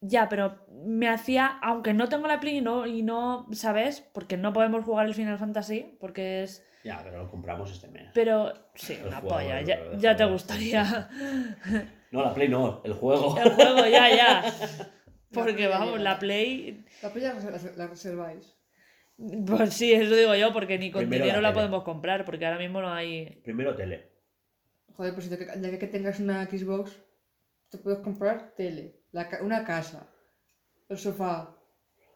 [0.01, 4.01] Ya, pero me hacía, aunque no tengo la Play y no, y no, ¿sabes?
[4.12, 6.65] Porque no podemos jugar el Final Fantasy, porque es...
[6.85, 8.11] Ya, pero lo compramos este mes.
[8.15, 11.09] Pero sí, El una polla, ya, te gustaría.
[12.11, 13.36] No, la Play no, el juego.
[13.36, 14.43] El juego, ya, ya.
[15.32, 16.05] Porque Play vamos, ya.
[16.05, 18.55] la Play La playa la, la reserváis.
[19.46, 22.46] Pues sí, eso digo yo, porque ni con Primero dinero la la, podemos comprar, porque
[22.46, 23.40] ahora mismo no hay.
[23.42, 24.10] Primero tele.
[24.94, 26.96] Joder, pues si te- ya que tengas una Xbox,
[27.68, 30.09] te puedes comprar tele, la ca- una casa,
[30.88, 31.55] el sofá.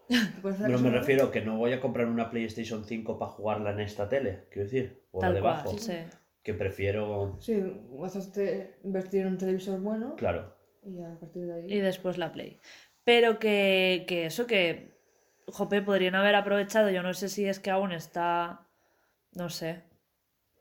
[0.09, 3.30] ¿Te puedes hacer Pero me refiero que no voy a comprar una PlayStation 5 para
[3.32, 5.70] jugarla en esta tele, quiero decir, o la Tal debajo.
[5.70, 5.94] cual, sí.
[6.43, 7.62] Que prefiero, Sí,
[8.05, 10.55] hacerte invertir en un televisor bueno claro.
[10.84, 11.72] y a partir de ahí.
[11.72, 12.59] Y después la Play.
[13.05, 14.93] Pero que, que eso que.
[15.47, 16.89] Jope, podrían haber aprovechado.
[16.91, 18.69] Yo no sé si es que aún está.
[19.33, 19.83] No sé.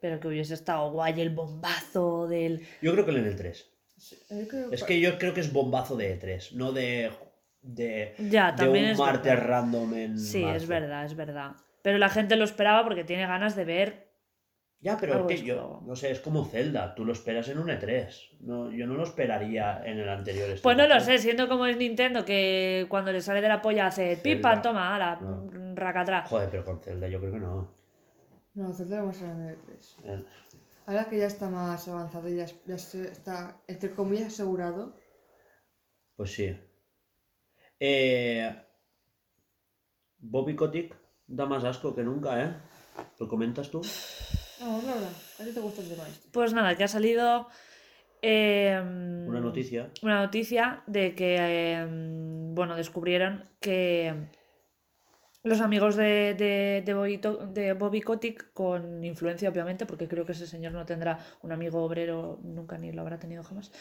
[0.00, 2.66] Pero que hubiese estado guay el bombazo del.
[2.80, 3.68] Yo creo que en el 3.
[3.96, 7.12] Sí, yo creo Es que yo creo que es bombazo de E3, no de,
[7.60, 9.46] de, Ya, de también un es martes verdad.
[9.46, 10.56] random en Sí, marzo.
[10.56, 11.52] es verdad, es verdad.
[11.82, 14.11] Pero la gente lo esperaba porque tiene ganas de ver.
[14.82, 17.58] Ya, pero Algo es que yo, no sé, es como Zelda, tú lo esperas en
[17.60, 18.38] un E3.
[18.40, 20.46] No, yo no lo esperaría en el anterior.
[20.50, 23.62] State Pues no lo sé, siendo como es Nintendo, que cuando le sale de la
[23.62, 25.48] polla hace pipa, toma, ala, No.
[25.76, 26.26] racatrá.
[26.26, 27.72] Joder, pero con Zelda yo creo que no.
[28.54, 29.96] No, Zelda lo vamos a ver en el 3.
[30.04, 30.24] Eh,
[30.86, 34.96] Ahora que ya está más avanzado y ya, ya se- está, entre comillas, asegurado.
[36.16, 36.56] Pues sí.
[37.78, 38.52] Eh,
[40.18, 40.92] Bobby Kotick
[41.28, 42.52] da más asco que nunca, ¿eh?
[43.20, 43.80] ¿Lo comentas tú?
[44.62, 46.28] No, a ti te gusta el tema este.
[46.30, 47.48] Pues nada, que ha salido
[48.22, 48.80] eh,
[49.26, 49.90] Una noticia.
[50.02, 51.86] una noticia de que, eh,
[52.54, 54.14] bueno, descubrieron que
[55.42, 57.20] los amigos de, de, de, Bobby,
[57.52, 61.82] de Bobby Kotick, con influencia, obviamente, porque creo que ese señor no tendrá un amigo
[61.82, 63.72] obrero, nunca ni lo habrá tenido jamás.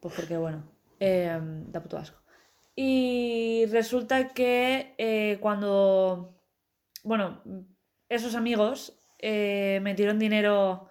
[0.00, 0.64] Pues porque, bueno,
[0.98, 1.38] eh,
[1.68, 2.20] da puto asco.
[2.74, 6.34] Y resulta que eh, cuando,
[7.04, 7.42] bueno,
[8.08, 10.88] esos amigos eh, metieron dinero...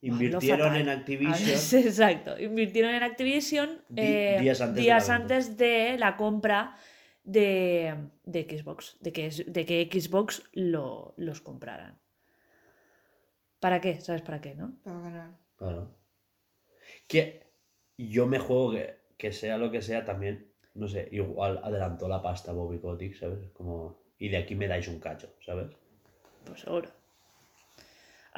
[0.00, 1.50] Invirtieron en Activision.
[1.84, 5.34] Exacto, invirtieron en Activision eh, días antes de días la venta.
[5.34, 6.76] antes de la compra
[7.24, 7.94] de,
[8.24, 11.98] de Xbox, de que, de que Xbox lo, los compraran.
[13.60, 14.00] ¿Para qué?
[14.00, 14.78] ¿Sabes para qué, no?
[14.84, 15.30] Para ganar.
[15.56, 15.94] Claro.
[17.08, 17.42] Que
[17.96, 22.22] yo me juego que, que sea lo que sea también, no sé, igual adelantó la
[22.22, 23.50] pasta Bobby Kotick, ¿sabes?
[23.52, 25.76] Como, y de aquí me dais un cacho, ¿sabes?
[26.44, 26.88] Pues seguro.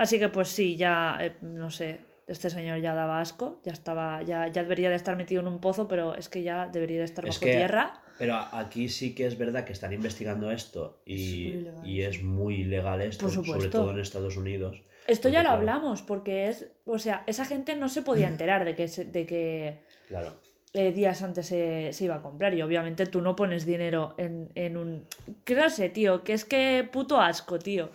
[0.01, 4.23] Así que pues sí, ya, eh, no sé, este señor ya daba asco, ya estaba,
[4.23, 7.05] ya, ya debería de estar metido en un pozo, pero es que ya debería de
[7.05, 8.01] estar Es bajo que- tierra.
[8.19, 12.03] Pero a- aquí sí que es verdad que están investigando esto Es y, superilegal, y
[12.03, 14.83] es muy ilegal esto, Por sobre todo en Estados Unidos.
[15.07, 15.59] Esto ya lo claro.
[15.59, 19.27] hablamos, porque es, o sea, esa gente no se podía enterar de que, se- de
[19.27, 20.33] que Claro.
[20.73, 24.51] eh, días antes se, se iba a comprar y obviamente tú no pones dinero en,
[24.55, 25.05] en un...
[25.45, 26.23] ¿Qué no sé, tío?
[26.25, 27.91] Que es que puto asco, tío.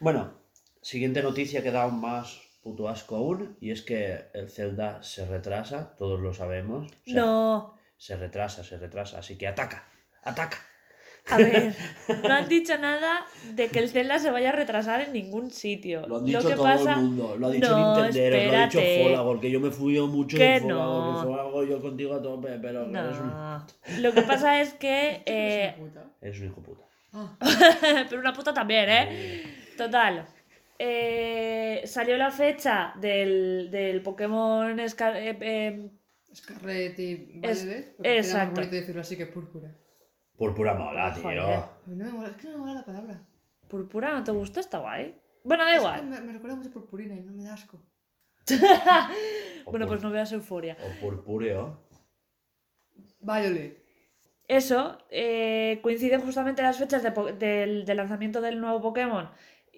[0.00, 0.32] Bueno,
[0.80, 5.26] siguiente noticia que da aún más puto asco aún, y es que el Zelda se
[5.26, 6.86] retrasa, todos lo sabemos.
[6.86, 9.88] O sea, no, Se retrasa, se retrasa, así que ataca,
[10.22, 10.58] ataca.
[11.30, 11.74] a ver,
[12.22, 16.06] no han dicho nada de que el Zelda se vaya a retrasar en ningún sitio.
[16.06, 16.94] Lo han dicho que todo pasa...
[16.94, 18.80] el mundo, lo ha dicho No, Nintendo, lo ha dicho.
[19.02, 21.20] Folagor, que yo me fui mucho Que de Folagor, no.
[21.20, 23.66] que Folagor yo contigo a tope, pero que eres, un, No.
[23.98, 25.22] Lo que pasa es que...
[25.26, 25.74] eh,
[26.20, 26.84] ¿Es un hijo puta.
[28.10, 29.67] Pero una puta también, ¿eh?
[29.78, 30.26] Total.
[30.78, 35.90] eh, salió la fecha del, del Pokémon Scar- eh, eh,
[36.34, 37.96] Scarlet y Violet.
[38.02, 38.60] exacto.
[38.60, 39.74] decirlo así que púrpura.
[40.36, 41.22] Púrpura mola, tío.
[41.22, 41.60] Joder.
[41.86, 43.20] No me mola, es que no me mola la palabra.
[43.68, 44.60] Púrpura, ¿no te gusta?
[44.60, 45.18] Está guay.
[45.42, 46.06] Bueno, da Es que igual.
[46.06, 47.80] me, me recuerda mucho a purpurina y no me da asco.
[49.66, 50.76] Bueno, pues no veas euforia.
[50.82, 51.80] O purpúreo.
[53.20, 53.82] Violet.
[54.46, 59.28] Eso, eh, coinciden justamente las fechas de del, del lanzamiento del nuevo Pokémon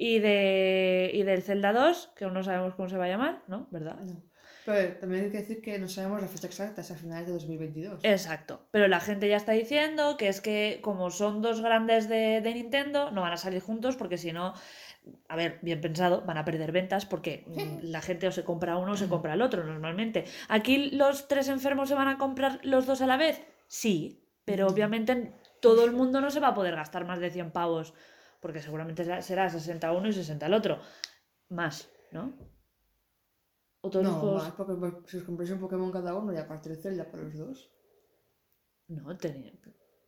[0.03, 3.43] y, de, y del Zelda 2, que aún no sabemos cómo se va a llamar,
[3.49, 3.67] ¿no?
[3.71, 3.97] ¿Verdad?
[4.01, 4.23] No.
[4.65, 7.33] Pero también hay que decir que no sabemos la fecha exacta, es a finales de
[7.35, 8.01] 2022.
[8.03, 8.67] Exacto.
[8.71, 12.55] Pero la gente ya está diciendo que es que como son dos grandes de, de
[12.55, 14.55] Nintendo, no van a salir juntos porque si no,
[15.29, 18.77] a ver, bien pensado, van a perder ventas porque mm, la gente o se compra
[18.77, 20.25] uno o se compra el otro normalmente.
[20.49, 23.43] ¿Aquí los tres enfermos se van a comprar los dos a la vez?
[23.67, 24.73] Sí, pero Mm.
[24.73, 27.93] obviamente todo el mundo no se va a poder gastar más de 100 pavos
[28.41, 30.79] porque seguramente será- será 60 uno y 60 el otro.
[31.49, 32.33] Más, ¿no?
[33.83, 34.43] O todos los No, juegos...
[34.45, 37.23] más, porque pues, si os compráis un Pokémon cada uno y aparte el Zelda para
[37.25, 37.71] los dos.
[38.89, 39.59] No, te,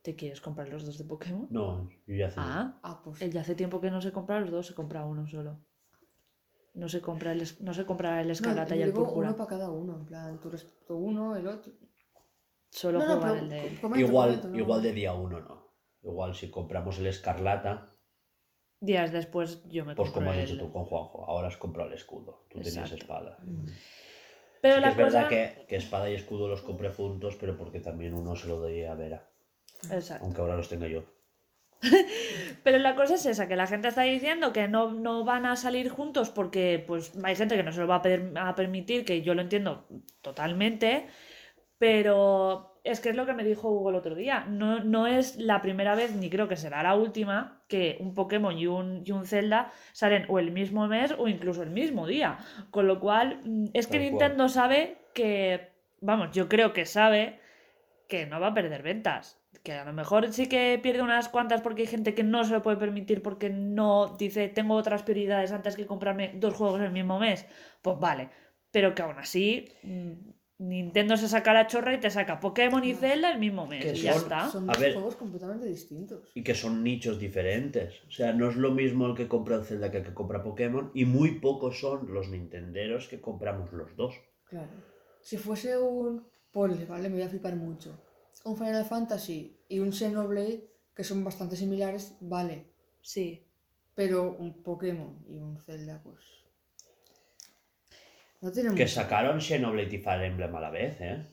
[0.01, 1.47] ¿te quieres comprar los dos de Pokémon?
[1.49, 2.39] No, yo ya hace.
[2.39, 3.21] Ah, Ah, pues.
[3.21, 5.59] él ya hace tiempo que no se compra los dos, se compra uno solo.
[6.75, 9.29] No se compra el, no se compra el no, escarlata y yo el digo púrpura.
[9.29, 10.49] uno para cada uno, en plan, tú
[10.87, 11.71] tú uno, el otro.
[12.69, 14.57] Solo no, no, juega pero el de igual, no.
[14.57, 15.63] igual de día uno no.
[16.01, 17.89] Igual si compramos el escarlata,
[18.83, 20.45] Días después yo me pues como has el...
[20.45, 22.43] dicho tú con Juanjo, ahora has comprado el escudo.
[22.49, 22.95] Tú tenías Exacto.
[22.95, 23.37] espada.
[23.41, 23.65] Mm.
[24.61, 25.29] Pero Sí la es verdad cosa...
[25.29, 28.83] que, que espada y escudo los compré juntos, pero porque también uno se lo doy
[28.83, 29.29] a Vera.
[29.91, 30.25] Exacto.
[30.25, 31.03] Aunque ahora los tenga yo.
[32.63, 35.57] Pero la cosa es esa, que la gente está diciendo que no, no van a
[35.57, 39.03] salir juntos porque pues hay gente que no se lo va a, per- a permitir,
[39.03, 39.85] que yo lo entiendo
[40.21, 41.07] totalmente,
[41.77, 44.45] pero es que es lo que me dijo Hugo el otro día.
[44.49, 48.57] No, no es la primera vez, ni creo que será la última, que un Pokémon
[48.57, 52.39] y un, y un Zelda salen o el mismo mes o incluso el mismo día.
[52.71, 54.11] Con lo cual, mm, es que Tal cual.
[54.11, 55.69] Nintendo sabe que,
[56.01, 57.39] vamos, yo creo que sabe
[58.09, 59.39] que no va a perder ventas.
[59.63, 62.51] Que a lo mejor sí que pierde unas cuantas porque hay gente que no se
[62.51, 66.91] lo puede permitir porque no dice tengo otras prioridades antes que comprarme dos juegos el
[66.91, 67.45] mismo mes.
[67.81, 68.29] Pues vale.
[68.71, 70.11] Pero que aún así mm,
[70.69, 72.99] Nintendo se saca la chorra y te saca Pokémon y No.
[72.99, 73.83] Zelda el mismo mes.
[73.83, 74.49] Que Y ya está.
[74.49, 74.93] Son A dos ver.
[74.93, 76.31] juegos completamente distintos.
[76.33, 78.01] Y que son nichos diferentes.
[78.07, 80.43] O sea, no es lo mismo el que compra el Zelda que el que compra
[80.43, 80.91] Pokémon.
[80.93, 84.15] Y muy pocos son los nintenderos que compramos los dos.
[84.45, 84.69] Claro.
[85.21, 86.25] Si fuese un.
[86.51, 87.09] Ponle, ¿vale?
[87.09, 87.99] Me voy a flipar mucho.
[88.45, 92.65] Un Final Fantasy y un Xenoblade, que son bastante similares, vale.
[93.01, 93.43] Sí.
[93.95, 96.42] Pero un Pokémon y un Zelda, pues.
[98.43, 98.87] No tiene Que mucho.
[98.95, 101.25] sacaron Xenoblade y Fire Emblem a la vez, ¿eh?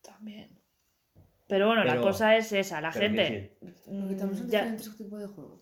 [0.00, 0.58] También.
[1.48, 2.80] Pero bueno, la cosa es esa.
[2.80, 3.56] La gente.
[3.60, 5.60] que Porque también son ya- diferentes tipos de juegos.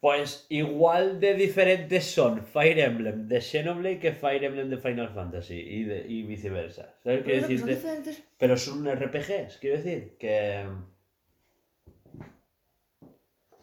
[0.00, 5.54] Pues igual de diferentes son Fire Emblem de Xenoblade que Fire Emblem de Final Fantasy
[5.54, 6.94] y, de- y viceversa.
[7.02, 7.74] ¿Sabes qué Pero son decirte?
[7.76, 8.22] diferentes.
[8.36, 10.66] Pero son RPGs, quiero decir, que...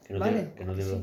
[0.07, 0.97] Que no Vale, tiene, que no tiene sí.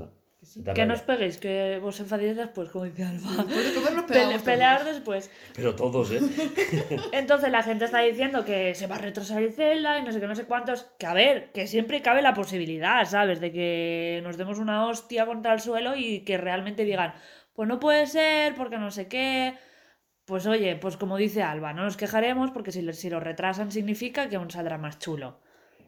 [0.49, 0.63] Que sí.
[0.63, 3.45] Da Que no os peguéis, que vos enfadéis después, como dice Alba.
[3.45, 5.31] Después pelear después.
[5.55, 6.21] Pero todos, ¿eh?
[7.13, 10.21] Entonces la gente está diciendo que se va a retrasar el Zelda y no sé
[10.21, 10.87] qué, no sé cuántos.
[10.99, 13.41] Que a ver, que siempre cabe la posibilidad, ¿sabes?
[13.41, 17.13] De que nos demos una hostia contra el suelo y que realmente digan,
[17.55, 19.55] pues no puede ser, porque no sé qué.
[20.25, 24.29] Pues oye, pues como dice Alba, no nos quejaremos porque si, si lo retrasan significa
[24.29, 25.41] que aún saldrá más chulo.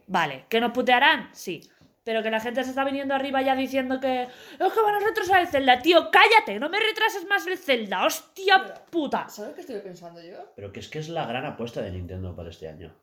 [0.06, 1.28] Vale, ¿que nos putearán?
[1.32, 1.70] Sí.
[2.02, 5.00] Pero que la gente se está viniendo arriba ya diciendo que es que van a
[5.00, 9.28] retrasar el Zelda, tío, cállate, no me retrases más el Zelda, hostia puta.
[9.28, 10.52] ¿Sabes qué estoy pensando yo?
[10.56, 12.94] Pero que es que es la gran apuesta de Nintendo para este año.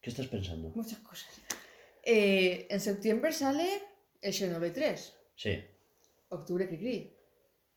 [0.00, 0.70] ¿Qué estás pensando?
[0.74, 1.40] Muchas cosas.
[2.02, 3.82] Eh, en septiembre sale
[4.20, 5.16] el Xenoblade 3.
[5.34, 5.64] Sí.
[6.28, 7.12] Octubre, Cricri.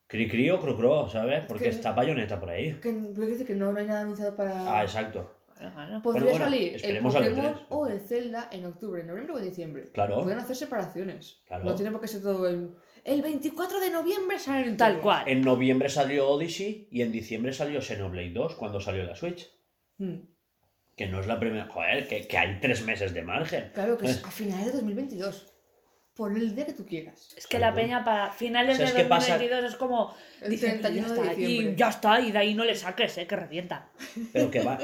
[0.07, 1.45] Cri cri o cro cro, ¿sabes?
[1.47, 2.73] Porque que- está bayoneta por ahí.
[2.81, 4.79] Que, que no, no hay nada anunciado para.
[4.79, 5.38] Ah, exacto.
[5.59, 6.01] Bueno.
[6.01, 7.65] Podría Bueno, bueno, salir el esperemos al Pokémon E3.
[7.69, 9.89] o el Zelda en octubre, noviembre o en diciembre.
[9.91, 10.21] Claro.
[10.23, 11.41] Pueden hacer separaciones.
[11.47, 11.65] Claro.
[11.65, 12.75] No tiene por qué ser todo el.
[13.03, 15.27] El 24 de noviembre salen Tal cual.
[15.27, 19.49] En noviembre salió Odyssey y en diciembre salió Xenoblade 2 cuando salió la Switch.
[19.97, 20.17] Hmm.
[20.95, 21.67] Que no es la primera.
[21.67, 23.71] Joder, que, que hay tres meses de margen.
[23.73, 25.53] Claro que es a finales de 2022.
[26.19, 27.33] Pon el día que tú quieras.
[27.37, 29.37] Es que la peña para finales ¿Sabes de qué pasa?
[29.37, 30.13] 2022 es como.
[30.41, 31.73] El dicen, 31 "Ya de está", diciembre.
[31.73, 33.87] Y ya está, y de ahí no le saques, eh, que revienta.
[34.33, 34.77] Pero que va.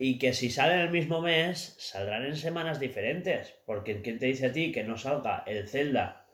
[0.00, 3.54] Y que si salen el mismo mes, saldrán en semanas diferentes.
[3.66, 6.26] Porque ¿quién te dice a ti que no salga el Zelda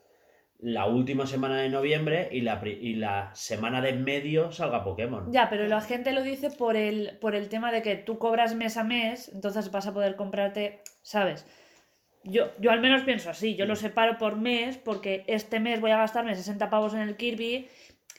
[0.57, 5.31] la última semana de noviembre y la, y la semana de en medio salga Pokémon?
[5.31, 8.55] Ya, pero la gente lo dice por el, por el tema de que tú cobras
[8.55, 11.45] mes a mes, entonces vas a poder comprarte, ¿sabes?
[12.23, 15.91] Yo, yo al menos pienso así, yo lo separo por mes porque este mes voy
[15.91, 17.69] a gastarme 60 pavos en el Kirby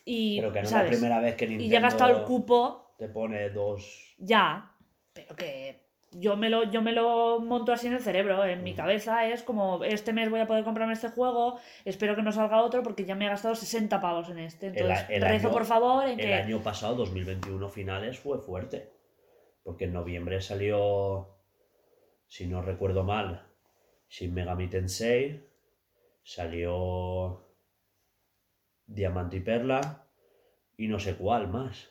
[0.04, 0.86] y, Pero que no es ¿sabes?
[0.86, 4.14] la primera vez que y ya he gastado el cupo te pone dos.
[4.18, 4.72] Ya,
[5.12, 8.72] pero que yo me lo, yo me lo monto así en el cerebro, en mi
[8.72, 8.76] Mm.
[8.76, 12.62] cabeza es como, este mes voy a poder comprarme este juego, espero que no salga
[12.62, 14.68] otro porque ya me he gastado 60 pavos en este.
[14.68, 16.34] El Entonces, a- el rezo año- por favor en El que...
[16.34, 18.88] año pasado, 2021 finales, fue fuerte.
[19.62, 21.28] Porque en noviembre salió,
[22.26, 23.44] si no recuerdo mal,
[24.08, 25.46] Shin Megami Tensei,
[26.22, 27.44] salió
[28.86, 30.08] Diamante y Perla
[30.76, 31.88] y no sé cuál más.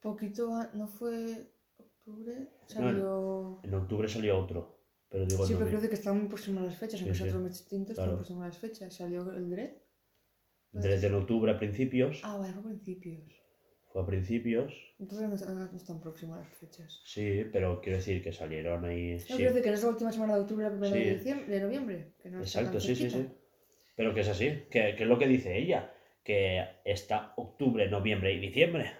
[0.00, 0.54] Poquito.
[0.54, 2.50] a- ¿No fue octubre?
[2.66, 3.60] Salió.
[3.62, 6.98] En octubre salió otro, pero digo Sí, pero creo que están muy próximas las fechas,
[7.00, 7.30] Sí, aunque sea sí.
[7.30, 8.10] otro mes distinto, Claro.
[8.10, 8.94] están próximas las fechas.
[8.94, 9.72] Salió el Dread.
[10.72, 13.22] Desde en octubre a principios, Ah, vale, a principios.
[13.94, 15.36] Fue a principios, Entonces no,
[15.72, 17.00] están- próximas las fechas.
[17.06, 19.12] sí, pero quiero decir que salieron ahí.
[19.12, 19.26] No, sí.
[19.36, 21.04] quiero decir que no es la última semana de octubre, la primera Sí.
[21.04, 22.12] de, diciembre, de noviembre.
[22.20, 23.32] Que no está Exacto, sí, sí, cerquita.
[23.32, 23.38] sí.
[23.94, 25.92] Pero que es así, que, que es lo que dice ella,
[26.24, 28.90] que está octubre, noviembre y diciembre.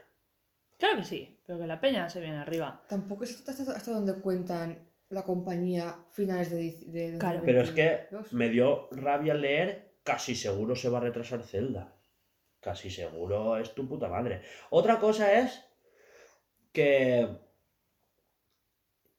[0.78, 2.84] Claro que sí, pero que la peña se viene arriba.
[2.88, 7.42] Tampoco es hasta, hasta donde cuentan la compañía finales de, de Claro.
[7.44, 8.32] Pero es que 2022.
[8.32, 11.93] me dio rabia leer, casi seguro se va a retrasar Zelda.
[12.64, 14.40] Casi seguro es tu puta madre.
[14.70, 15.62] Otra cosa es
[16.72, 17.28] que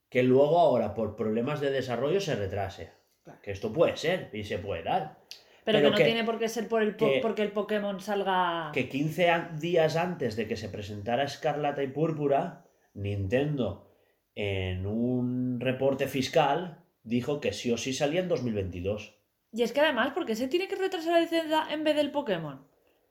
[0.10, 2.92] que luego ahora por problemas de desarrollo se retrase.
[3.24, 3.40] Claro.
[3.44, 5.18] Que esto puede ser y se puede dar.
[5.64, 7.52] Pero, Pero que no que- tiene por qué ser por el po- que- porque el
[7.52, 8.72] Pokémon salga...
[8.74, 13.92] que 15 an- días antes de que se presentara Escarlata y Púrpura, Nintendo,
[14.36, 19.20] en un reporte fiscal, dijo que sí o sí salía en 2022.
[19.52, 22.12] Y es que además, ¿por qué se tiene que retrasar el Zelda en vez del
[22.12, 22.66] Pokémon?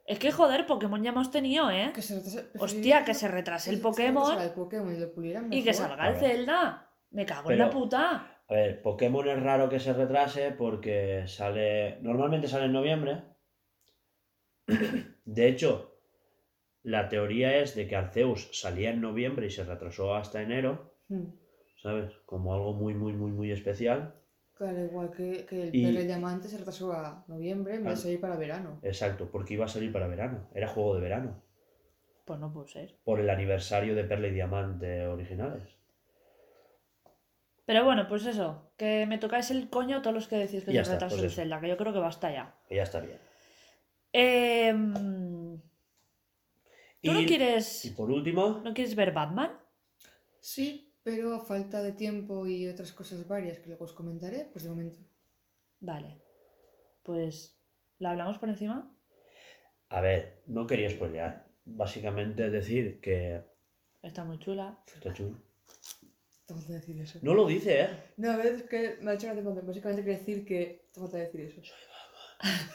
[0.07, 1.91] Es que joder, Pokémon ya hemos tenido, ¿eh?
[1.95, 5.65] Que se retrase- Hostia, que se retrase el Pokémon el Pokémon y lo pulieran y
[5.65, 6.17] que salga el.
[6.17, 6.91] Zelda.
[7.11, 8.41] Me cago en la puta.
[8.49, 11.99] A ver, Pokémon es raro que se retrase porque sale.
[12.03, 13.23] Normalmente sale en noviembre.
[15.25, 15.99] De hecho,
[16.83, 21.29] la teoría es de que Arceus salía en noviembre y se retrasó hasta enero, Hmm.
[21.83, 22.13] ¿sabes?
[22.27, 24.15] Como algo muy, muy, muy, muy especial.
[24.55, 27.97] Claro, igual que, que el y Diamante se retrasó a noviembre en vez Ah.
[27.97, 28.79] de salir para verano.
[28.83, 30.49] Exacto, porque iba a salir para verano.
[30.55, 31.43] Era juego de verano.
[32.25, 32.97] Pues no puede ser.
[33.05, 35.65] Por el aniversario de Perla y Diamante originales.
[37.67, 40.97] Pero bueno, pues eso, que me tocáis el coño todos los que decís que se
[41.09, 41.37] pues el eso.
[41.37, 42.55] Zelda, que yo creo que basta ya.
[42.69, 43.19] Que ya está bien.
[44.13, 45.59] Em,
[47.03, 49.51] ¿Tú no Y- quieres, Y por último, no quieres ver Batman?
[50.41, 54.65] Sí, pero a falta de tiempo y otras cosas varias que luego os comentaré, pues
[54.65, 54.99] de momento.
[55.81, 56.21] Vale.
[57.05, 57.57] Pues,
[57.99, 58.91] ¿la hablamos por encima?
[59.95, 61.47] a ver, no quería spoilear.
[61.65, 63.43] Básicamente decir que.
[64.03, 64.77] Está muy chula.
[64.93, 65.39] Está chulo.
[66.47, 67.21] Te decir eso.
[67.23, 67.89] No lo dice, ¿eh?
[68.17, 71.01] No, a ver, es que me ha hecho gracia porque básicamente quiere decir que te
[71.01, 71.63] falta decir eso.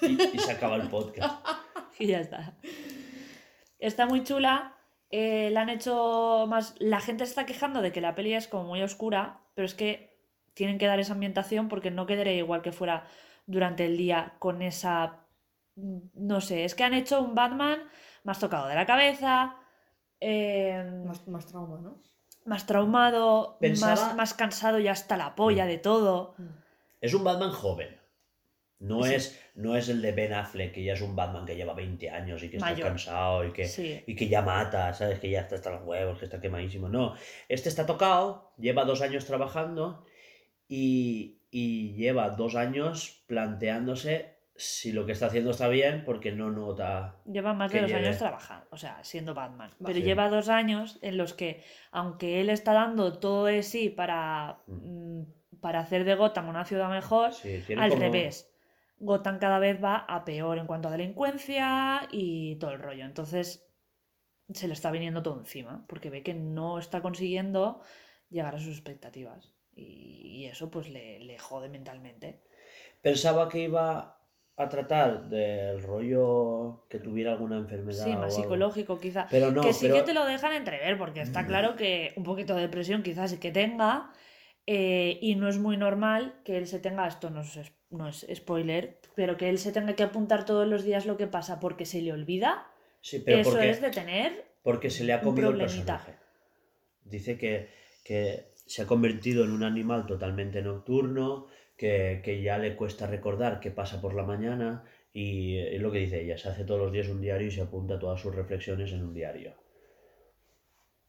[0.02, 1.46] Y, y se acaba el podcast.
[2.00, 2.58] y ya está.
[3.78, 4.79] Está muy chula.
[5.12, 6.76] Eh, la han hecho más.
[6.80, 9.74] La gente se está quejando de que la peli es como muy oscura, pero es
[9.76, 10.18] que
[10.54, 13.06] tienen que dar esa ambientación porque no quedaría igual que fuera
[13.48, 15.20] durante el día con esa.
[15.76, 17.80] No sé, es que han hecho un Batman
[18.24, 19.56] más tocado de la cabeza,
[20.20, 21.96] eh, Más, más trauma, ¿no?
[22.46, 26.36] más traumado, Pensaba- más, más cansado ya hasta la polla de todo.
[26.38, 26.48] Mm.
[27.02, 27.99] Es un Batman joven.
[28.80, 29.14] No, Sí.
[29.16, 32.10] es, no es el de Ben Affleck, que ya es un Batman que lleva 20
[32.10, 34.02] años y que está cansado y que, Sí.
[34.08, 35.20] y que ya mata, ¿sabes?
[35.20, 36.88] Que ya está hasta los huevos, que está quemadísimo.
[36.88, 37.14] No,
[37.50, 40.06] este está tocado, lleva dos años trabajando
[40.68, 46.52] y, y lleva dos años planteándose si lo que está haciendo está bien porque no
[46.52, 47.16] nota...
[47.26, 49.72] Lleva más de dos lleve- años trabajando, o sea, siendo Batman.
[49.84, 50.02] Pero Sí.
[50.04, 55.22] lleva dos años en los que, aunque él está dando todo de sí para, mm,
[55.62, 58.46] para hacer de Gotham una ciudad mejor, Sí, al como- revés.
[59.00, 63.06] Gotham cada vez va a peor en cuanto a delincuencia y todo el rollo.
[63.06, 63.66] Entonces
[64.54, 67.82] se le está viniendo todo encima, porque ve que no está consiguiendo
[68.30, 69.54] llegar a sus expectativas.
[69.76, 72.42] Y, y eso pues le, le jode mentalmente.
[73.02, 74.18] Pensaba que iba
[74.58, 78.04] a tratar del rollo que tuviera alguna enfermedad.
[78.04, 78.42] Sí, o más algo.
[78.44, 79.28] psicológico quizá.
[79.30, 82.24] Pero no, que sí pero- que te lo dejan entrever, porque está claro que un
[82.24, 84.12] poquito de depresión quizás sí que tenga,
[84.66, 88.26] eh, y no es muy normal que él se tenga, esto no es, no es
[88.34, 91.86] spoiler, pero que él se tenga que apuntar todos los días lo que pasa porque
[91.86, 92.68] se le olvida,
[93.02, 93.70] Sí, pero eso porque...
[93.70, 94.46] es de tener...
[94.64, 96.16] Porque se le ha comido el personaje.
[97.06, 97.70] Dice que,
[98.04, 101.48] que se ha convertido en un animal totalmente nocturno,
[101.78, 104.84] que, que ya le cuesta recordar qué pasa por la mañana
[105.14, 107.62] y es lo que dice ella, se hace todos los días un diario y se
[107.62, 109.56] apunta todas sus reflexiones en un diario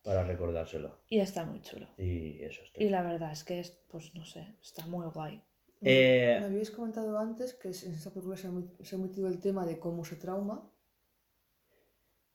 [0.02, 1.00] para recordárselo.
[1.08, 1.88] Y está muy chulo.
[1.98, 2.82] Y eso está.
[2.82, 5.42] Y la verdad es que es, pues no sé, está muy guay.
[5.82, 9.28] Eh, Me habíais comentado antes que en esta película se ha met- se ha metido
[9.28, 10.62] el tema de cómo se trauma.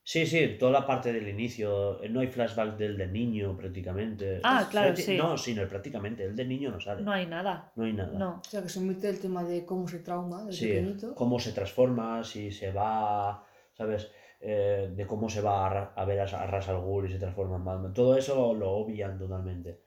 [0.07, 4.39] Sí, sí, toda la parte del inicio, eh, no hay flashback del de niño prácticamente.
[4.43, 5.17] Ah, Es- claro, sí.
[5.17, 7.01] No, sí, no, prácticamente, el de niño no sale.
[7.01, 7.71] No hay nada.
[7.75, 8.17] No hay nada.
[8.17, 8.41] No.
[8.45, 11.15] O sea, que se mete el tema de cómo se trauma desde Sí, pequeñito.
[11.15, 13.43] cómo se transforma, si se va,
[13.73, 14.11] ¿sabes?
[14.39, 17.55] Eh, de cómo se va a, ver a, a Ra's al Ghul y se transforma
[17.55, 17.93] en Batman.
[17.93, 19.81] Todo eso lo obvian totalmente.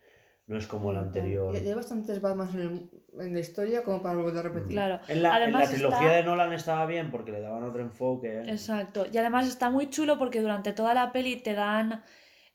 [0.49, 1.55] No es como el anterior.
[1.55, 2.91] Ya hay bastantes Batman en, el-
[3.21, 4.69] en la historia como para volver a repetir.
[4.73, 5.01] Claro.
[5.09, 7.81] En la, en la Además trilogía está- de Nolan estaba bien porque le daban otro
[7.81, 8.41] enfoque.
[8.49, 9.07] Exacto.
[9.13, 12.03] Y además está muy chulo porque durante toda la peli te dan...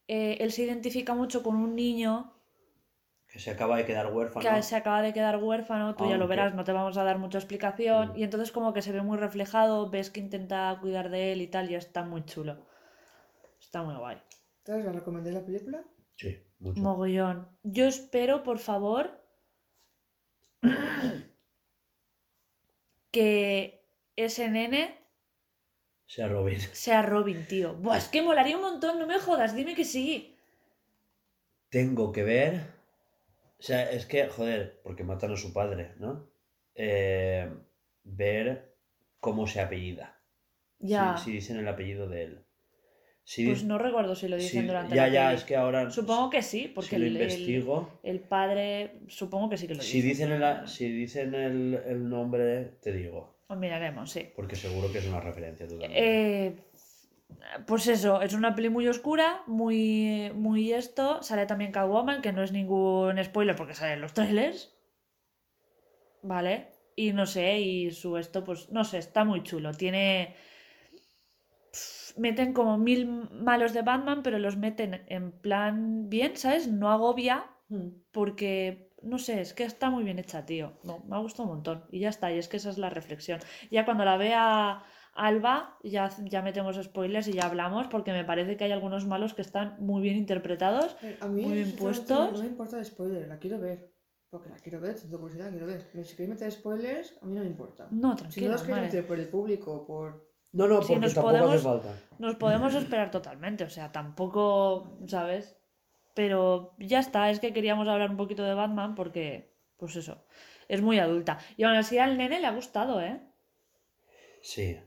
[0.07, 2.33] eh, él se identifica mucho con un niño
[3.27, 4.47] Que se acaba de quedar huérfano.
[4.47, 7.17] que se acaba de quedar huérfano, tú ya lo verás, no te vamos a dar
[7.17, 8.09] mucha explicación.
[8.13, 8.17] Mm.
[8.17, 11.47] Y entonces como que se ve muy reflejado, ves que intenta cuidar de él y
[11.47, 12.57] tal, y está muy chulo.
[13.59, 14.17] Está muy guay.
[14.59, 15.83] Entonces, ¿la recomendé la película?
[16.15, 16.79] Sí, mucho.
[16.81, 17.47] Mogollón.
[17.63, 19.22] Yo espero, por favor,
[23.11, 23.85] que
[24.15, 24.97] ese nene
[26.07, 26.59] Sea Robin.
[26.59, 27.75] sea Robin, tío.
[27.75, 30.35] Buah, es que molaría un montón, no me jodas, dime que sí.
[31.69, 32.61] Tengo que ver.
[33.59, 36.27] O sea, es que, joder, porque matan a su padre, ¿no?
[36.75, 37.51] Eh,
[38.03, 38.75] ver
[39.19, 40.19] cómo se apellida.
[40.79, 41.17] Ya.
[41.17, 42.45] Si, si dicen el apellido de él.
[43.45, 45.37] Pues no recuerdo si lo dicen durante ya, la ya, peli.
[45.37, 45.89] es que ahora.
[45.89, 47.99] Supongo que sí, porque si lo el, investigo.
[48.03, 50.25] el padre, supongo que sí que lo Si dice.
[50.27, 53.37] dicen, el, si dicen el, el nombre, te digo.
[53.47, 54.27] Os miraremos, sí.
[54.35, 55.99] Porque seguro que es una referencia totalmente.
[56.47, 56.55] Eh,
[57.65, 61.23] pues eso, es una peli muy oscura, muy, muy esto.
[61.23, 64.75] Sale también Catwoman, que no es ningún spoiler porque sale en los trailers.
[66.23, 66.67] ¿Vale?
[66.95, 69.73] Y no sé, y su esto, pues no sé, está muy chulo.
[69.73, 70.35] Tiene.
[71.71, 76.67] Pff, Meten como mil malos de Batman, pero los meten en plan bien, ¿sabes?
[76.67, 77.89] No agobia, Hmm.
[78.11, 80.73] porque no sé, es que está muy bien hecha, tío.
[80.83, 81.85] No, me ha gustado un montón.
[81.91, 83.39] Y ya está, y es que esa es la reflexión.
[83.71, 84.83] Ya cuando la vea
[85.15, 89.33] Alba, ya, ya metemos spoilers y ya hablamos, porque me parece que hay algunos malos
[89.33, 90.95] que están muy bien interpretados.
[91.21, 92.31] A mí Muy bien puestos.
[92.33, 93.91] No me importa el spoiler, la quiero ver.
[94.29, 95.87] Porque la quiero ver, tengo curiosidad, la quiero ver.
[95.91, 97.87] Pero si queréis meter spoilers, a mí no me importa.
[97.91, 100.32] No, Si no tranquilo, los queréis meter por el público por.
[100.53, 101.99] No, no, si porque nos tampoco hace podemos- falta.
[102.19, 105.57] Nos podemos esperar totalmente, o sea, tampoco, ¿sabes?
[106.13, 110.23] Pero ya está, es que queríamos hablar un poquito de Batman porque, pues eso,
[110.67, 111.39] es muy adulta.
[111.57, 113.19] Y aún así al nene le ha gustado, ¿eh?
[114.41, 114.79] Sí.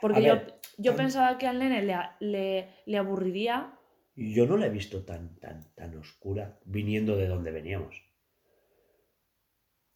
[0.00, 3.74] Porque A yo, ver, yo pensaba que al nene le, le, le aburriría.
[4.16, 8.02] Y yo no la he visto tan, tan, tan oscura viniendo de donde veníamos.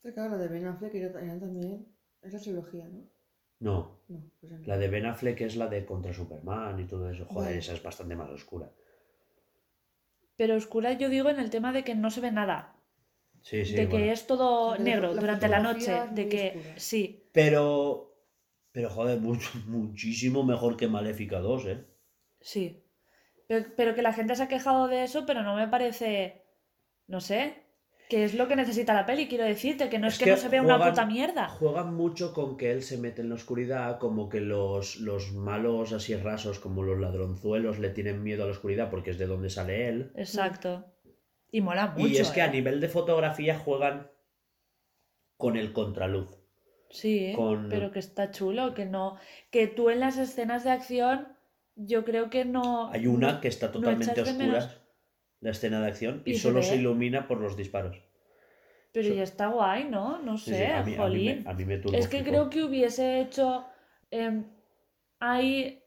[0.03, 0.93] La de Ben Affleck
[1.41, 1.87] también.
[2.23, 3.03] Es la trilogía, ¿no?
[3.61, 4.67] No, No, pues no.
[4.67, 7.27] la de Ben Affleck es la de contra Superman y todo eso.
[7.27, 8.71] Joder, esa es bastante más oscura.
[10.37, 12.77] Pero oscura yo digo en el tema de que no se ve nada.
[13.43, 13.75] Sí, sí.
[13.75, 16.09] de que es todo negro la durante la noche.
[16.11, 16.79] De que oscura.
[16.79, 17.31] sí.
[17.33, 18.15] Pero
[18.73, 21.87] Pero joder, mucho, muchísimo mejor que Maléfica 2, ¿eh?
[22.41, 22.85] Sí.
[23.49, 26.45] Pero, pero que la gente se ha quejado de eso, pero no me parece.
[27.09, 27.66] No sé.
[28.09, 30.31] Que es lo que necesita la peli, quiero decirte, que no es, Es que, que
[30.33, 31.49] no se vea una puta mierda.
[31.49, 35.93] Juegan mucho con que él se mete en la oscuridad, como que los, los malos
[35.93, 39.51] así rasos, como los ladronzuelos, le tienen miedo a la oscuridad porque es de donde
[39.51, 40.13] sale él.
[40.15, 40.85] Exacto.
[41.51, 42.07] Y mola mucho.
[42.07, 42.45] y es que ¿eh?
[42.45, 44.09] a nivel de fotografía juegan
[45.37, 46.29] con el contraluz.
[46.91, 49.17] Sí, con- pero que está chulo, que no.
[49.51, 51.29] Que tú en las escenas de acción,
[51.75, 52.89] yo creo que no.
[52.93, 54.81] Hay una que está totalmente oscura, menos-
[55.41, 58.03] la escena de acción, y, Y se solo se ilumina por los disparos.
[58.93, 60.19] Pero so- ya está guay, ¿no?
[60.23, 61.43] No sé, sí, a, mí, a, mí jolín.
[61.45, 63.67] me, a mí me Es que creo que hubiese hecho.
[64.11, 64.45] em,
[65.21, 65.83] ahí.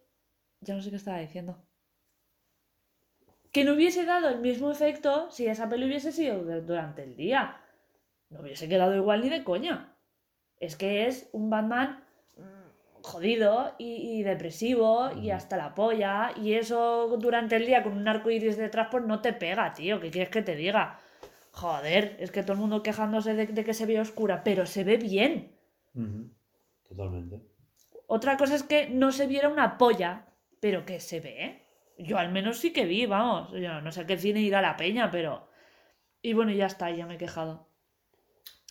[0.61, 1.57] Ya no sé qué estaba diciendo.
[3.51, 7.57] Que no hubiese dado el mismo efecto si esa peli hubiese sido durante el día.
[8.29, 9.95] No hubiese quedado igual ni de coña.
[10.59, 12.03] Es que es un Batman
[13.01, 16.31] jodido y, y depresivo y hasta la polla.
[16.35, 19.99] Y eso durante el día con un arco iris detrás, pues no te pega, tío.
[19.99, 20.99] ¿Qué quieres que te diga?
[21.51, 24.83] Joder, es que todo el mundo quejándose de, de que se ve oscura, pero se
[24.83, 25.55] ve bien.
[26.87, 27.41] Totalmente.
[28.07, 30.27] Otra cosa es que no se viera una polla,
[30.59, 31.65] pero que se ve.
[31.97, 33.51] Yo al menos sí que vi, vamos.
[33.51, 35.47] Yo no sé qué cine irá la peña, pero.
[36.21, 37.67] Y bueno, ya está, ya me he quejado.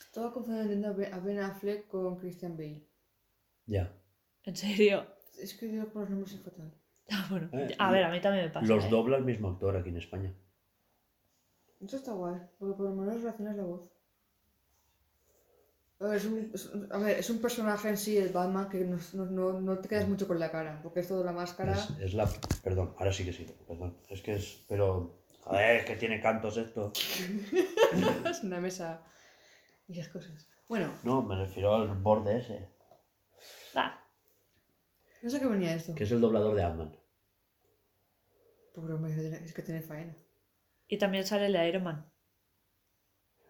[0.00, 2.86] Estaba confundiendo a Ben- a Ben Affleck con Christian Bale.
[3.66, 3.92] Ya.
[4.48, 5.04] En serio.
[5.38, 6.72] Es que yo por los nombres es fatal.
[7.10, 8.66] Ah, bueno, Eh, a ver, a mí también me pasa.
[8.66, 8.88] Los ¿eh?
[8.90, 10.30] dobla el mismo actor aquí en España.
[11.80, 13.82] Eso está guay, porque por lo menos relacionas la voz.
[16.00, 18.84] A ver, es un, es a ver, es un personaje en sí, el Batman, que
[18.84, 21.72] no, no- no- no te quedas mucho con la cara, porque es todo la máscara.
[21.72, 22.28] Es, es la.
[22.62, 23.96] Perdón, ahora sí que sí, perdón.
[24.10, 24.64] Es que es.
[24.68, 25.14] Pero.
[25.44, 26.92] Joder, es que tiene cantos esto.
[28.30, 29.02] Es una mesa
[29.88, 30.46] y esas cosas.
[30.68, 32.68] Bueno, No, me refiero al borde ese.
[33.74, 33.98] Ah,
[35.22, 35.94] no sé qué venía esto.
[35.94, 36.96] Que es el doblador de Ant-Man.
[38.74, 39.12] Pobre hombre,
[39.44, 40.14] es que tiene faena.
[40.86, 42.10] y también sale el de Iron Man.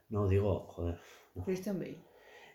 [0.09, 0.99] No, digo, joder.
[1.45, 2.03] Christian Bale.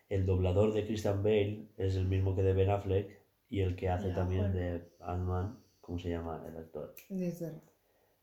[0.10, 3.90] El doblador de Christian Bale es el mismo que de Ben Affleck y el que
[3.90, 4.56] hace Ya, también bueno.
[4.56, 5.64] de Ant-Man.
[5.80, 6.96] ¿Cómo se llama el actor?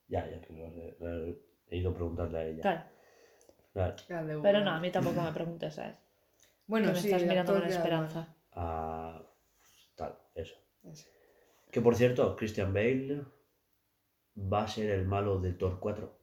[0.08, 1.38] Ya, ya que lo he, lo he-
[1.68, 2.60] he ido a preguntarle a ella.
[3.72, 3.94] Claro.
[4.06, 5.96] Claro, Pero no, a mí tampoco me preguntes, ¿sabes?
[6.66, 8.34] Bueno, que me sí, estás mirando con esperanza.
[8.52, 9.22] a-
[9.94, 10.56] tal, eso.
[11.70, 13.24] Que por cierto, Christian Bale
[14.36, 16.18] va a ser el malo de Thor 4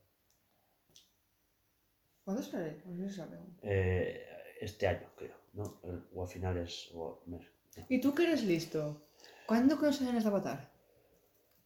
[2.23, 2.71] ¿Cuándo sale?
[2.83, 3.57] Pues no se sabe aún.
[3.61, 4.25] eh,
[4.59, 5.79] este año, creo, ¿no?
[5.83, 7.47] El- O a finales o mes.
[7.77, 7.85] no.
[7.89, 9.07] ¿Y tú que eres listo?
[9.45, 10.71] ¿Cuándo coño salen las de Avatar?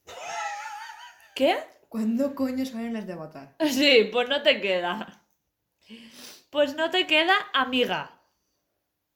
[1.35, 1.57] ¿Qué?
[1.89, 3.55] ¿Cuándo coño salen las de Avatar?
[3.69, 5.25] Sí, pues no te queda.
[6.51, 8.21] Pues no te queda, amiga.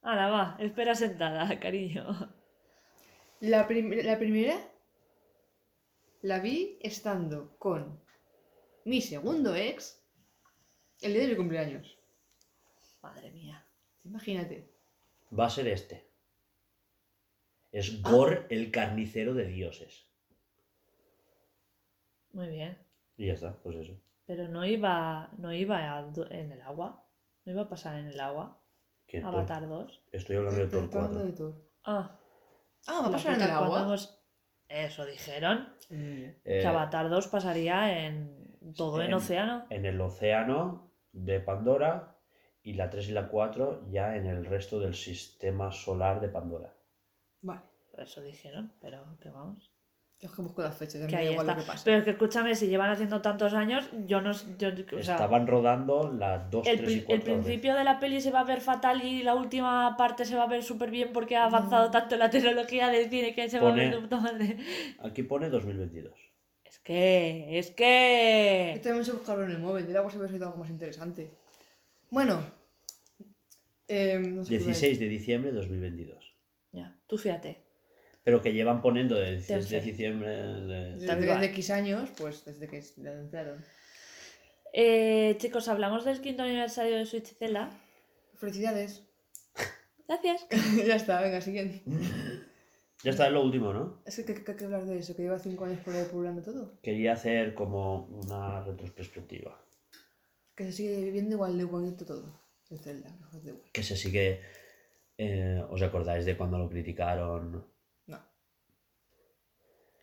[0.02, 2.06] Ahora va, espera sentada, cariño.
[3.42, 4.58] La, prim- la primera
[6.22, 8.00] la vi estando con
[8.86, 10.02] mi segundo ex
[11.02, 11.98] el día de mi cumpleaños.
[13.02, 13.66] Madre mía.
[14.04, 14.70] Imagínate.
[15.38, 16.08] Va a ser este.
[17.72, 20.08] Es Gor, el carnicero de dioses.
[22.32, 22.78] Muy bien.
[23.18, 24.00] Y ya está, pues eso.
[24.26, 27.06] Pero no iba, no iba a en el agua.
[27.44, 28.60] No iba a pasar en el agua.
[29.08, 29.22] ¿Quién?
[29.24, 29.36] Thor?
[29.36, 30.04] Avatar 2.
[30.12, 31.32] Estoy hablando de Thor Estoy hablando 4.
[31.32, 31.70] de Thor.
[31.84, 32.20] Ah,
[32.88, 33.96] Ah, ¿va a pasar en el agua?
[34.68, 35.70] Eso dijeron.
[35.90, 35.96] Mm.
[35.96, 39.66] Eh, Que Avatar 2 pasaría en todo en en- océano.
[39.70, 42.18] en el océano de Pandora
[42.64, 46.74] y la 3 y la 4 ya en el resto del sistema solar de Pandora.
[47.42, 47.62] Vale.
[47.98, 49.72] Eso dijeron, pero que vamos.
[50.26, 51.54] Yo es que busco las fechas, Que da ahí igual está.
[51.56, 51.84] lo que pase.
[51.86, 54.32] Pero es que escuchame, si llevan haciendo tantos años, yo no.
[54.58, 57.16] Yo, o sea, Estaban rodando las 2, el, 3 y 4.
[57.16, 60.36] el principio de la peli se va a ver fatal y la última parte se
[60.36, 63.60] va a ver súper bien porque ha avanzado tanto la tecnología del cine que se
[63.60, 64.58] va a ver de puta madre.
[65.04, 66.12] Aquí pone 2022.
[66.64, 67.60] Es que.
[67.60, 68.82] Es Yo que.
[68.82, 71.30] también sé buscarlo en el móvil, del agua se hubiera sido algo más interesante.
[72.10, 72.40] Bueno.
[73.88, 76.34] Eh, no sé qué iba a 16 de diciembre de 2022.
[76.72, 77.65] Ya, tú fíjate.
[78.26, 79.92] Pero que llevan poniendo de 16 de Ten fe.
[79.92, 80.30] diciembre.
[80.30, 81.46] de- Desde, desde.
[81.46, 83.64] X años, pues desde que la anunciaron.
[84.74, 87.70] Eh, chicos, hablamos del quinto aniversario de Switch Zelda.
[88.34, 89.04] Felicidades.
[90.08, 90.46] Gracias.
[90.86, 91.84] ya está, venga, siguiente.
[93.04, 94.02] Ya está, es lo último, ¿no?
[94.06, 96.74] Es que, hay que hablar de eso, que lleva 5 años por ahí pululando todo.
[96.82, 99.62] Quería hacer como una retrospectiva.
[100.56, 102.40] Que se sigue viviendo igual de bonito todo.
[102.70, 103.66] De Zelda, mejor de igual.
[103.72, 104.42] Que se sigue.
[105.20, 107.66] eh, ¿Os acordáis de cuando lo criticaron?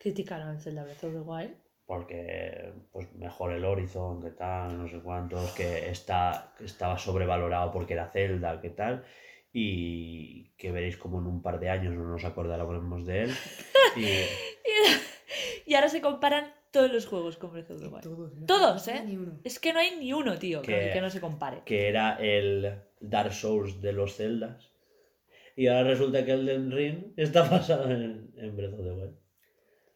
[0.03, 1.55] Criticaron el Zelda Breath of the Wild.
[1.85, 7.93] Porque pues mejor el Horizon, que tal, no sé cuántos, que está, estaba sobrevalorado porque
[7.93, 9.03] era Zelda, que tal.
[9.51, 13.31] y que veréis como en un par de años no nos acordaremos de él.
[13.95, 14.05] Y
[15.71, 18.45] Y ahora se comparan todos los juegos con Breath of the Wild.
[18.47, 19.03] Todos, ¿eh?
[19.43, 21.61] Es que no hay ni uno, tío, Que- no se compare.
[21.65, 24.71] que era el Dark Souls de los Zeldas.
[25.55, 29.15] Y ahora resulta que el Elden Ring está basado en, en Breath of the Wild.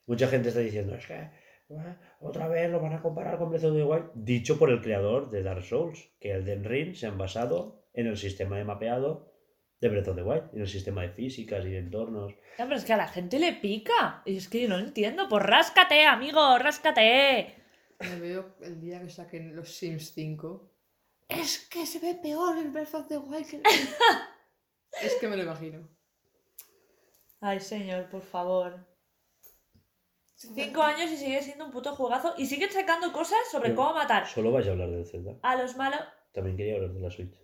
[0.07, 1.29] Mucha gente está diciendo, es que
[2.19, 4.11] otra vez lo van a comparar con Breath of the Wild.
[4.15, 8.07] Dicho por el creador de Dark Souls, que el Elden Ring se han basado en
[8.07, 9.33] el sistema de mapeado
[9.81, 12.33] de Breath of the Wild, en el sistema de físicas y de entornos.
[12.57, 14.23] Ya, pero es que a la gente le pica.
[14.25, 15.27] Y es que yo no lo entiendo.
[15.27, 17.55] Pues ráscate, amigo, ráscate.
[17.99, 20.73] Me veo el día que saquen los Sims 5.
[21.27, 23.61] Es que se ve peor el Breath of the Wild que...
[25.03, 25.85] es que me lo imagino.
[27.41, 28.86] Ay, señor, por favor.
[30.39, 32.33] Cinco años y sigue siendo un puto juegazo.
[32.37, 35.33] Y siguen sacando cosas sobre Yo- cómo matar Solo vais a hablar del Zelda.
[35.41, 35.99] a los malos.
[36.31, 37.35] También quería hablar de la Switch.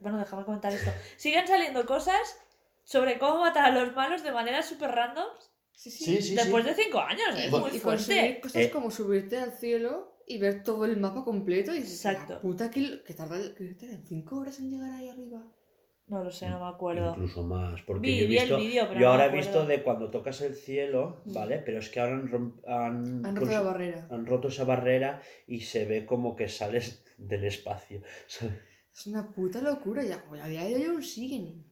[0.00, 0.90] Bueno, déjame comentar esto.
[1.16, 2.36] Siguen saliendo cosas
[2.82, 5.26] sobre cómo matar a los malos de manera súper random
[5.72, 6.04] Sí, sí.
[6.04, 6.70] Sí, sí, después sí.
[6.70, 7.28] de cinco años.
[7.36, 7.46] ¿eh?
[7.46, 8.40] Es muy y conseguir fuerte.
[8.42, 8.70] cosas Eh.
[8.70, 11.72] como subirte al cielo y ver todo el mapa completo.
[11.74, 12.34] Y dices, Exacto.
[12.34, 15.42] "La puta que, que tarda que tardan 5 horas en llegar ahí arriba.
[16.10, 17.10] No lo sé, no me acuerdo.
[17.12, 17.82] Incluso más.
[17.82, 19.82] Porque Vi- yo he vi el visto, vídeo, pero yo no ahora he visto de
[19.82, 21.58] cuando tocas el cielo, ¿vale?
[21.64, 24.06] Pero es que ahora han, han, Han roto la barrera.
[24.10, 28.02] han roto esa barrera y se ve como que sales del espacio.
[28.92, 30.02] Es una puta locura.
[30.04, 31.64] Ya, a día de hoy aún siguen.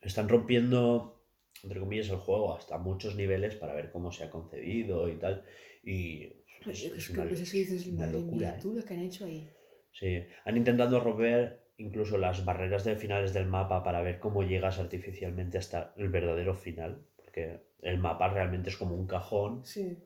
[0.00, 1.20] Están rompiendo,
[1.62, 5.44] entre comillas, el juego hasta muchos niveles para ver cómo se ha concebido y tal.
[5.82, 6.24] Y
[6.60, 8.58] es, Es, es que una, es que dices, una locura, ¿eh?
[8.62, 9.48] tú lo que han hecho ahí.
[9.92, 14.78] Sí, han intentado romper incluso las barreras de finales del mapa para ver cómo llegas
[14.78, 17.02] artificialmente hasta el verdadero final.
[17.16, 19.98] Porque el mapa realmente es como un cajón Sí.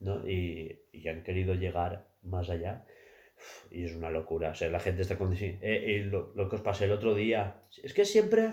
[0.00, 0.28] ¿no?
[0.28, 2.84] Y, y han querido llegar más allá.
[3.70, 4.50] Y es una locura.
[4.50, 5.32] O sea, la gente está con...
[5.32, 7.62] eh, eh, lo, lo que os pasé el otro día.
[7.82, 8.50] Es que siempre,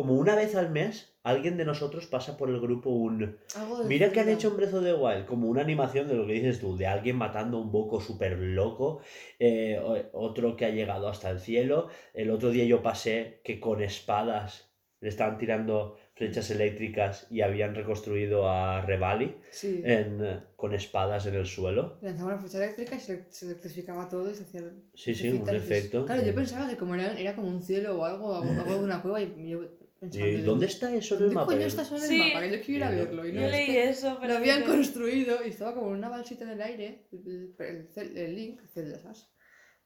[0.00, 3.18] como una vez al mes, alguien de nosotros pasa por el grupo un...
[3.18, 6.32] De Mira que han hecho Breath of the Wild, como una animación de lo que
[6.32, 9.02] dices tú, de alguien matando a un boco súper loco,
[9.38, 9.78] eh,
[10.14, 11.88] otro que ha llegado hasta el cielo.
[12.14, 14.72] El otro día yo pasé que con espadas
[15.02, 19.82] le estaban tirando flechas eléctricas y habían reconstruido a Revali Sí.
[19.84, 21.98] en, con espadas en el suelo.
[22.00, 24.62] Lanzaba una flecha eléctrica y se, se electrificaba todo y se hacía.
[24.94, 26.06] Sí, sí, un efecto.
[26.06, 28.84] Claro, yo pensaba que como era, era como un cielo o algo, algo, algo de
[28.84, 29.60] una cueva y yo
[30.02, 31.46] ¿Y yo, dónde está eso en el ¿Dónde mapa?
[31.52, 32.18] coño está eso en el Sí.
[32.18, 32.40] mapa?
[32.40, 33.26] Que yo quiero ir a Yo- verlo.
[33.26, 34.32] Y no, Yo es leí que eso, pero.
[34.32, 37.08] lo habían construido y estaba como en una balsita en el aire.
[37.12, 39.28] El, el, el, el link, Zelda, ¿sabes?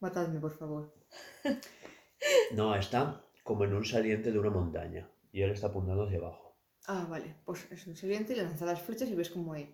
[0.01, 0.95] Matadme, por favor.
[2.53, 5.11] No, está como en un saliente de una montaña.
[5.33, 6.57] Y él está apuntando hacia abajo.
[6.87, 7.37] Ah, vale.
[7.45, 9.71] Pues es un siguiente, le lanzas las flechas y ves como ahí.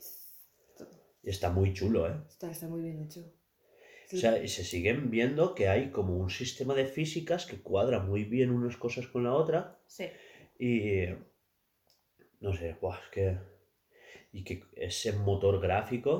[1.22, 2.16] Y está muy chulo, ¿eh?
[2.28, 3.20] Está, está muy bien hecho.
[4.12, 8.00] O sea, y se siguen viendo que hay como un sistema de físicas que cuadra
[8.00, 9.78] muy bien unas cosas con la otra.
[9.86, 10.06] Sí.
[10.60, 11.06] Y.
[12.40, 13.38] No sé, buah, es que.
[14.32, 16.14] Y que ese motor gráfico.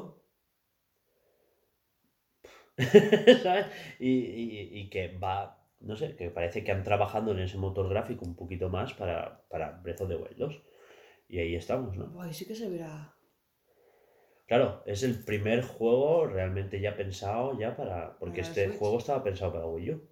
[3.42, 3.66] ¿Sabes?
[3.98, 5.56] Y, y- y que va.
[5.80, 9.46] No sé, que parece que han trabajado en ese motor gráfico un poquito más para,
[9.48, 10.62] para Breath of the Wild 2.
[11.28, 12.06] Y ahí estamos, ¿no?
[12.10, 13.14] Guay, sí que se verá.
[14.46, 18.18] Claro, es el primer juego realmente ya pensado ya para.
[18.18, 18.78] Porque Para este Switch.
[18.78, 20.08] juego estaba pensado para Wii U.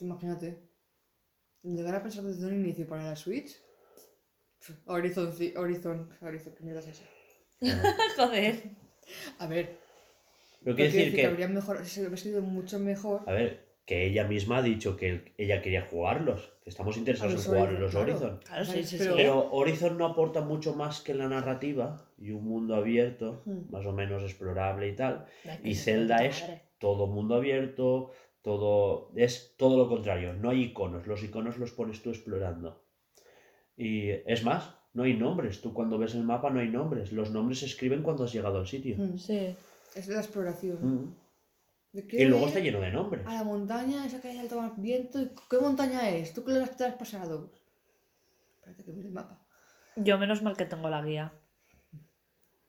[0.00, 0.65] Imagínate.
[1.66, 3.56] Llegar a pensar desde un inicio para la Switch.
[4.86, 7.02] Horizon, Horizon, Horizon, ¿qué mierda es eso?
[8.16, 8.62] Joder.
[9.38, 9.78] A ver,
[10.64, 11.26] Pero quiero quiere decir que que.
[11.26, 13.22] habría mejor, se hubiera sido mucho mejor.
[13.26, 16.52] A ver, que ella misma ha dicho que el- ella quería jugarlos.
[16.64, 18.10] Que estamos interesados en jugar Horizon, los claro.
[18.12, 18.40] Horizon.
[18.44, 19.16] Claro, sí, sí, Pero- sí.
[19.18, 23.70] Pero Horizon no aporta mucho más que la narrativa y un mundo abierto, Hmm.
[23.70, 25.26] más o menos explorable y tal.
[25.62, 26.44] Y Zelda es
[26.78, 28.10] todo mundo abierto,
[28.46, 30.32] todo es todo lo contrario.
[30.32, 32.80] No hay iconos, los iconos los pones tú explorando.
[33.76, 35.60] Y es más, no hay nombres.
[35.60, 37.10] Tú cuando ves el mapa no hay nombres.
[37.10, 38.96] Los nombres se escriben cuando has llegado al sitio.
[38.98, 39.56] Mm, Sí.
[39.96, 40.78] Es de la exploración.
[40.80, 41.14] Mm.
[41.92, 43.26] ¿De qué Y luego está lleno de nombres.
[43.26, 45.20] A la montaña, esa que hay alto más viento.
[45.20, 46.32] ¿y ¿Qué montaña es?
[46.32, 47.50] ¿Tú qué te has pasado?
[48.58, 49.40] Espérate que mire el mapa.
[49.96, 51.32] Yo menos mal que tengo la guía.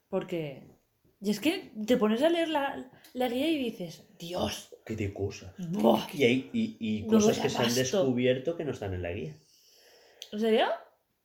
[0.10, 0.77] Porque...
[1.19, 5.14] Y es que te pones a leer la, la guía y dices, Dios, ¿Qué de
[5.14, 5.53] cosas?
[5.57, 9.02] buah, Y hay y, y No cosas que se han descubierto que no están en
[9.02, 9.35] la guía.
[10.31, 10.65] ¿en serio?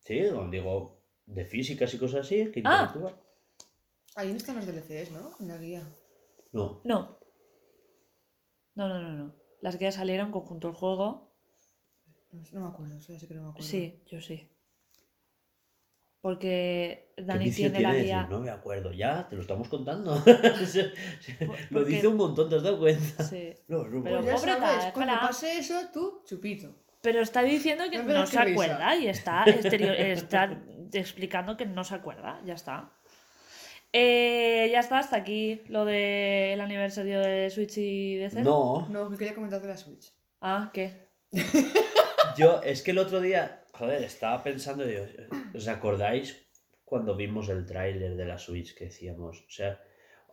[0.04, 2.94] Sí, donde digo, de físicas y cosas así, que Ah.
[4.14, 5.30] Ahí no están los DLCs, ¿no?
[5.40, 5.82] En la guía.
[6.52, 7.18] No, No.
[8.74, 9.34] No, no, no, no.
[9.60, 11.34] Las guías salieron conjunto al juego.
[12.32, 13.68] No, no me acuerdo, sé que no me acuerdo.
[13.68, 14.48] Sí, yo sí.
[16.22, 18.26] Porque ¿Qué Dani tiene la tiene guía.
[18.30, 20.14] no me acuerdo, ya, te lo estamos contando.
[20.24, 23.24] lo porque- dice un montón, ¿te has dado cuenta?
[23.24, 23.52] Sí.
[23.68, 25.28] No, no, Pero Pues pobre sabes, tal, cuando ojalá.
[25.28, 26.74] pase eso, tú, chupito.
[27.02, 28.52] Pero está diciendo que No se risa.
[28.52, 30.56] acuerda y está, exterior- está
[30.92, 32.40] explicando que no se acuerda.
[32.46, 32.92] Ya está.
[33.92, 38.48] Eh, ya está, hasta aquí lo del aniversario de Switch y de Zelda.
[38.48, 40.12] No, No, que quería comentar de la Switch.
[40.40, 41.08] Ah, ¿qué?
[42.38, 45.04] yo es que el otro día, joder, estaba pensando, digo,
[45.58, 46.26] ¿os acordáis
[46.84, 49.40] cuando vimos el tráiler de la Switch que decíamos?
[49.40, 49.80] O sea,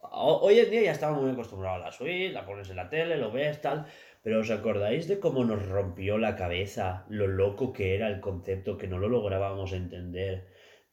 [0.03, 2.89] ho- hoy en día ya estamos muy acostumbrados a la Switch, la pones en la
[2.91, 3.87] tele, lo ves, tal,
[4.21, 8.77] pero ¿os acordáis de cómo nos rompió la cabeza lo loco que era el concepto,
[8.77, 10.35] que no lo lográbamos entender,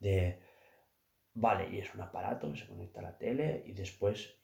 [0.01, 0.41] de,
[1.35, 4.39] vale, y es un aparato que se conecta a la tele y después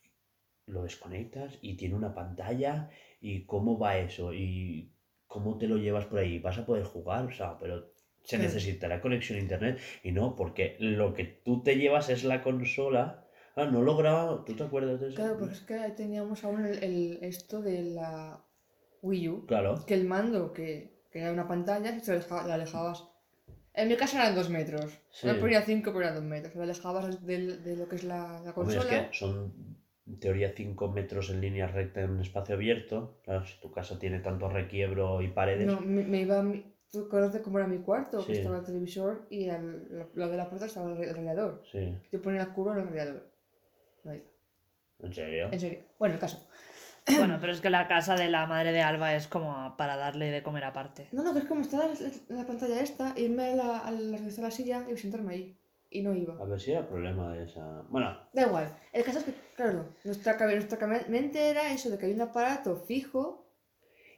[0.66, 2.90] lo desconectas y tiene una pantalla
[3.20, 4.92] y cómo va eso y
[5.26, 7.91] cómo te lo llevas por ahí, vas a poder jugar, o sea, pero
[8.24, 12.42] se necesitará conexión a internet y no, porque lo que tú te llevas es la
[12.42, 13.26] consola.
[13.56, 15.16] Ah, no lo grabamos, ¿tú te acuerdas de eso?
[15.16, 18.42] Claro, porque es que teníamos aún el, el- esto de la
[19.02, 19.46] Wii U.
[19.46, 23.04] Claro, Que el mando, que, que era una pantalla, si te aleja- la alejabas.
[23.74, 24.86] En mi caso eran dos metros.
[25.10, 25.26] Sí.
[25.26, 26.54] Me ponía cinco, pero eran dos metros.
[26.54, 29.10] La alejabas del- de, lo que es la, la Hombre, es consola.
[29.10, 29.52] que son
[30.06, 33.20] en teoría 5 metros en línea recta en un espacio abierto.
[33.24, 35.66] Claro, si tu casa tiene tanto requiebro y paredes.
[35.66, 36.42] No, me, me iba.
[36.92, 38.20] ¿Tú de cómo era mi cuarto?
[38.20, 38.26] Sí.
[38.26, 41.62] Que estaba el televisor y al la- lado de la puerta estaba el, el radiador.
[41.72, 43.26] Sí, Yo ponía la curva en el radiador.
[44.04, 44.24] No iba.
[45.00, 45.48] en serio.
[45.50, 45.78] En serio.
[45.98, 46.46] Bueno, el caso.
[47.18, 50.30] Bueno, pero es que la casa de la madre de Alba es como para darle
[50.30, 51.08] de comer aparte.
[51.10, 54.18] No, no, que es como estaba en la pantalla esta, irme a la, a la,
[54.18, 55.58] a la silla y sentarme ahí.
[55.90, 56.34] Y no iba.
[56.40, 57.82] A ver si era problema de esa.
[57.88, 58.72] Bueno, Da igual.
[58.92, 62.76] El caso es que, claro, nuestra, nuestra mente era eso de que hay un aparato
[62.76, 63.41] fijo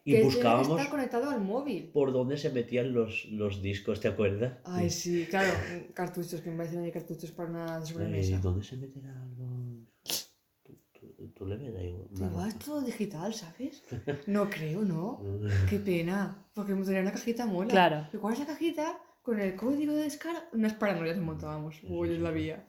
[0.04, 1.90] y buscábamos estar conectado al móvil.
[1.92, 4.58] por dónde se metían los, los discos, ¿te acuerdas?
[4.64, 5.50] Ay, sí, claro,
[5.94, 8.38] cartuchos, que me parecen ahí cartuchos para una sobremesa.
[8.38, 10.30] ¿Dónde se meterán los.?
[10.62, 11.94] Tú, tú- tú le ves ahí.
[12.10, 12.64] una Igual es ropa.
[12.66, 13.82] todo digital, ¿sabes?
[14.26, 15.20] No creo, ¿no?
[15.70, 17.70] Qué pena, porque me tenía una cajita mola.
[17.70, 18.08] Claro.
[18.12, 18.98] ¿Y cuál es la cajita?
[19.22, 20.44] Con el código de descarga.
[20.52, 21.76] Unas paranoias montábamos.
[21.84, 22.66] Uy, es la vía.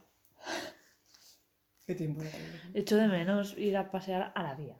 [1.86, 2.32] Qué tiempo era.
[2.74, 4.78] Echo de menos ir a pasear a la vía.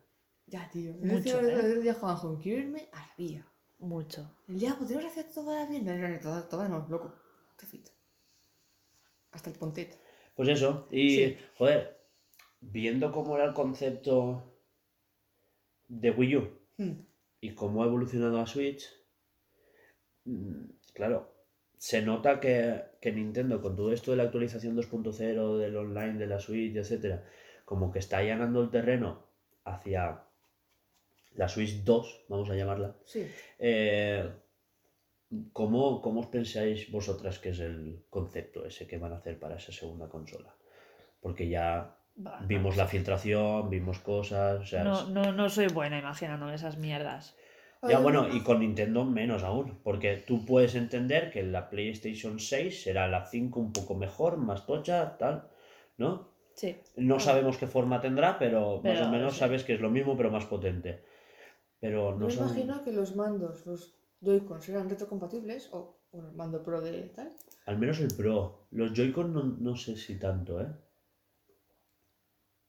[0.48, 0.94] Ya, tío.
[0.94, 1.82] Mucho, Mucho, el, ¿eh?
[1.82, 1.98] día
[2.44, 3.46] irme a la vía.
[3.80, 4.30] Mucho.
[4.48, 5.82] El día, podríamos hacer toda la vía.
[5.82, 7.14] No, no, no, toda, toda no, loco.
[9.32, 10.00] Hasta el pontet.
[10.36, 11.38] Pues eso, y Sí.
[11.58, 11.98] joder,
[12.62, 14.44] viendo cómo era el concepto
[15.88, 17.06] de Wii U Hmm.
[17.42, 18.84] y cómo ha evolucionado a Switch,
[20.26, 21.34] mm, claro,
[21.78, 26.28] se nota que, que Nintendo, con todo esto de la actualización 2.0, del online, de
[26.28, 27.24] la Switch, etcétera,
[27.66, 29.26] como que está allanando el terreno
[29.66, 30.25] hacia
[31.36, 32.96] la Switch 2, vamos a llamarla.
[33.06, 33.26] Sí.
[33.60, 34.30] Eh,
[35.54, 39.56] ¿cómo, ¿Cómo os pensáis vosotras que es el concepto ese que van a hacer para
[39.56, 40.56] esa segunda consola?
[41.20, 41.98] Porque ya
[42.42, 47.36] vimos la filtración, vimos cosas, o sea, No, no, no soy buena imaginándome esas mierdas.
[47.84, 48.36] ya bueno, no.
[48.36, 53.26] y con Nintendo menos aún, porque tú puedes entender que la PlayStation 6 será la
[53.26, 55.50] 5 un poco mejor, más tocha, tal,
[55.98, 56.30] ¿no?
[56.54, 56.78] Sí.
[56.96, 59.40] No sabemos qué forma tendrá, pero, más o menos sí.
[59.40, 61.04] sabes que es lo mismo, pero más potente.
[61.80, 62.48] Pero no me son...
[62.48, 67.36] imagino que los mandos, los Joy-Con, serán retrocompatibles o, bueno, el mando Pro de tal.
[67.66, 68.68] Al menos el Pro.
[68.72, 70.74] Los Joy-Con no, no sé si tanto, ¿eh?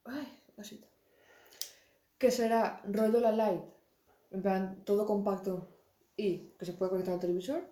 [0.04, 0.86] Ay, vasito.
[2.18, 3.72] Que será rollo la Lite,
[4.30, 5.68] en plan todo compacto
[6.16, 7.62] y que se puede conectar al televisor,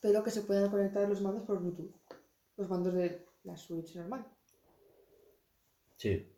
[0.00, 1.94] pero que se puedan conectar los mandos por Bluetooth,
[2.56, 4.26] los mandos de la Switch normal.
[5.96, 6.34] Sí.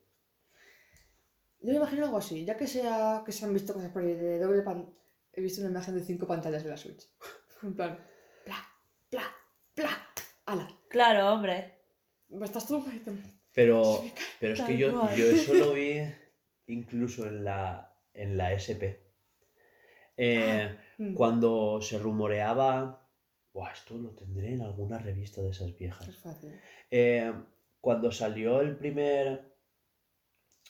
[1.63, 4.15] Yo me imagino algo así, ya que sea que se han visto cosas por ahí
[4.15, 4.89] de doble pan,
[5.33, 7.07] he visto una imagen de cinco pantallas de la Switch.
[7.63, 7.99] en plan,
[8.45, 8.57] pla,
[9.11, 9.23] pla,
[9.75, 9.91] pla,
[10.47, 10.69] ala.
[10.89, 11.75] Claro, hombre.
[12.43, 12.85] Estás tú,
[13.53, 14.05] Pero,
[14.39, 16.01] pero es que yo, yo eso lo vi
[16.67, 18.85] incluso en la, en la SP.
[20.17, 23.09] Eh, Mm, cuando se rumoreaba...
[23.55, 26.15] Buah, esto lo tendré en alguna revista de esas Es viejas.
[26.19, 26.61] fácil.
[26.91, 27.33] Eh,
[27.81, 29.50] cuando salió el primer,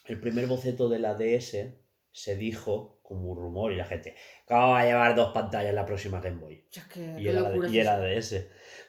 [0.06, 1.74] el primer boceto de la DS,
[2.12, 4.16] se dijo, como un rumor, y la gente,
[4.46, 6.64] ¿cómo va a llevar dos pantallas en la próxima Game Boy?
[6.92, 8.36] Que, Y era, locura y era eso.
[8.36, 8.46] DS.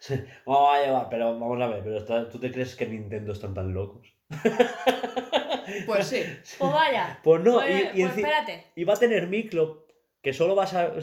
[0.46, 1.08] ¿Cómo va a llevar?
[1.10, 4.08] Pero vamos a ver, pero está- ¿tú te crees que Nintendo están tan locos?
[5.86, 6.24] Pues sí.
[6.58, 7.20] Pues vaya.
[7.24, 8.66] Pues no, Pues- y, y pues espérate.
[8.76, 9.86] y va a tener micro
[10.22, 11.02] que solo va a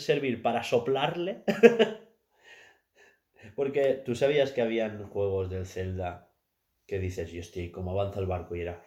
[0.00, 1.44] servir para soplarle.
[3.54, 6.30] Porque tú sabías que habían juegos del Zelda
[6.86, 8.56] que dices, y hostia, ¿y cómo avanza el barco?
[8.56, 8.82] Y era.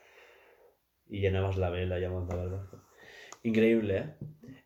[1.12, 2.82] Y llenabas la vela y avanzaba el barco.
[3.44, 4.16] Increíble, ¿eh?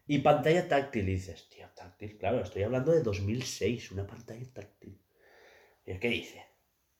[0.08, 5.02] Y pantalla táctil, dices, tío, táctil, claro, estoy hablando de 2006, una pantalla táctil.
[5.86, 6.46] ¿Y qué dice?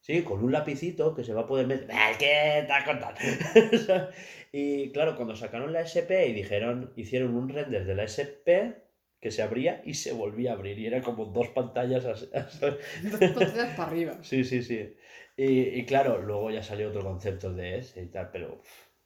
[0.02, 1.90] Sí, con un lapicito que se va a poder meter.
[1.92, 3.20] ¡Ah, ¿Qué estás contando?
[4.52, 8.84] y claro, cuando sacaron la SP y dijeron, hicieron un render de la SP
[9.20, 10.78] que se abría y se volvía a abrir.
[10.78, 12.28] Y era como dos pantallas así.
[12.32, 14.20] Dos pantallas para arriba.
[14.24, 14.96] Sí, sí, sí.
[15.38, 18.62] Y, y claro, luego ya salió otro concepto de ese y tal, pero,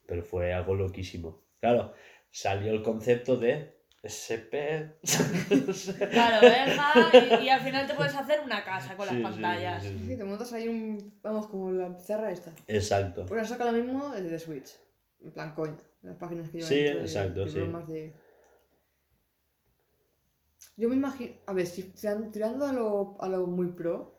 [0.09, 1.45] pero fue algo loquísimo.
[1.61, 1.93] Claro,
[2.31, 4.95] salió el concepto de SP.
[6.11, 6.93] Claro, venga,
[7.41, 9.83] y, y al final te puedes hacer una casa con Sí, las pantallas.
[9.83, 10.17] sí, sí, Sí, sí.
[10.17, 11.19] te montas ahí un.
[11.21, 12.51] Vamos, como la pizarra esta.
[12.67, 13.21] Exacto.
[13.25, 14.71] Pues ahora saca lo mismo el de Switch.
[15.21, 15.77] En plan coña.
[16.01, 17.59] Las páginas que llevan Sí, de- exacto, de sí.
[17.59, 18.13] de.
[20.77, 21.33] Yo me imagino.
[21.45, 24.15] A ver, si tiran- tirando a lo, a lo muy pro,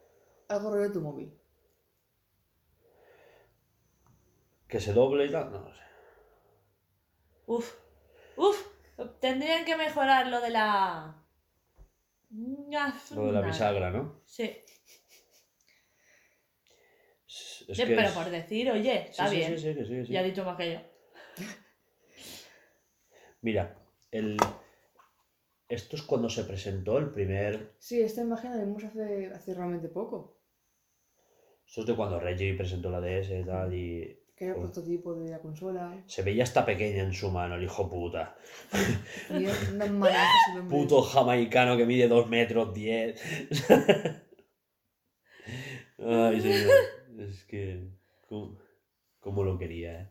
[0.48, 1.32] algo rollo de tu móvil.
[4.70, 5.82] Que se doble y tal, no lo sé.
[7.46, 7.74] Uf,
[8.36, 8.66] uf,
[9.20, 11.16] tendrían que mejorar lo de la...
[12.30, 14.20] Lo de la bisagra, ¿no?
[14.24, 14.44] Sí,
[17.26, 19.58] Es es Sí, que pero es- por decir, oye, está sí, bien.
[19.58, 20.12] sí, sí, sí.
[20.12, 20.80] Ya ha dicho más que yo.
[23.42, 23.76] Mira,
[24.12, 24.36] el...
[25.68, 27.74] esto es cuando se presentó el primer...
[27.78, 30.38] Sí, esta imagen la vimos hace, hace realmente poco.
[31.66, 34.19] Esto es de cuando Reggie presentó la DS y tal y...
[34.40, 34.72] Que era el Joder.
[34.72, 36.02] prototipo de la consola.
[36.06, 38.38] Se veía hasta pequeña en su mano, el hijo puta.
[39.28, 40.14] Hombre.
[40.66, 43.20] Puto jamaicano que mide 2 metros 10.
[45.98, 46.70] Ay, señor.
[47.18, 47.90] Es que...
[48.30, 48.56] ¿Cómo,
[49.18, 50.10] cómo lo quería, eh?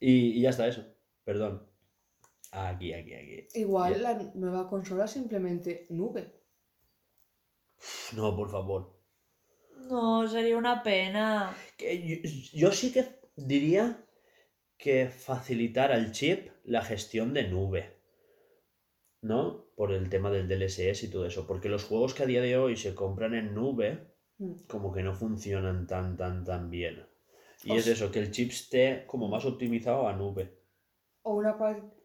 [0.00, 0.86] Y, y ya está eso.
[1.22, 1.68] Perdón.
[2.50, 3.46] Aquí, aquí, aquí.
[3.56, 6.32] Igual la nueva consola simplemente nube.
[8.14, 8.94] No, por favor.
[9.90, 11.54] No, sería una pena.
[11.84, 13.06] Que yo, yo sí que
[13.36, 14.04] diría
[14.78, 18.00] que facilitar al chip la gestión de nube.
[19.22, 19.66] ¿No?
[19.76, 21.46] Por el tema del DLSS y todo eso.
[21.46, 24.66] Porque los juegos que a día de hoy se compran en nube, Mm.
[24.66, 27.06] como que no funcionan tan, tan, tan bien.
[27.62, 30.58] Y es eso, que el chip esté como más optimizado a nube.
[31.22, 31.56] O una.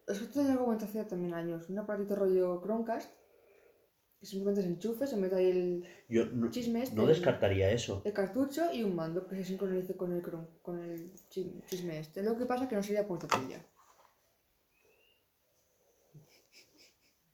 [0.06, 1.68] Eso te lo comenté hace también años.
[1.68, 3.12] Un aparatito rollo Chromecast.
[4.20, 6.94] Que simplemente se enchufe, se mete ahí el, Yo no, chisme este.
[6.94, 8.02] no descartaría eso.
[8.04, 11.98] el cartucho y un mando que se sincronice con el, Chrome, con el chi- chisme
[11.98, 12.22] este.
[12.22, 13.64] Lo que pasa es que no sería portátil ya.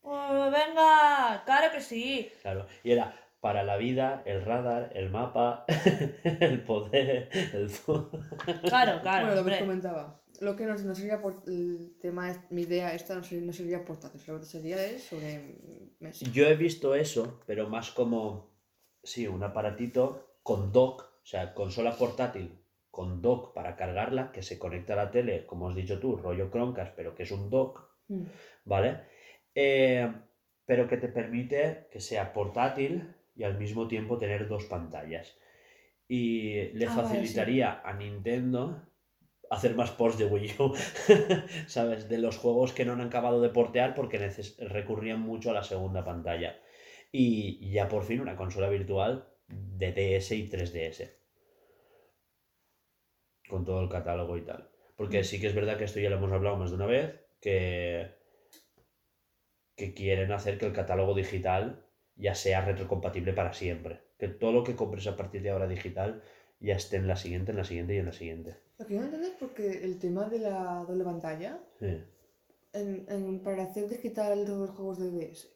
[0.03, 2.31] Oh, venga, claro que sí.
[2.43, 2.67] Claro.
[2.85, 5.65] Y era para la vida, el radar, el mapa,
[6.25, 7.69] el poder, el...
[8.63, 10.21] Claro, claro, bueno, lo que comentaba.
[10.41, 13.85] Lo que no, no sería por, el tema, mi idea esta no sería, no sería
[13.85, 16.27] portátil, lo que sería es sobre mesa.
[16.33, 18.51] Yo he visto eso, pero más como,
[19.03, 22.59] sí, un aparatito con dock, o sea, consola portátil
[22.91, 26.51] con dock para cargarla, que se conecta a la tele, como has dicho tú, rollo
[26.51, 28.23] Chromecast, pero que es un dock, Mm.
[28.65, 29.01] ¿vale?
[29.55, 30.11] Eh,
[30.65, 35.37] pero que te permite que sea portátil y al mismo tiempo tener dos pantallas.
[36.09, 37.15] Y le Ah, vale, sí.
[37.15, 38.83] facilitaría a Nintendo
[39.51, 40.75] hacer más ports de Wii U,
[41.67, 42.09] ¿sabes?
[42.09, 46.05] De los juegos que no han acabado de portear porque recurrían mucho a la segunda
[46.05, 46.59] pantalla.
[47.13, 51.13] Y ya por fin una consola virtual de DS y 3DS.
[53.49, 54.71] Con todo el catálogo y tal.
[54.97, 57.21] Porque sí que es verdad que esto ya lo hemos hablado más de una vez,
[57.41, 58.11] que,
[59.77, 61.87] que quieren hacer que el catálogo digital
[62.17, 64.01] ya sea retrocompatible para siempre.
[64.19, 66.23] Que todo lo que compres a partir de ahora digital
[66.59, 68.66] ya esté en la siguiente, en la siguiente y en la siguiente.
[68.79, 72.03] Lo que yo no entiendo es porque el tema de la doble pantalla, Sí.
[72.73, 75.49] en, en- para hacer digital los juegos de DS,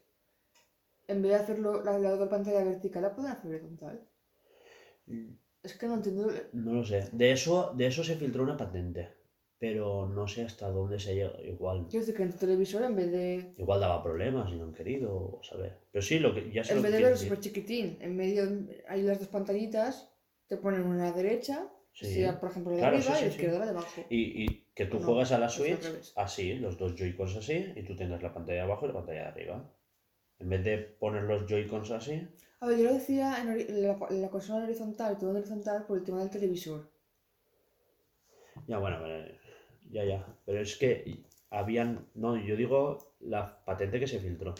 [1.07, 4.07] en vez de hacerlo la, la doble pantalla vertical, la pueden hacer horizontal.
[5.63, 6.31] Es que no entiendo.
[6.53, 7.09] No lo sé.
[7.11, 9.09] De eso, de eso se filtró una patente.
[9.59, 11.39] Pero no sé hasta dónde se llega.
[11.43, 13.53] Igual, Quiero decir que en tu televisor, en vez de.
[13.57, 15.77] igual daba problemas y no han querido saber.
[15.91, 18.15] Pero sí, lo que ya sé En lo vez que de verlo súper chiquitín, en
[18.15, 18.43] medio
[18.87, 20.11] hay las dos pantallitas,
[20.47, 22.13] te ponen una a la derecha, Sí.
[22.13, 23.35] sea por ejemplo la de Claro, arriba sí, y la sí, sí.
[23.35, 24.05] izquierda la de abajo.
[24.09, 25.85] Y, y que tú No, juegas a la Switch
[26.15, 29.21] así, los dos Joy-Cons así, y tú tengas la pantalla de abajo y la pantalla
[29.23, 29.71] de arriba.
[30.39, 32.27] En vez de poner los Joy-Cons así.
[32.61, 36.05] A ver, yo lo decía en la, la consola horizontal, todo en horizontal por el
[36.05, 36.89] tema del televisor.
[38.67, 39.25] Ya, bueno, bueno,
[39.91, 40.25] ya, ya.
[40.45, 42.07] Pero es que habían.
[42.15, 44.53] No, yo digo la patente que se filtró.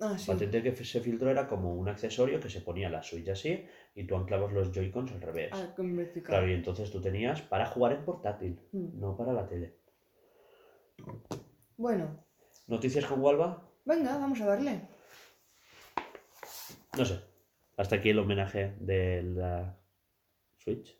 [0.00, 0.32] Ah, sí.
[0.32, 3.64] La patente que se filtró era como un accesorio que se ponía la Switch así
[3.94, 5.50] y tú anclabas los Joy-Cons al revés.
[5.52, 6.26] Ah, con vertical.
[6.28, 8.98] Claro, y entonces tú tenías para jugar en portátil, Mm.
[9.00, 9.76] no para la tele.
[11.76, 12.24] Bueno,
[12.68, 13.68] ¿Noticias con Walva?
[13.84, 14.80] venga, vamos a darle.
[16.96, 17.20] No sé.
[17.76, 19.76] Hasta aquí el homenaje de la
[20.58, 20.96] Switch.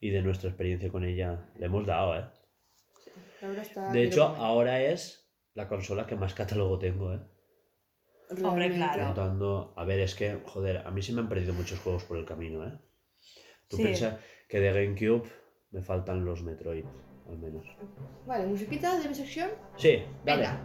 [0.00, 1.50] Y de nuestra experiencia con ella.
[1.58, 2.24] Le hemos dado, ¿eh?
[3.42, 3.92] Verdad está.
[3.92, 7.20] De hecho, ahora es la consola que más catálogo tengo, ¿eh?
[8.44, 9.04] Hombre, claro.
[9.06, 9.72] Contando...
[9.76, 12.24] A ver, es que, joder, a mí se me han perdido muchos juegos por el
[12.24, 12.78] camino, ¿eh?
[13.68, 13.82] Tú Sí.
[13.84, 14.16] piensas
[14.48, 15.28] que de GameCube
[15.70, 16.84] me faltan los Metroid,
[17.28, 17.66] al menos.
[18.26, 19.50] Vale, musiquita de mi sección.
[19.76, 20.42] Sí, dale.
[20.42, 20.60] Venga.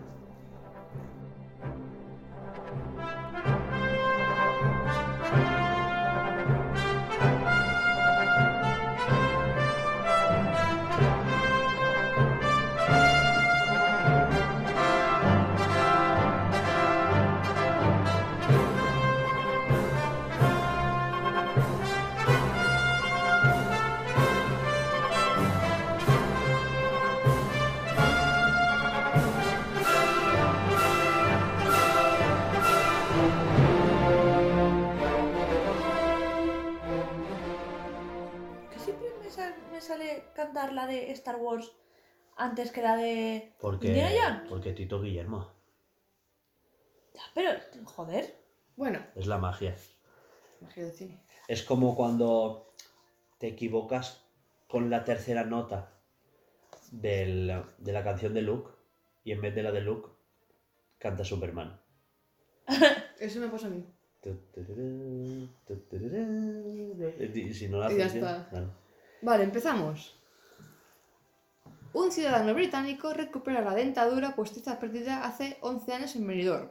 [40.41, 41.72] Cantar la de Star Wars
[42.38, 44.49] antes que la de Porque, Indiana Jones.
[44.49, 45.51] porque Tito Guillermo.
[47.13, 47.51] Ya, pero,
[47.85, 48.35] joder.
[48.76, 49.76] Bueno, Es la magia.
[50.61, 51.23] magia del cine.
[51.47, 52.73] Es como cuando
[53.38, 54.23] te equivocas
[54.68, 55.91] con la tercera nota
[56.91, 58.72] del- de la canción de Luke
[59.23, 60.09] y en vez de la de Luke
[60.97, 61.80] canta Superman.
[63.19, 63.85] Eso me pasa a mí.
[67.34, 68.47] Y si no la Y ya está.
[68.49, 68.72] claro.
[69.22, 70.18] Vale, empezamos.
[71.93, 76.69] Un ciudadano británico recupera la dentadura postiza perdida hace 11 años en Benidorm.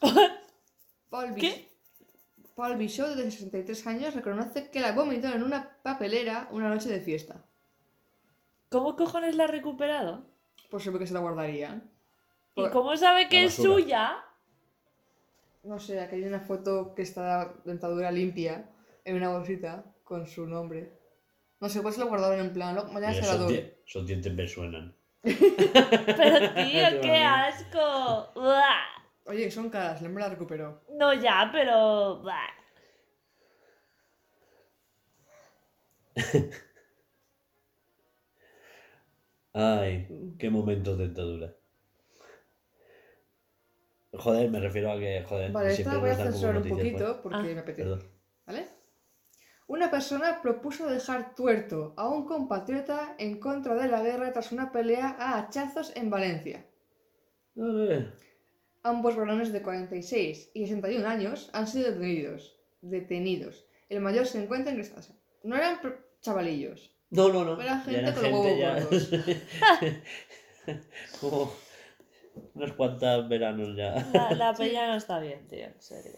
[1.10, 1.68] Paul Bis- ¿Qué?
[2.54, 7.00] Paul Bishop, de 63 años, reconoce que la vomitó en una papelera una noche de
[7.00, 7.44] fiesta.
[8.70, 10.24] ¿Cómo cojones la ha recuperado?
[10.70, 11.82] Por supuesto que se la guardaría.
[12.54, 14.16] ¿Y Por- cómo sabe que es suya?
[15.64, 18.68] No sé, aquí hay una foto que está la dentadura limpia
[19.04, 20.92] en una bolsita con su nombre.
[21.64, 23.56] No sé, pues se lo guardaron en plan, "Lo- mañana Mira, se la esos, doy.
[23.56, 24.94] die- esos dientes me suenan.
[25.22, 28.32] Pero tío, Qué asco.
[28.34, 28.84] Buah.
[29.24, 30.82] Oye, son caras, hombre la recuperó.
[30.98, 32.20] No ya, pero...
[32.20, 32.50] buah.
[39.52, 40.08] Ay,
[40.38, 41.54] qué momentos de dentadura.
[44.12, 47.42] Joder, me refiero a que, joder, Vale, esta voy a censurar un poquito porque Ah,
[47.42, 47.82] me apetece.
[47.82, 48.13] Perdón.
[49.66, 54.70] Una persona propuso dejar tuerto a un compatriota en contra de la guerra tras una
[54.72, 56.66] pelea a hachazos en Valencia.
[57.54, 58.12] Ver.
[58.82, 62.60] Ambos varones de 46 y 61 años han sido detenidos.
[62.82, 63.66] Detenidos.
[63.88, 65.14] El mayor se encuentra en Cristasa.
[65.42, 65.80] No eran
[66.20, 66.94] chavalillos.
[67.08, 67.60] No, no, no.
[67.60, 69.10] Era gente con los huevos gordos.
[71.20, 71.52] como
[72.54, 73.94] unos cuantos veranos ya.
[74.12, 76.12] La, la peña no está bien, tío, en serio.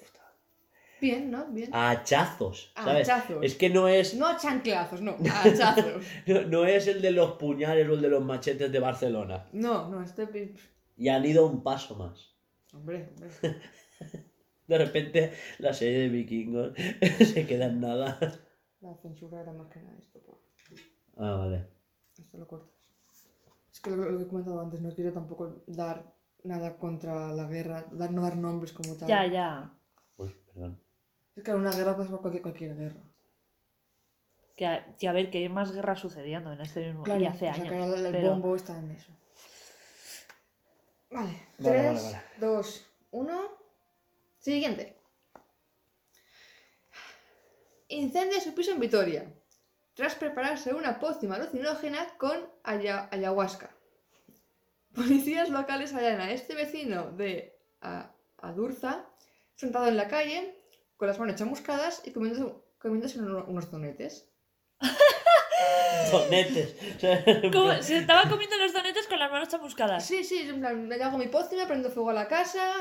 [1.01, 1.47] Bien, ¿no?
[1.49, 1.69] Bien.
[1.73, 3.09] A hachazos, ¿sabes?
[3.09, 3.45] Hachazos.
[3.45, 5.17] Es que no es, No a chanclazos, no.
[5.31, 6.03] A hachazos.
[6.27, 9.47] no, no es el de los puñales o el de los machetes de Barcelona.
[9.53, 10.55] No, no, este...
[10.97, 12.35] Y han ido un paso más.
[12.73, 13.31] Hombre, hombre.
[14.67, 16.73] De repente la serie de vikingos
[17.25, 18.19] se queda en nada.
[18.81, 20.21] La censura era más que nada esto.
[20.21, 20.33] pa.
[21.19, 21.69] Ah, vale.
[22.19, 22.75] Esto lo cortas.
[23.73, 26.13] Es que lo, lo que he comentado antes, no quiero tampoco dar
[26.43, 29.09] nada contra la guerra, dar, no dar nombres como tal.
[29.09, 29.73] Ya, ya.
[30.17, 30.81] Uy, perdón.
[31.37, 33.01] Es que una guerra pasa por cualquier, cualquier guerra.
[34.57, 37.05] Que, a- que a ver, que hay más guerras sucediendo en este mismo...
[37.07, 37.99] y hace sacar años.
[37.99, 39.13] el, el pero- bombo está en eso.
[41.11, 42.23] Vale, Vale, 3, vale, vale.
[42.41, 43.41] 2, 1.
[44.39, 44.97] Siguiente.
[47.89, 49.33] Incendia su piso en Vitoria.
[49.95, 53.71] Tras prepararse una pócima alucinógena con aya- ayahuasca.
[54.95, 59.07] Policías locales hallan a este vecino de a- Adurza
[59.55, 60.56] sentado en la calle
[60.97, 64.31] con las manos chamuscadas y comiéndose, comiéndose uno- unos donetes.
[66.13, 66.77] Donetes.
[67.53, 67.73] ¿Cómo?
[67.83, 70.07] Se estaba comiendo los donetes con las manos chamuscadas.
[70.07, 72.73] Sí, sí, en plan, me hago mi pócima, prendo fuego a la casa.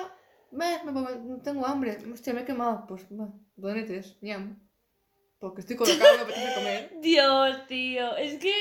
[0.51, 1.97] Me, me- me- tengo hambre.
[2.11, 2.85] Hostia, me he quemado.
[2.87, 4.59] Pues, va, donetes, ñam.
[5.39, 6.91] Porque estoy colocado, me apetece comer.
[7.01, 8.15] Dios, tío.
[8.17, 8.53] Es que.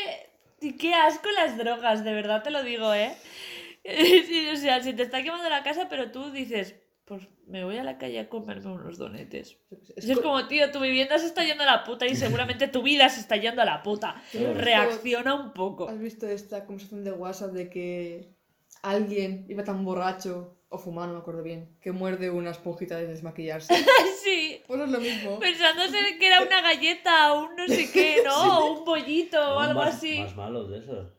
[0.79, 3.15] Qué asco las drogas, de verdad te lo digo, ¿eh?
[3.85, 6.75] Sí, o sea, si te está quemando la casa, pero tú dices,
[7.05, 9.59] pues me voy a la calle a comerme unos donetes.
[9.97, 12.17] Es, Y es co- como, tío, tu vivienda se está yendo a la puta y
[12.17, 14.23] seguramente tu vida se está yendo a la puta.
[14.55, 15.89] Reacciona un poco.
[15.89, 18.35] ¿Has visto esta conversación de WhatsApp de que
[18.83, 23.07] alguien iba tan borracho o fumado, no me acuerdo bien, que muerde una esponjita de
[23.07, 23.75] desmaquillarse?
[24.25, 24.63] Sí.
[24.67, 25.39] Pues es lo mismo.
[25.39, 28.59] Pensándose que era una galleta o un no sé qué, ¿no?
[28.65, 30.19] O un pollito o No, algo más, así.
[30.19, 31.13] Más malos de esos.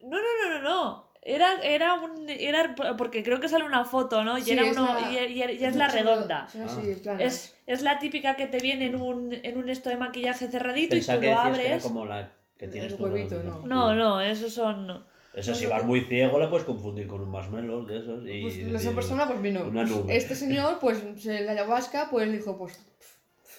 [0.00, 1.07] No, no, no, no, no.
[1.30, 2.26] Era, era un.
[2.28, 4.38] Era, porque creo que sale una foto, ¿no?
[4.38, 6.48] Y, Sí, era es uno, la- y, y- y es la redonda.
[6.48, 6.90] son así, Ah.
[6.92, 9.96] en plan, Es, es la típica que te viene en un, en un esto de
[9.98, 11.82] maquillaje cerradito Pensaba y tú que lo decías que era abres.
[11.82, 13.60] como la que tienes El tú, huevito, ¿no?
[13.66, 15.04] No, no, esos son.
[15.34, 18.24] Eso si vas muy ciego le puedes confundir con un marshmallow de esos.
[18.26, 19.64] Y Pues esa persona pues vino.
[19.64, 20.16] una pues, nube.
[20.16, 22.80] este señor, pues se- la ayahuasca, pues dijo, pues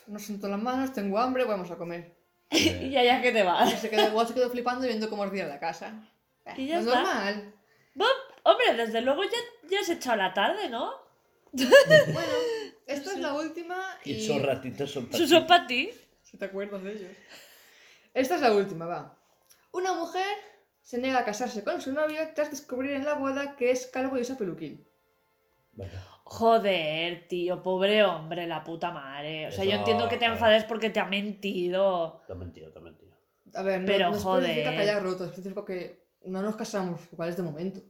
[0.08, 2.16] no siento las manos, tengo hambre, vamos a comer.
[2.52, 3.72] Y allá que te Y vas.
[3.80, 5.94] se quedó igual, se quedó flipando viendo cómo ardía la casa.
[6.58, 7.44] Y ya no es está.
[8.00, 8.16] Normal.
[8.44, 10.92] Hombre, desde luego ya, ya has echado la tarde, ¿no?
[11.52, 12.34] Bueno,
[12.86, 14.24] esta es la última Y y...
[14.26, 15.28] esos ratitos son para ti.
[15.28, 15.90] son para ti.
[16.22, 17.12] Si te acuerdas de ellos.
[18.14, 19.18] Esta es la última, va.
[19.72, 20.38] Una mujer
[20.82, 24.18] se niega a casarse con su novio tras descubrir en la boda que es calvo
[24.18, 24.88] y usa peluquín.
[26.24, 29.48] Joder, tío, pobre hombre, la puta madre.
[29.48, 32.22] O sea, yo entiendo que te enfades porque te ha mentido.
[32.28, 33.16] Te han mentido, te han mentido.
[33.56, 34.64] A ver, no, Pero, no joder.
[34.64, 35.32] que haya roto,
[35.66, 37.82] que no nos casamos, igual es de momento.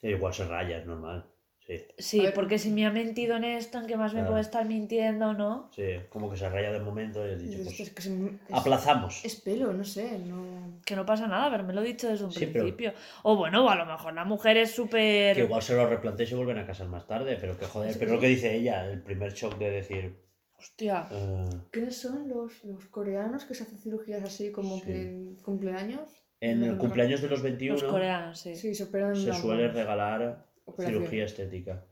[0.00, 1.26] Sí, igual se raya, es normal.
[1.66, 2.34] Sí, Sí, ver.
[2.34, 5.70] porque si me ha mentido en esto, ¿en qué más me puede estar mintiendo, no?
[5.74, 8.14] sí, como que se raya de momento y has dicho, Es, pues, es que se-
[8.26, 9.24] es- aplazamos.
[9.24, 10.78] es pelo, no sé, no...
[10.84, 12.92] Que no pasa nada, haberme lo dicho desde un Sí, pero- principio.
[13.22, 15.36] O bueno, o a lo mejor la mujer es súper...
[15.36, 17.96] Que igual se lo replantea y se vuelven a casar más tarde, pero que joder,
[17.98, 20.16] pero lo que dice ella, el primer shock de decir,
[20.58, 21.08] Hostia.
[21.10, 24.82] eh, ¿Quiénes son los, los coreanos que se hacen cirugías así como Sí.
[24.82, 26.02] que en cumpleaños?
[26.50, 28.54] En el No, cumpleaños de los 21 Los coreanos, sí.
[28.56, 31.00] Sí, se se suele regalar Operación.
[31.02, 31.84] cirugía estética.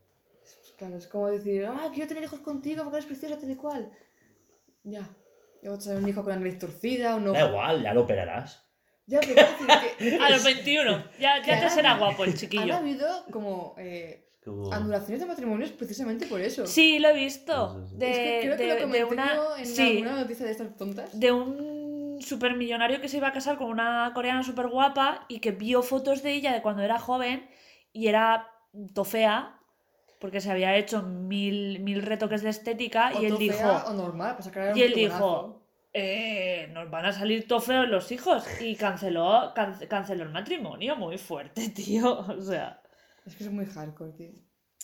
[0.79, 3.91] Claro, es como decir, ah, quiero tener hijos contigo porque eres preciosa, tal y cual.
[4.85, 5.09] Ya.
[5.63, 7.39] Y luego tener un hijo con la nariz torcida, un ojo.
[7.39, 8.67] Da igual, ya lo operarás.
[9.07, 9.35] Ya, pero
[9.99, 11.05] que A los 21.
[11.21, 12.75] Ya, ya te será guapo el chiquillo.
[12.75, 14.73] habido como eh, Como...
[14.73, 16.67] anulaciones de matrimonios precisamente por eso.
[16.67, 17.81] Sí, lo he visto.
[17.93, 19.35] De, es que creo que de- lo de comenté una...
[19.35, 21.19] yo en sí, alguna noticia de estas tontas.
[21.19, 21.72] de un
[22.23, 26.23] supermillonario que se iba a casar con una coreana súper guapa y que vio fotos
[26.23, 27.49] de ella de cuando era joven
[27.93, 28.49] y era
[28.95, 29.59] tofea
[30.21, 34.37] porque se había hecho mil, mil retoques de estética O y él dijo o normal,
[34.41, 35.63] sacar y él dijo
[35.95, 40.97] eh, nos van a salir todo feos los hijos y canceló can- canceló el matrimonio
[40.97, 42.81] muy fuerte tío o sea
[43.27, 44.31] Es que es muy hardcore, tío.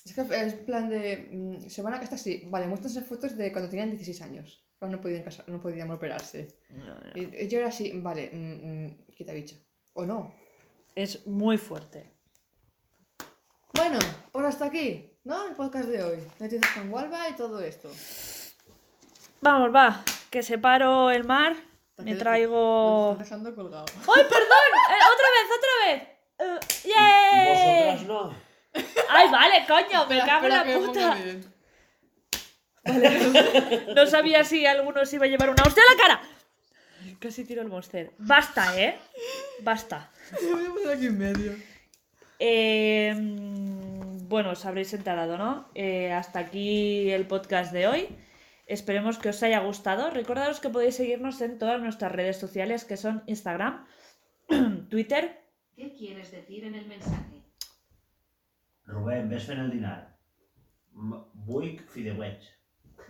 [0.05, 1.29] Es que es plan de.
[1.33, 2.43] mm, se van a casar así.
[2.47, 4.65] Vale, muéstranse fotos de cuando tenían 16 años.
[4.79, 6.49] Cuando no podían, casar, no podían operarse.
[7.15, 9.57] Y yo era así, vale, mm, mm, quita bicho.
[9.95, 10.33] O no.
[10.95, 12.13] es muy fuerte
[13.75, 13.99] Bueno,
[14.31, 15.49] pues hasta aquí, ¿no?
[15.49, 16.19] El podcast de hoy.
[16.39, 17.91] Noticias con Walva y todo esto.
[19.41, 21.57] vamos va que separo el mar
[21.99, 23.87] me traigo dejando colgado.
[23.97, 24.69] ¡Ay, perdón!
[24.91, 26.85] Eh, ¡Otra vez, otra vez!
[26.85, 27.49] ¿Y ¡Yay!
[27.49, 28.35] vosotras no?
[29.09, 30.07] ¡Ay, vale, coño!
[30.07, 31.17] ¡Me cago en la me puta!
[33.95, 36.23] No sabía si alguno se iba a llevar una hostia a la cara.
[37.19, 38.13] Casi tiro el monster.
[38.19, 38.97] Basta, ¿eh?
[39.63, 40.11] Basta.
[40.43, 41.53] Me voy a poner aquí en medio.
[42.39, 45.69] Eh, mm, bueno, os habréis enterado, ¿no?
[45.75, 48.09] Eh, hasta aquí el podcast de hoy.
[48.67, 50.11] Esperemos que os haya gustado.
[50.11, 53.87] Recordaros que podéis seguirnos en todas nuestras redes sociales que son Instagram,
[54.91, 55.43] Twitter,
[55.75, 57.41] ¿Qué quieres decir en el mensaje?
[58.85, 60.19] Rubén, ves fent el dinar.
[60.93, 62.49] M- Buic fideuets.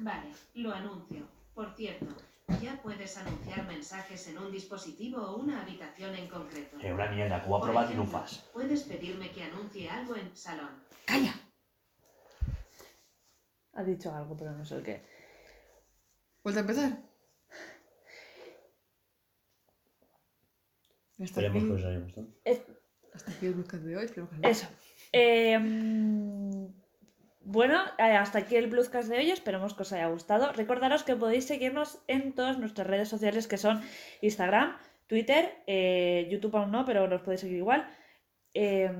[0.00, 1.26] Vale, lo anuncio.
[1.54, 2.06] Por cierto,
[2.62, 6.78] ya puedes anunciar mensajes en un dispositivo o una habitación en concreto.
[6.78, 8.44] Que una mierda, ha Por ho ejemplo, fas.
[8.52, 10.70] Puedes pedirme que anuncie algo en salón.
[11.04, 11.34] ¡Calla!
[13.74, 15.02] Ha dicho algo, pero no sé el qué.
[16.42, 17.08] ¿Vuelta a empezar?
[21.20, 22.28] Hasta Esperemos aquí, que os haya gustado.
[23.12, 24.04] hasta aquí el podcast de hoy.
[24.04, 24.68] esperemos que os Eso.
[25.12, 26.66] Eh, mm,
[27.50, 29.30] bueno, eh, hasta aquí el Bluescast de hoy.
[29.30, 30.52] Esperemos que os haya gustado.
[30.52, 33.80] Recordaros que podéis seguirnos en todas nuestras redes sociales que son
[34.20, 34.76] Instagram,
[35.06, 37.88] Twitter, eh, YouTube aún no, pero los podéis seguir igual.
[38.52, 38.92] eh,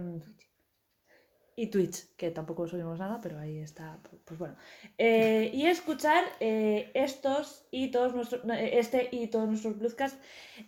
[1.56, 3.98] y Twitch, que tampoco subimos nada, pero ahí está.
[4.24, 4.56] Pues bueno.
[4.96, 8.42] Eh, y escuchar estos y todos nuestros.
[8.58, 10.18] Este y todos nuestros Bluescasts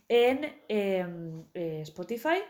[0.09, 2.43] en em, Spotify,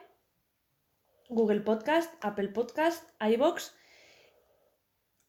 [1.29, 3.77] Google Podcast, Apple Podcast, iBox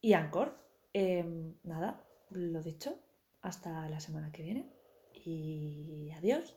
[0.02, 0.58] y Anchor.
[0.92, 2.98] Em, nada, lo dicho.
[3.40, 4.70] Hasta la semana que viene.
[5.14, 6.56] Y adiós.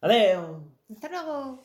[0.00, 0.64] Adeu!
[0.90, 1.62] Hasta luego.